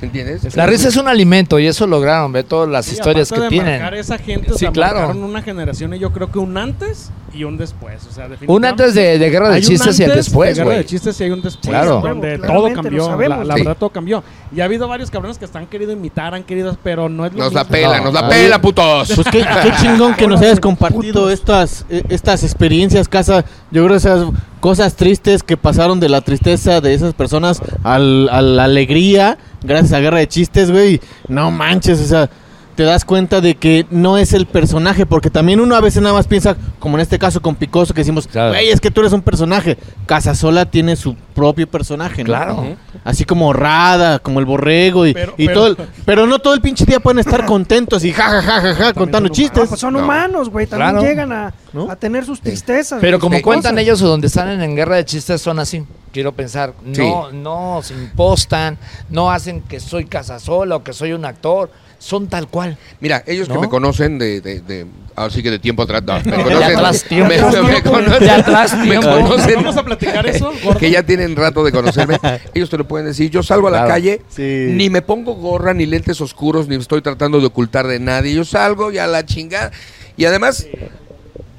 ¿entiendes? 0.03 0.55
La 0.55 0.65
risa 0.65 0.87
es 0.89 0.97
un 0.97 1.07
alimento 1.07 1.59
y 1.59 1.67
eso 1.67 1.87
lograron, 1.87 2.31
ve 2.31 2.43
todas 2.43 2.69
las 2.69 2.85
Sí, 2.85 2.93
historias 2.93 3.31
que 3.31 3.39
de 3.39 3.49
tienen. 3.49 3.81
esa 3.95 4.17
gente, 4.17 4.51
o 4.51 4.53
Sí, 4.53 4.59
sea, 4.61 4.71
claro. 4.71 4.99
marcaron 4.99 5.23
una 5.23 5.41
generación 5.41 5.93
y 5.93 5.99
yo 5.99 6.11
creo 6.11 6.31
que 6.31 6.39
un 6.39 6.57
antes 6.57 7.09
y 7.33 7.45
un 7.45 7.57
después. 7.57 8.05
O 8.07 8.13
sea, 8.13 8.27
Un 8.45 8.63
antes 8.63 8.93
de, 8.93 9.17
de 9.17 9.29
Guerra 9.31 9.49
de 9.49 9.61
Chistes 9.61 9.99
y 9.99 10.03
el 10.03 10.11
antes 10.11 10.25
después, 10.27 10.55
de 10.55 10.63
Guerra 10.63 10.75
de 10.77 10.85
chistes 10.85 11.19
y 11.19 11.23
hay 11.23 11.31
un 11.31 11.41
después. 11.41 11.67
Claro. 11.69 11.99
Donde 12.01 12.37
Claro, 12.37 12.53
todo 12.61 12.73
cambió. 12.73 13.05
sabemos. 13.05 13.39
La, 13.39 13.43
la 13.45 13.53
Sí. 13.55 13.61
verdad, 13.61 13.77
todo 13.79 13.89
cambió. 13.89 14.23
Y 14.55 14.61
ha 14.61 14.65
habido 14.65 14.87
varios 14.87 15.09
cabrones 15.09 15.39
que 15.39 15.45
están 15.45 15.65
querido 15.65 15.91
imitar, 15.93 16.35
han 16.35 16.43
querido, 16.43 16.77
pero 16.83 17.09
no 17.09 17.25
es 17.25 17.33
lo 17.33 17.39
Nos 17.39 17.53
la 17.53 17.63
pela, 17.63 17.97
No, 17.97 18.03
nos 18.05 18.13
la 18.13 18.29
pela, 18.29 18.61
putos. 18.61 19.11
Pues 19.15 19.27
qué, 19.31 19.39
qué 19.39 19.71
chingón 19.81 20.13
que 20.13 20.27
nos 20.27 20.41
hayas 20.41 20.59
compartido 20.59 21.21
putos. 21.23 21.31
estas, 21.33 21.85
eh, 21.89 22.03
estas 22.09 22.43
experiencias, 22.43 23.07
casa. 23.07 23.43
Yo 23.71 23.83
creo 23.83 23.97
esas 23.97 24.27
cosas 24.59 24.95
tristes 24.95 25.41
que 25.41 25.57
pasaron 25.57 25.99
de 25.99 26.09
la 26.09 26.21
tristeza 26.21 26.81
de 26.81 26.93
esas 26.93 27.15
personas 27.15 27.61
al- 27.83 28.29
a 28.29 28.41
la 28.43 28.65
alegría, 28.65 29.39
gracias 29.64 29.93
a 29.93 29.99
Guerra 29.99 30.20
de 30.20 30.28
Chistes, 30.28 30.72
güey. 30.72 30.99
No 31.28 31.51
manches, 31.51 31.99
o 31.99 32.05
sea, 32.05 32.30
te 32.76 32.84
das 32.84 33.05
cuenta 33.05 33.39
de 33.41 33.55
que 33.55 33.86
no 33.91 34.17
es 34.17 34.34
el 34.34 34.45
personaje, 34.45 35.05
porque 35.05 35.30
también 35.30 35.59
uno 35.59 35.76
a 35.76 35.82
veces 35.82 36.01
nada 36.01 36.13
más 36.15 36.28
piensa, 36.28 36.55
como 36.80 36.97
en 36.97 37.01
este 37.01 37.19
caso 37.19 37.41
con 37.41 37.55
Picoso, 37.55 37.93
que 37.93 38.01
decimos, 38.01 38.28
Claro. 38.28 38.49
güey, 38.53 38.69
es 38.69 38.82
que 38.82 38.91
tú 38.91 39.01
eres 39.01 39.13
un 39.13 39.21
personaje. 39.21 39.78
Casasola 40.05 40.65
tiene 40.65 40.95
su 40.95 41.15
propio 41.34 41.67
personaje, 41.67 42.24
¿no? 42.24 42.28
Claro. 42.28 42.76
Así 43.03 43.26
como 43.26 43.53
Rada, 43.53 44.19
como 44.19 44.39
el 44.39 44.45
borrego 44.45 45.05
y, 45.07 45.13
Pero- 45.13 45.34
y 45.38 45.47
pero- 45.47 45.59
todo 45.59 45.67
el- 45.67 45.78
pero 46.05 46.28
no 46.28 46.39
todo 46.39 46.53
el 46.53 46.61
pinche 46.61 46.86
día 46.86 46.99
pueden 46.99 47.19
estar 47.19 47.45
contentos 47.45 48.03
y 48.05 48.11
ja 48.13 48.24
ja 48.24 48.41
ja 48.41 48.61
ja, 48.61 48.74
ja 48.76 48.93
contando 48.93 49.28
son 49.30 49.36
chistes. 49.36 49.63
Ah, 49.63 49.67
pues 49.69 49.80
son 49.82 49.93
No. 49.93 49.99
humanos, 49.99 50.49
güey. 50.49 50.67
También 50.67 50.91
Claro. 50.91 51.07
llegan 51.07 51.32
a, 51.32 51.53
¿No? 51.74 51.89
a 51.89 51.95
tener 51.95 52.26
sus 52.26 52.41
tristezas. 52.41 52.99
Pero 53.01 53.19
como 53.19 53.41
cuentan 53.41 53.74
cosas. 53.74 53.84
ellos 53.84 54.01
o 54.01 54.07
donde 54.07 54.28
están 54.28 54.49
en, 54.49 54.61
en 54.61 54.76
Guerra 54.76 54.95
de 54.97 55.05
Chistes 55.05 55.41
son 55.41 55.59
así. 55.59 55.84
quiero 56.11 56.32
pensar. 56.32 56.74
Sí. 56.93 57.01
No, 57.01 57.32
no 57.32 57.80
se 57.82 57.95
impostan, 57.95 58.78
no 59.09 59.32
hacen 59.32 59.61
que 59.61 59.80
soy 59.80 60.05
casasola 60.05 60.76
o 60.76 60.84
que 60.84 60.93
soy 60.93 61.11
un 61.13 61.26
actor. 61.26 61.71
Son 62.03 62.27
tal 62.27 62.47
cual. 62.49 62.77
Mira, 62.99 63.23
ellos 63.25 63.47
que 63.47 63.57
me 63.57 63.69
conocen 63.69 64.19
de, 64.19 64.41
de, 64.41 64.59
de- 64.59 64.85
así 65.15 65.41
que 65.41 65.49
de 65.49 65.57
tiempo 65.59 65.83
atrás, 65.83 66.03
no, 66.05 66.15
me 66.15 66.21
De 66.37 66.43
conocen, 66.43 66.63
atrás 66.75 67.03
tiempo. 67.05 67.29
me, 67.33 67.61
me 67.61 67.81
conocen, 67.81 68.19
De 68.19 68.29
atrás 68.29 68.77
me 68.77 68.95
conocen, 68.95 69.55
¿Vamos 69.55 69.77
a 69.77 69.83
platicar 69.85 70.27
eso, 70.27 70.51
gordo? 70.63 70.79
que 70.79 70.91
ya 70.91 71.03
tienen 71.03 71.33
rato 71.37 71.63
de 71.63 71.71
conocerme, 71.71 72.17
ellos 72.53 72.69
te 72.69 72.77
lo 72.77 72.85
pueden 72.85 73.07
decir. 73.07 73.29
Yo 73.31 73.41
salgo 73.41 73.69
a 73.69 73.71
la 73.71 73.87
calle, 73.87 74.21
Sí. 74.27 74.41
ni 74.71 74.89
me 74.89 75.01
pongo 75.01 75.35
gorra, 75.35 75.73
ni 75.73 75.85
lentes 75.85 76.19
oscuros, 76.19 76.67
ni 76.67 76.75
estoy 76.75 77.01
tratando 77.01 77.39
de 77.39 77.45
ocultar 77.45 77.87
de 77.87 77.99
nadie. 78.01 78.33
Yo 78.33 78.43
salgo 78.43 78.91
y 78.91 78.97
a 78.97 79.07
la 79.07 79.25
chingada. 79.25 79.71
Y 80.17 80.25
además, 80.25 80.67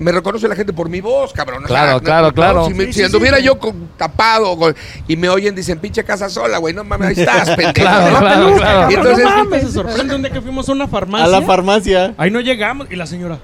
me 0.04 0.12
reconoce 0.12 0.46
la 0.46 0.54
gente 0.54 0.72
por 0.74 0.88
mi 0.90 1.00
voz, 1.00 1.32
cabrón. 1.32 1.64
O 1.64 1.66
sea, 1.66 1.76
Claro, 1.76 1.92
no- 1.94 2.02
claro, 2.02 2.34
claro. 2.34 2.66
Si, 2.66 2.74
me- 2.74 2.84
Sí, 2.86 2.92
si 2.92 2.98
sí, 3.00 3.04
anduviera 3.06 3.38
sí. 3.38 3.44
yo 3.44 3.58
con, 3.58 3.88
tapado 3.96 4.56
con- 4.58 4.76
y 5.08 5.16
me 5.16 5.28
oyen, 5.30 5.54
dicen, 5.54 5.78
pinche 5.78 6.04
casa 6.04 6.28
sola, 6.28 6.58
güey. 6.58 6.74
No 6.74 6.84
mames, 6.84 7.08
ahí 7.08 7.24
estás, 7.24 7.48
pendejo. 7.56 7.72
Claro, 7.72 8.10
¿no? 8.12 8.18
claro, 8.18 8.40
peluca, 8.46 8.56
claro. 8.60 8.80
cabrón, 8.80 8.90
Y 8.90 8.94
entonces- 8.94 9.24
no 9.24 9.30
mames. 9.44 9.62
se 9.62 9.72
sorprende 9.72 10.14
un 10.14 10.22
día 10.22 10.30
que 10.32 10.40
fuimos 10.42 10.68
a 10.68 10.72
una 10.72 10.86
farmacia. 10.88 11.24
A 11.24 11.28
la 11.28 11.42
farmacia. 11.42 12.14
Ahí 12.18 12.30
no 12.30 12.40
llegamos 12.40 12.86
y 12.90 12.96
la 12.96 13.06
señora. 13.06 13.38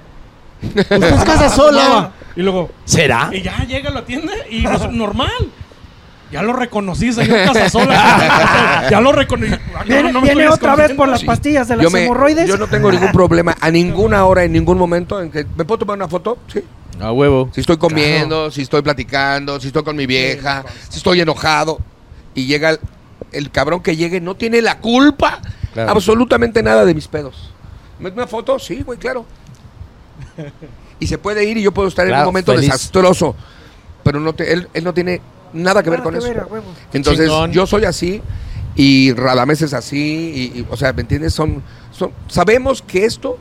Usted 0.61 1.03
es 1.03 1.23
casa 1.23 1.49
sola. 1.49 2.11
Y 2.35 2.41
luego, 2.43 2.69
¿Será? 2.85 3.29
y 3.33 3.41
ya 3.41 3.57
llega 3.67 3.89
a 3.89 3.93
la 3.93 4.05
tienda 4.05 4.31
y 4.49 4.61
nos- 4.61 4.89
normal. 4.91 5.29
Ya 6.31 6.41
lo 6.41 6.53
reconocí, 6.53 7.11
señor 7.11 7.45
Casasola. 7.51 8.87
ya 8.91 9.01
lo 9.01 9.11
reconocí. 9.11 9.51
Viene, 9.85 10.13
no, 10.13 10.21
viene 10.21 10.47
otra 10.47 10.75
vez 10.75 10.91
por 10.93 11.09
las 11.09 11.23
pastillas 11.23 11.67
de 11.67 11.75
las 11.77 11.83
Yo, 11.83 11.89
me- 11.91 12.05
hemorroides. 12.05 12.47
yo 12.47 12.57
no 12.57 12.67
tengo 12.67 12.91
ningún 12.91 13.11
problema 13.11 13.55
a 13.59 13.69
ninguna 13.69 14.25
hora, 14.27 14.43
en 14.43 14.53
ningún 14.53 14.77
momento 14.77 15.21
en 15.21 15.29
que 15.29 15.45
me 15.57 15.65
puedo 15.65 15.79
tomar 15.79 15.97
una 15.97 16.07
foto, 16.07 16.37
sí. 16.51 16.61
A 17.01 17.11
huevo. 17.11 17.49
Si 17.53 17.61
estoy 17.61 17.77
comiendo, 17.77 18.49
si 18.51 18.61
estoy 18.61 18.81
platicando, 18.81 19.59
si 19.59 19.67
estoy 19.67 19.83
con 19.83 19.95
mi 19.95 20.05
vieja, 20.05 20.63
si 20.89 20.97
estoy 20.97 21.19
enojado 21.21 21.79
y 22.35 22.45
llega 22.45 22.69
el, 22.71 22.79
el 23.31 23.51
cabrón 23.51 23.81
que 23.81 23.95
llegue, 23.95 24.21
no 24.21 24.35
tiene 24.35 24.61
la 24.61 24.77
culpa 24.79 25.41
Claro. 25.73 25.91
absolutamente 25.91 26.61
nada 26.63 26.85
de 26.85 26.93
mis 26.93 27.07
pedos. 27.07 27.51
¿Me 27.99 28.09
una 28.09 28.27
foto? 28.27 28.59
Sí, 28.59 28.83
güey, 28.83 28.97
claro. 28.99 29.25
Y 30.99 31.07
se 31.07 31.17
puede 31.17 31.43
ir 31.45 31.57
y 31.57 31.63
yo 31.63 31.71
puedo 31.71 31.87
estar 31.87 32.07
en 32.07 32.13
un 32.13 32.23
momento 32.25 32.51
feliz. 32.53 32.67
desastroso, 32.69 33.35
pero 34.03 34.19
no 34.19 34.33
te- 34.33 34.53
él, 34.53 34.67
él 34.73 34.83
no 34.83 34.93
tiene 34.93 35.19
nada 35.53 35.83
que 35.83 35.89
ver 35.89 36.01
con 36.01 36.13
que 36.13 36.19
eso. 36.19 36.27
ver. 36.27 36.43
Entonces, 36.93 37.27
Chingón. 37.29 37.51
yo 37.51 37.65
soy 37.67 37.85
así 37.85 38.21
y 38.75 39.13
Radamés 39.13 39.61
es 39.61 39.73
así, 39.73 39.97
y, 40.55 40.59
y, 40.59 40.67
o 40.69 40.77
sea, 40.77 40.93
¿me 40.93 41.01
entiendes? 41.01 41.33
Son, 41.33 41.61
son, 41.91 42.11
sabemos 42.27 42.81
que 42.81 43.05
esto 43.05 43.37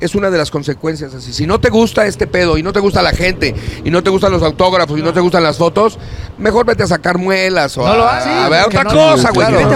es 0.00 0.14
una 0.14 0.30
de 0.30 0.38
las 0.38 0.50
consecuencias 0.50 1.12
así. 1.14 1.32
Si 1.32 1.46
no 1.46 1.60
te 1.60 1.68
gusta 1.68 2.06
este 2.06 2.26
pedo 2.26 2.56
y 2.56 2.62
no 2.62 2.72
te 2.72 2.80
gusta 2.80 3.02
la 3.02 3.12
gente 3.12 3.54
y 3.84 3.90
no 3.90 4.02
te 4.02 4.08
gustan 4.08 4.32
los 4.32 4.42
autógrafos 4.42 4.98
y 4.98 5.02
no 5.02 5.12
te 5.12 5.20
gustan 5.20 5.42
las 5.42 5.58
fotos, 5.58 5.98
mejor 6.38 6.64
vete 6.64 6.82
a 6.82 6.86
sacar 6.86 7.18
muelas 7.18 7.76
o 7.76 7.82
No 7.82 7.88
a, 7.92 7.96
lo 7.96 8.08
a 8.08 8.48
ver 8.48 8.62
porque 8.64 8.78
otra 8.78 8.84
no- 8.94 9.10
cosa, 9.12 9.30
güey. 9.30 9.46
claro. 9.46 9.68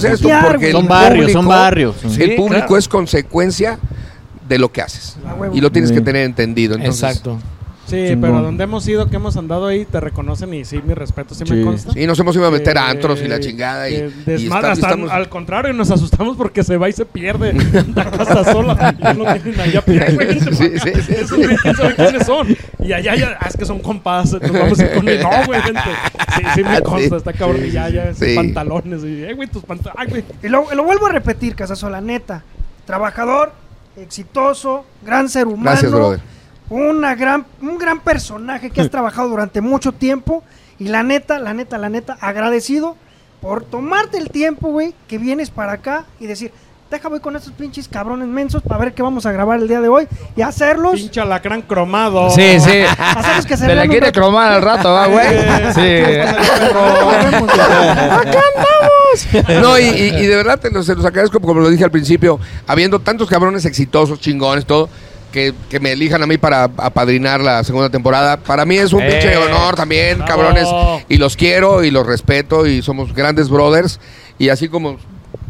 porque 0.49 0.73
Son 0.73 0.89
barrios, 0.89 1.33
son 1.33 1.45
público- 1.45 1.49
barrios. 1.49 1.97
El 2.19 2.37
público 2.37 2.67
claro. 2.67 2.77
es 2.79 2.89
consecuencia 2.89 3.79
de 4.49 4.59
lo 4.59 4.73
que 4.73 4.81
haces. 4.83 5.17
Y 5.53 5.61
lo 5.61 5.71
tienes 5.73 5.91
Sí. 5.91 5.97
que 5.97 6.01
tener 6.03 6.25
entendido. 6.25 6.75
Entonces, 6.75 7.03
Exacto. 7.03 7.39
Sí, 7.87 7.97
Chingón. 8.09 8.21
pero 8.23 8.43
donde 8.43 8.65
hemos 8.65 8.89
ido, 8.89 9.11
que 9.11 9.17
hemos 9.17 9.37
andado 9.37 9.67
ahí, 9.67 9.85
te 9.85 10.01
reconocen 10.01 10.55
y 10.55 10.65
sí, 10.65 10.81
mi 10.87 10.95
respeto, 10.95 11.35
sí, 11.35 11.45
Sí. 11.47 11.53
me 11.55 11.65
consta. 11.65 11.93
Sí, 11.93 12.07
nos 12.07 12.19
hemos 12.19 12.35
ido 12.35 12.47
a 12.47 12.51
meter 12.51 12.79
a 12.79 12.87
Eh, 12.89 12.91
antros 12.93 13.21
y 13.23 13.29
la 13.29 13.41
chingada. 13.41 13.89
Y, 13.91 13.95
y 14.27 14.33
está- 14.47 14.57
hasta 14.57 14.73
estamos- 14.73 15.11
al 15.11 15.29
contrario, 15.29 15.73
nos 15.75 15.91
asustamos 15.91 16.37
porque 16.37 16.65
se 16.65 16.77
va 16.79 16.89
y 16.89 16.93
se 16.93 17.05
pierde 17.05 17.53
la 17.95 18.11
casa 18.11 18.45
sola. 18.53 18.95
Ya 19.01 19.13
lo 19.15 19.25
tienen 19.35 19.61
allá. 19.61 19.83
Vente 19.87 20.55
Sí, 20.55 20.79
sí, 20.79 21.01
sí, 21.03 21.13
Esos 21.15 21.37
güey, 21.39 21.57
quién 21.59 21.77
sabe 21.77 21.95
quiénes 21.95 22.27
son. 22.27 22.57
Y 22.79 22.93
allá 22.93 23.15
ya, 23.17 23.37
ah, 23.41 23.47
es 23.49 23.57
que 23.57 23.65
son 23.67 23.81
compas. 23.81 24.33
Nos 24.33 24.51
vamos 24.53 24.79
a 24.81 24.85
ir 24.85 24.93
con. 24.93 25.05
No, 25.05 25.47
güey, 25.47 25.61
vente. 25.63 25.81
Sí, 26.37 26.43
sí 26.55 26.65
me 26.65 26.81
consta, 26.81 27.09
Sí. 27.11 27.15
está 27.17 27.33
cabrón. 27.35 27.65
Y 27.67 27.71
ya, 27.71 27.89
ya, 27.91 28.15
sus 28.15 28.29
pantalones. 28.35 29.05
Y, 29.05 29.25
eh, 29.25 29.35
güey, 29.35 29.49
tus 29.49 29.63
pantalones. 29.63 30.01
Ay, 30.03 30.09
güey. 30.09 30.25
Y 30.43 30.49
lo, 30.49 30.73
lo 30.75 30.85
vuelvo 30.85 31.07
a 31.07 31.11
repetir, 31.13 31.55
Casasola, 31.55 32.01
neta. 32.01 32.43
Trabajador, 32.87 33.53
exitoso, 33.97 34.85
gran 35.05 35.29
ser 35.29 35.47
humano. 35.47 35.63
Gracias, 35.65 35.91
brother. 35.93 36.21
Una 36.75 37.15
gran, 37.15 37.47
un 37.63 37.79
gran 37.79 38.01
personaje 38.01 38.69
que 38.69 38.81
has 38.81 38.91
trabajado 38.91 39.29
durante 39.29 39.61
mucho 39.61 39.93
tiempo. 39.93 40.43
Y 40.77 40.89
la 40.89 41.05
neta, 41.05 41.39
la 41.39 41.55
neta, 41.55 41.79
la 41.79 41.89
neta, 41.89 42.19
agradecido 42.21 42.97
por 43.41 43.63
tomarte 43.63 44.19
el 44.19 44.29
tiempo, 44.29 44.71
güey, 44.71 44.93
que 45.07 45.19
vienes 45.19 45.51
para 45.51 45.75
acá 45.75 46.05
y 46.19 46.27
decir, 46.27 46.51
deja 46.91 47.09
voy 47.09 47.21
con 47.21 47.37
estos 47.37 47.53
pinches 47.53 47.87
cabrones 47.87 48.27
mensos 48.27 48.61
para 48.61 48.85
ver 48.85 48.93
qué 48.93 49.03
vamos 49.03 49.25
a 49.25 49.31
grabar 49.31 49.61
el 49.61 49.69
día 49.69 49.81
de 49.81 49.89
hoy 49.89 50.09
y 50.35 50.43
hacerlos. 50.43 50.95
Pinche 50.95 51.21
alacrán 51.21 51.63
cromado. 51.63 52.31
Sí, 52.31 52.59
sí. 52.59 52.83
Hacemos 52.99 53.47
que 53.47 53.57
se 53.57 53.67
Se 53.67 53.73
un 53.73 53.89
quiere 53.89 54.07
rato. 54.07 54.21
cromar 54.21 54.53
al 54.53 54.63
rato, 54.63 54.93
¿va, 54.93 55.07
güey? 55.07 55.27
Sí. 55.75 56.21
Acá 58.11 58.41
andamos. 58.57 59.63
No, 59.63 59.79
y, 59.79 60.27
de 60.27 60.37
verdad 60.37 60.59
te 60.59 60.71
se 60.83 60.95
los 60.97 61.05
agradezco, 61.05 61.39
como 61.39 61.61
lo 61.61 61.71
dije 61.71 61.85
al 61.85 61.93
principio, 61.93 62.41
habiendo 62.67 62.99
tantos 62.99 63.29
cabrones 63.29 63.65
exitosos, 63.65 64.19
chingones, 64.19 64.67
todo, 64.67 64.89
que, 65.35 65.53
que 65.69 65.81
me 65.81 65.91
elijan 65.93 66.23
a 66.23 66.27
mí 66.27 66.39
para 66.39 66.63
apadrinar 66.65 67.41
la 67.41 67.65
segunda 67.65 67.91
temporada. 67.91 68.37
Para 68.39 68.65
mí 68.65 68.77
es 68.79 68.93
un 68.93 69.03
Eh, 69.03 69.11
pinche 69.11 69.37
honor 69.37 69.75
también, 69.75 70.19
bravo. 70.19 70.31
cabrones, 70.31 70.69
y 71.09 71.17
los 71.17 71.37
quiero 71.37 71.83
y 71.83 71.91
los 71.91 72.07
respeto 72.07 72.67
y 72.67 72.81
somos 72.83 73.13
grandes 73.13 73.49
brothers. 73.51 73.99
Y 74.39 74.49
así 74.51 74.69
como 74.69 74.97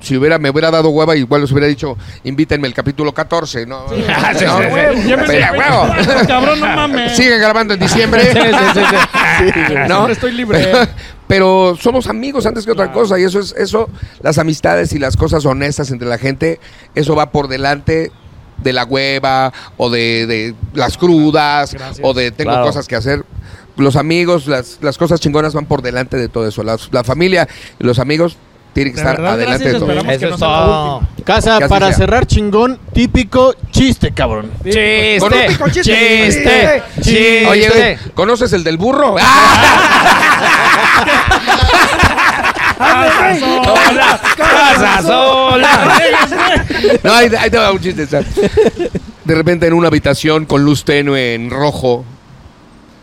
si 0.00 0.16
hubiera 0.16 0.38
me 0.38 0.48
hubiera 0.50 0.70
dado 0.70 0.88
hueva, 0.88 1.14
igual 1.16 1.42
les 1.42 1.52
hubiera 1.52 1.66
dicho, 1.66 1.96
invítenme 2.24 2.66
el 2.66 2.72
capítulo 2.74 3.12
14, 3.12 3.66
¿no? 3.66 3.86
sí, 3.90 3.94
No, 4.46 4.58
sí, 4.58 4.64
sí. 5.02 5.08
Ya 5.08 5.16
me 5.18 5.24
pero, 5.26 5.52
huevo. 5.52 5.94
Cabrón, 6.26 6.60
no 6.60 6.66
mames. 6.66 7.14
Sigue 7.16 7.36
grabando 7.38 7.74
en 7.74 7.80
diciembre. 7.80 8.22
Sí, 8.32 8.38
sí, 8.38 8.80
sí, 8.80 8.80
sí. 8.90 9.74
¿no? 9.88 10.08
Estoy 10.08 10.32
libre. 10.32 10.66
Pero 11.26 11.76
somos 11.80 12.06
amigos 12.06 12.46
antes 12.46 12.64
que 12.64 12.72
otra 12.72 12.90
cosa 12.92 13.18
y 13.18 13.24
eso 13.24 13.40
es 13.40 13.54
eso 13.58 13.88
las 14.22 14.38
amistades 14.38 14.92
y 14.92 14.98
las 14.98 15.16
cosas 15.16 15.44
honestas 15.46 15.90
entre 15.90 16.08
la 16.08 16.18
gente, 16.18 16.58
eso 16.94 17.14
va 17.16 17.30
por 17.30 17.48
delante 17.48 18.10
de 18.58 18.72
la 18.72 18.84
hueva 18.84 19.52
o 19.76 19.90
de, 19.90 20.26
de 20.26 20.54
las 20.74 20.96
crudas 20.96 21.74
Gracias. 21.74 22.00
o 22.02 22.14
de 22.14 22.30
tengo 22.30 22.50
Claro. 22.52 22.66
cosas 22.66 22.86
que 22.88 22.96
hacer. 22.96 23.24
Los 23.76 23.96
amigos, 23.96 24.46
las, 24.46 24.78
las 24.82 24.96
cosas 24.98 25.20
chingonas 25.20 25.52
van 25.54 25.66
por 25.66 25.82
delante 25.82 26.16
de 26.16 26.28
todo 26.28 26.46
eso. 26.46 26.62
Las- 26.62 26.88
la 26.92 27.02
familia 27.04 27.48
y 27.80 27.84
los 27.84 27.98
amigos 27.98 28.36
tienen 28.72 28.92
que 28.92 28.96
De 29.00 29.02
estar 29.02 29.16
verdad, 29.16 29.34
adelante 29.34 29.64
gracias, 29.64 29.80
de 29.80 29.80
todo. 29.80 29.92
Eso 30.10 30.18
que 30.18 30.24
no 30.26 30.30
la 30.30 30.36
todo. 30.38 31.00
Casa, 31.24 31.60
para 31.68 31.86
sea. 31.88 31.96
cerrar 31.96 32.26
chingón, 32.26 32.78
típico 32.92 33.54
chiste, 33.70 34.12
cabrón. 34.12 34.50
Chiste, 34.64 35.16
Con 35.20 35.32
un 35.32 35.46
pico 35.46 35.68
chiste. 35.70 36.24
chiste, 36.26 36.82
chiste. 37.00 37.46
Oye, 37.48 37.98
¿conoces 38.14 38.52
el 38.52 38.62
del 38.64 38.76
burro? 38.78 39.16
Ándale, 39.16 39.24
güey. 42.84 43.42
Hola, 43.58 44.20
casa 44.36 45.02
sola. 45.02 45.98
No, 47.02 47.12
ahí, 47.14 47.30
ahí 47.38 47.50
te 47.50 47.58
va 47.58 47.72
un 47.72 47.80
chiste. 47.80 48.06
¿sabes? 48.06 48.26
De 49.24 49.34
repente 49.34 49.66
en 49.66 49.72
una 49.72 49.88
habitación 49.88 50.44
con 50.44 50.62
luz 50.64 50.84
tenue 50.84 51.34
en 51.34 51.50
rojo 51.50 52.04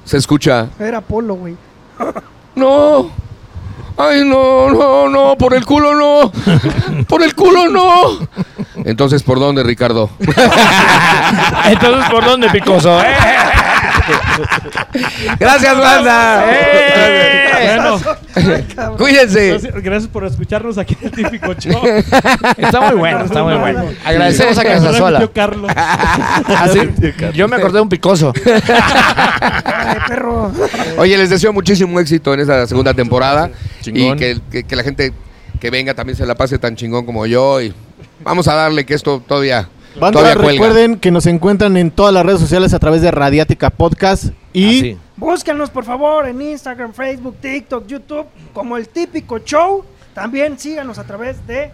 se 0.06 0.18
escucha 0.18 0.68
Era 0.80 1.02
Polo, 1.02 1.36
güey. 1.36 1.56
No. 2.56 3.10
Ay, 3.98 4.24
no, 4.26 4.70
no, 4.72 5.10
no, 5.10 5.36
por 5.38 5.54
el 5.54 5.66
culo 5.66 5.94
no. 5.96 6.32
Por 7.08 7.22
el 7.22 7.36
culo 7.36 7.70
no. 7.70 8.28
Entonces, 8.84 9.22
¿por 9.22 9.40
dónde, 9.40 9.64
Ricardo? 9.64 10.10
Entonces, 11.66 12.10
¿por 12.10 12.26
dónde, 12.26 12.50
Picoso? 12.50 13.00
eh? 13.02 13.14
Gracias, 15.40 15.78
banda. 15.78 16.46
¡Eh! 16.52 17.78
Bueno. 17.78 18.00
Cuídense. 18.98 19.58
gracias, 19.84 20.08
por 20.12 20.26
escucharnos 20.26 20.78
aquí 20.78 20.98
en 21.02 21.08
el 21.08 21.12
típico 21.12 21.54
show. 21.54 21.82
Está 22.58 22.82
muy 22.82 22.96
bueno, 22.98 23.26
está 23.26 23.44
muy 23.44 23.56
bueno. 23.56 23.86
Agradecemos 24.04 24.58
a 24.58 24.64
Casasola. 24.64 25.28
Carlos. 25.34 25.72
Yo 27.34 27.48
me 27.48 27.56
acordé 27.58 27.76
de 27.78 27.82
un 27.82 27.90
Picoso. 27.90 28.34
Perro. 30.08 30.52
Oye, 30.98 31.18
les 31.18 31.30
deseo 31.30 31.54
muchísimo 31.54 32.00
éxito 32.00 32.34
en 32.34 32.42
esta 32.42 32.66
segunda 32.68 32.94
temporada. 32.94 33.50
Y 33.86 34.16
que, 34.16 34.40
que- 34.52 34.64
que 34.64 34.76
la 34.76 34.84
gente 34.84 35.14
que 35.60 35.70
venga 35.70 35.94
también 35.94 36.18
se 36.18 36.26
la 36.26 36.36
pase 36.36 36.58
tan 36.58 36.76
chingón 36.76 37.06
como 37.06 37.26
yo. 37.26 37.62
Y 37.62 37.74
vamos 38.24 38.48
a 38.48 38.56
darle 38.56 38.86
que 38.86 38.94
esto 38.94 39.22
todavía, 39.28 39.68
Banda, 40.00 40.20
todavía 40.20 40.36
cuelga. 40.36 40.52
recuerden 40.52 41.00
que 41.00 41.12
nos 41.12 41.26
encuentran 41.26 41.76
en 41.78 41.92
todas 41.92 42.14
las 42.14 42.26
redes 42.26 42.40
sociales 42.40 42.74
a 42.74 42.80
través 42.80 43.02
de 43.02 43.12
Radiática 43.12 43.70
Podcast 43.70 44.26
y 44.54 44.80
Así. 44.80 44.98
Búscanos, 45.18 45.70
por 45.70 45.84
favor, 45.86 46.28
en 46.28 46.42
Instagram, 46.42 46.94
Facebook, 46.94 47.36
TikTok, 47.42 47.86
YouTube, 47.88 48.26
como 48.54 48.78
el 48.78 48.88
típico 48.88 49.38
show. 49.40 49.84
También 50.14 50.58
síganos 50.58 50.98
a 50.98 51.04
través 51.04 51.46
de. 51.48 51.72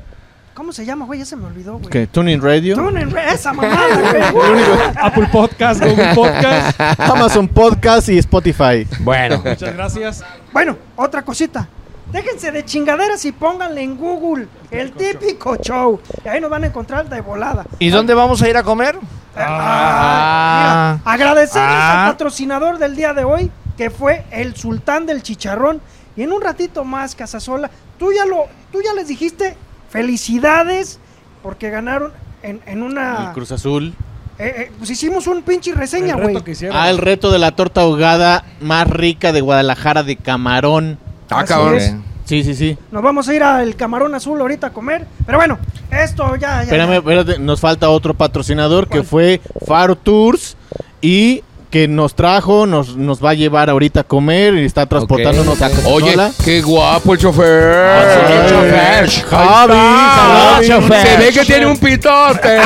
¿Cómo 0.53 0.74
se 0.74 0.86
llama, 0.86 1.05
güey? 1.05 1.20
Ya 1.20 1.26
se 1.26 1.36
me 1.36 1.45
olvidó, 1.45 1.78
güey. 1.78 1.89
que 1.89 2.07
Tuning 2.07 2.41
Radio, 2.41 2.76
Tunen, 2.76 3.11
güey, 3.11 3.24
esa 3.32 3.53
mamada, 3.53 4.32
güey. 4.34 4.53
Apple 4.99 5.28
Podcast, 5.32 5.84
Google 5.84 6.11
Podcast. 6.15 6.82
Amazon 6.99 7.47
Podcast 7.47 8.09
y 8.09 8.18
Spotify. 8.18 8.88
Bueno, 9.01 9.38
Muchas 9.45 9.74
gracias. 9.76 10.24
Bueno, 10.51 10.76
otra 10.95 11.22
cosita. 11.22 11.70
Déjense 12.12 12.51
de 12.51 12.64
chingaderas 12.66 13.24
y 13.26 13.32
pónganle 13.32 13.82
en 13.82 13.97
Google 13.97 14.47
el 14.72 14.91
típico 14.93 15.55
show. 15.58 15.99
Y 16.24 16.28
ahí 16.28 16.39
nos 16.39 16.49
van 16.49 16.64
a 16.64 16.68
encontrar 16.68 17.10
de 17.10 17.22
volada. 17.22 17.66
¿y 17.80 17.89
dónde 17.89 18.14
vamos 18.14 18.41
a 18.41 18.49
ir 18.49 18.55
a 18.58 18.64
comer? 18.64 18.97
Ah, 19.36 20.97
mira, 21.03 21.12
agradecerles 21.14 21.70
Ah. 21.80 22.05
al 22.05 22.12
patrocinador 22.14 22.78
del 22.80 22.95
día 22.95 23.14
de 23.14 23.24
hoy, 23.24 23.51
que 23.78 23.89
fue 23.89 24.26
el 24.32 24.55
sultán 24.55 25.05
del 25.05 25.22
chicharrón, 25.24 25.82
Y 26.16 26.24
en 26.24 26.32
un 26.32 26.41
ratito 26.41 26.84
más, 26.84 27.14
Casasola, 27.14 27.70
tú 27.99 28.12
ya 28.12 28.26
lo, 28.26 28.45
tú 28.72 28.82
ya 28.84 28.91
les 28.95 29.08
dijiste 29.08 29.55
felicidades 29.89 30.99
porque 31.43 31.70
ganaron 31.70 32.12
en, 32.41 32.60
en 32.66 32.80
El 32.80 32.84
una. 32.84 33.32
Cruz 33.34 33.51
Azul. 33.51 33.93
eh, 34.39 34.53
eh, 34.58 34.72
pues 34.80 34.89
hicimos 34.89 35.28
un 35.28 35.43
pinche 35.43 35.74
reseña, 35.76 36.16
El 36.16 36.22
güey. 36.24 36.38
Ah, 36.74 36.89
el 36.89 36.97
reto 36.97 37.30
de 37.30 37.38
la 37.38 37.51
torta 37.51 37.82
ahogada 37.82 38.43
más 38.62 38.88
rica 38.89 39.32
de 39.32 39.41
Guadalajara 39.41 40.01
de 40.01 40.16
camarón. 40.16 40.97
Ah, 41.30 41.43
cabrón. 41.45 42.03
Sí, 42.25 42.43
sí, 42.43 42.55
sí. 42.55 42.78
Nos 42.91 43.01
vamos 43.01 43.30
a 43.30 43.34
ir 43.36 43.41
al 43.41 43.75
camarón 43.75 44.13
azul 44.13 44.39
ahorita 44.41 44.67
a 44.67 44.69
comer. 44.73 45.07
Pero 45.25 45.38
bueno, 45.38 45.57
esto 45.91 46.36
ya. 46.36 46.57
ya 46.57 46.63
Espérame, 46.63 46.89
ya. 46.89 46.95
espérate, 46.97 47.39
nos 47.39 47.61
falta 47.61 47.89
otro 47.89 48.13
patrocinador 48.13 48.89
que 48.89 49.03
fue 49.03 49.39
Faro 49.65 49.95
Tours 49.95 50.57
y 51.01 51.43
que 51.78 51.88
nos 51.88 52.15
trajo, 52.15 52.65
nos, 52.65 52.95
nos 52.97 53.23
va 53.23 53.30
a 53.32 53.34
llevar 53.36 53.69
ahorita 53.69 53.99
a 53.99 54.03
comer 54.03 54.55
y 54.55 54.65
está 54.65 54.88
transportándonos 54.88 55.61
a 55.61 55.69
Oye, 55.86 56.15
qué 56.43 56.59
guapo 56.61 57.13
el 57.13 57.19
chofer. 57.19 57.75
Ay, 57.75 58.34
el 58.34 58.49
chofer. 58.49 59.09
Javi, 59.30 59.73
Ah, 59.75 60.59
Javi. 60.67 60.88
Se 60.88 61.17
ve 61.17 61.32
que 61.34 61.45
tiene 61.45 61.67
un 61.67 61.78
pitote. 61.78 62.57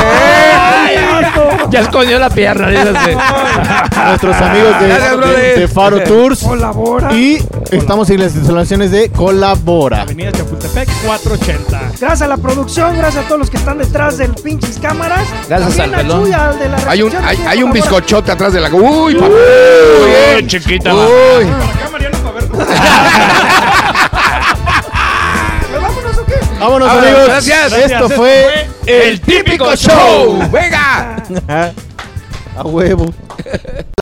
Ya 1.69 1.79
escondió 1.81 2.19
la 2.19 2.29
pierna. 2.29 2.69
dice. 2.69 3.17
Nuestros 4.05 4.35
amigos 4.37 4.79
de, 4.79 4.87
Gracias, 4.87 5.11
de- 5.11 5.17
brother. 5.17 5.59
de 5.59 5.67
Faro 5.67 6.03
Tours. 6.03 6.43
Colabora. 6.43 7.13
Y 7.13 7.37
estamos 7.71 8.09
en 8.09 8.21
las 8.21 8.35
instalaciones 8.35 8.91
de 8.91 9.09
Colabora. 9.09 10.01
Avenida 10.03 10.31
Chapultepec 10.31 10.87
480. 11.05 11.79
Gracias 11.99 12.21
a 12.21 12.27
la 12.27 12.37
producción, 12.37 12.95
gracias 12.97 13.25
a 13.25 13.27
todos 13.27 13.39
los 13.39 13.49
que 13.49 13.57
están 13.57 13.77
detrás 13.77 14.17
del 14.17 14.31
pinches 14.35 14.79
cámaras. 14.79 15.21
Gracias 15.49 15.75
También 15.77 15.93
al 15.93 15.93
a 15.93 15.97
pelón. 16.03 16.23
Chuy, 16.23 16.33
al 16.33 16.59
de 16.59 16.69
la 16.69 16.77
Hay 16.87 17.01
un, 17.01 17.11
hay, 17.25 17.37
hay 17.47 17.63
un 17.63 17.71
bizcochote 17.73 18.31
atrás 18.31 18.53
de 18.53 18.59
la. 18.61 18.69
Uy, 19.03 19.15
papá. 19.15 19.27
Muy 19.29 20.09
bien. 20.09 20.47
chiquita. 20.47 20.93
Uy. 20.93 21.45
Acá 21.45 21.89
Mariano 21.91 22.17
para 22.19 22.31
ver. 22.39 22.49
¿Pero 25.67 25.81
vámonos 25.81 26.17
o 26.17 26.25
qué? 26.25 26.35
Vámonos, 26.59 26.87
Vámonos, 26.87 26.91
amigos. 26.91 27.25
gracias. 27.27 27.71
Esto 27.73 27.87
Gracias, 27.87 28.13
fue 28.13 28.67
El 28.85 29.21
típico 29.21 29.75
show. 29.75 30.39
Venga. 30.51 31.15
a 32.57 32.63
huevo. 32.63 33.13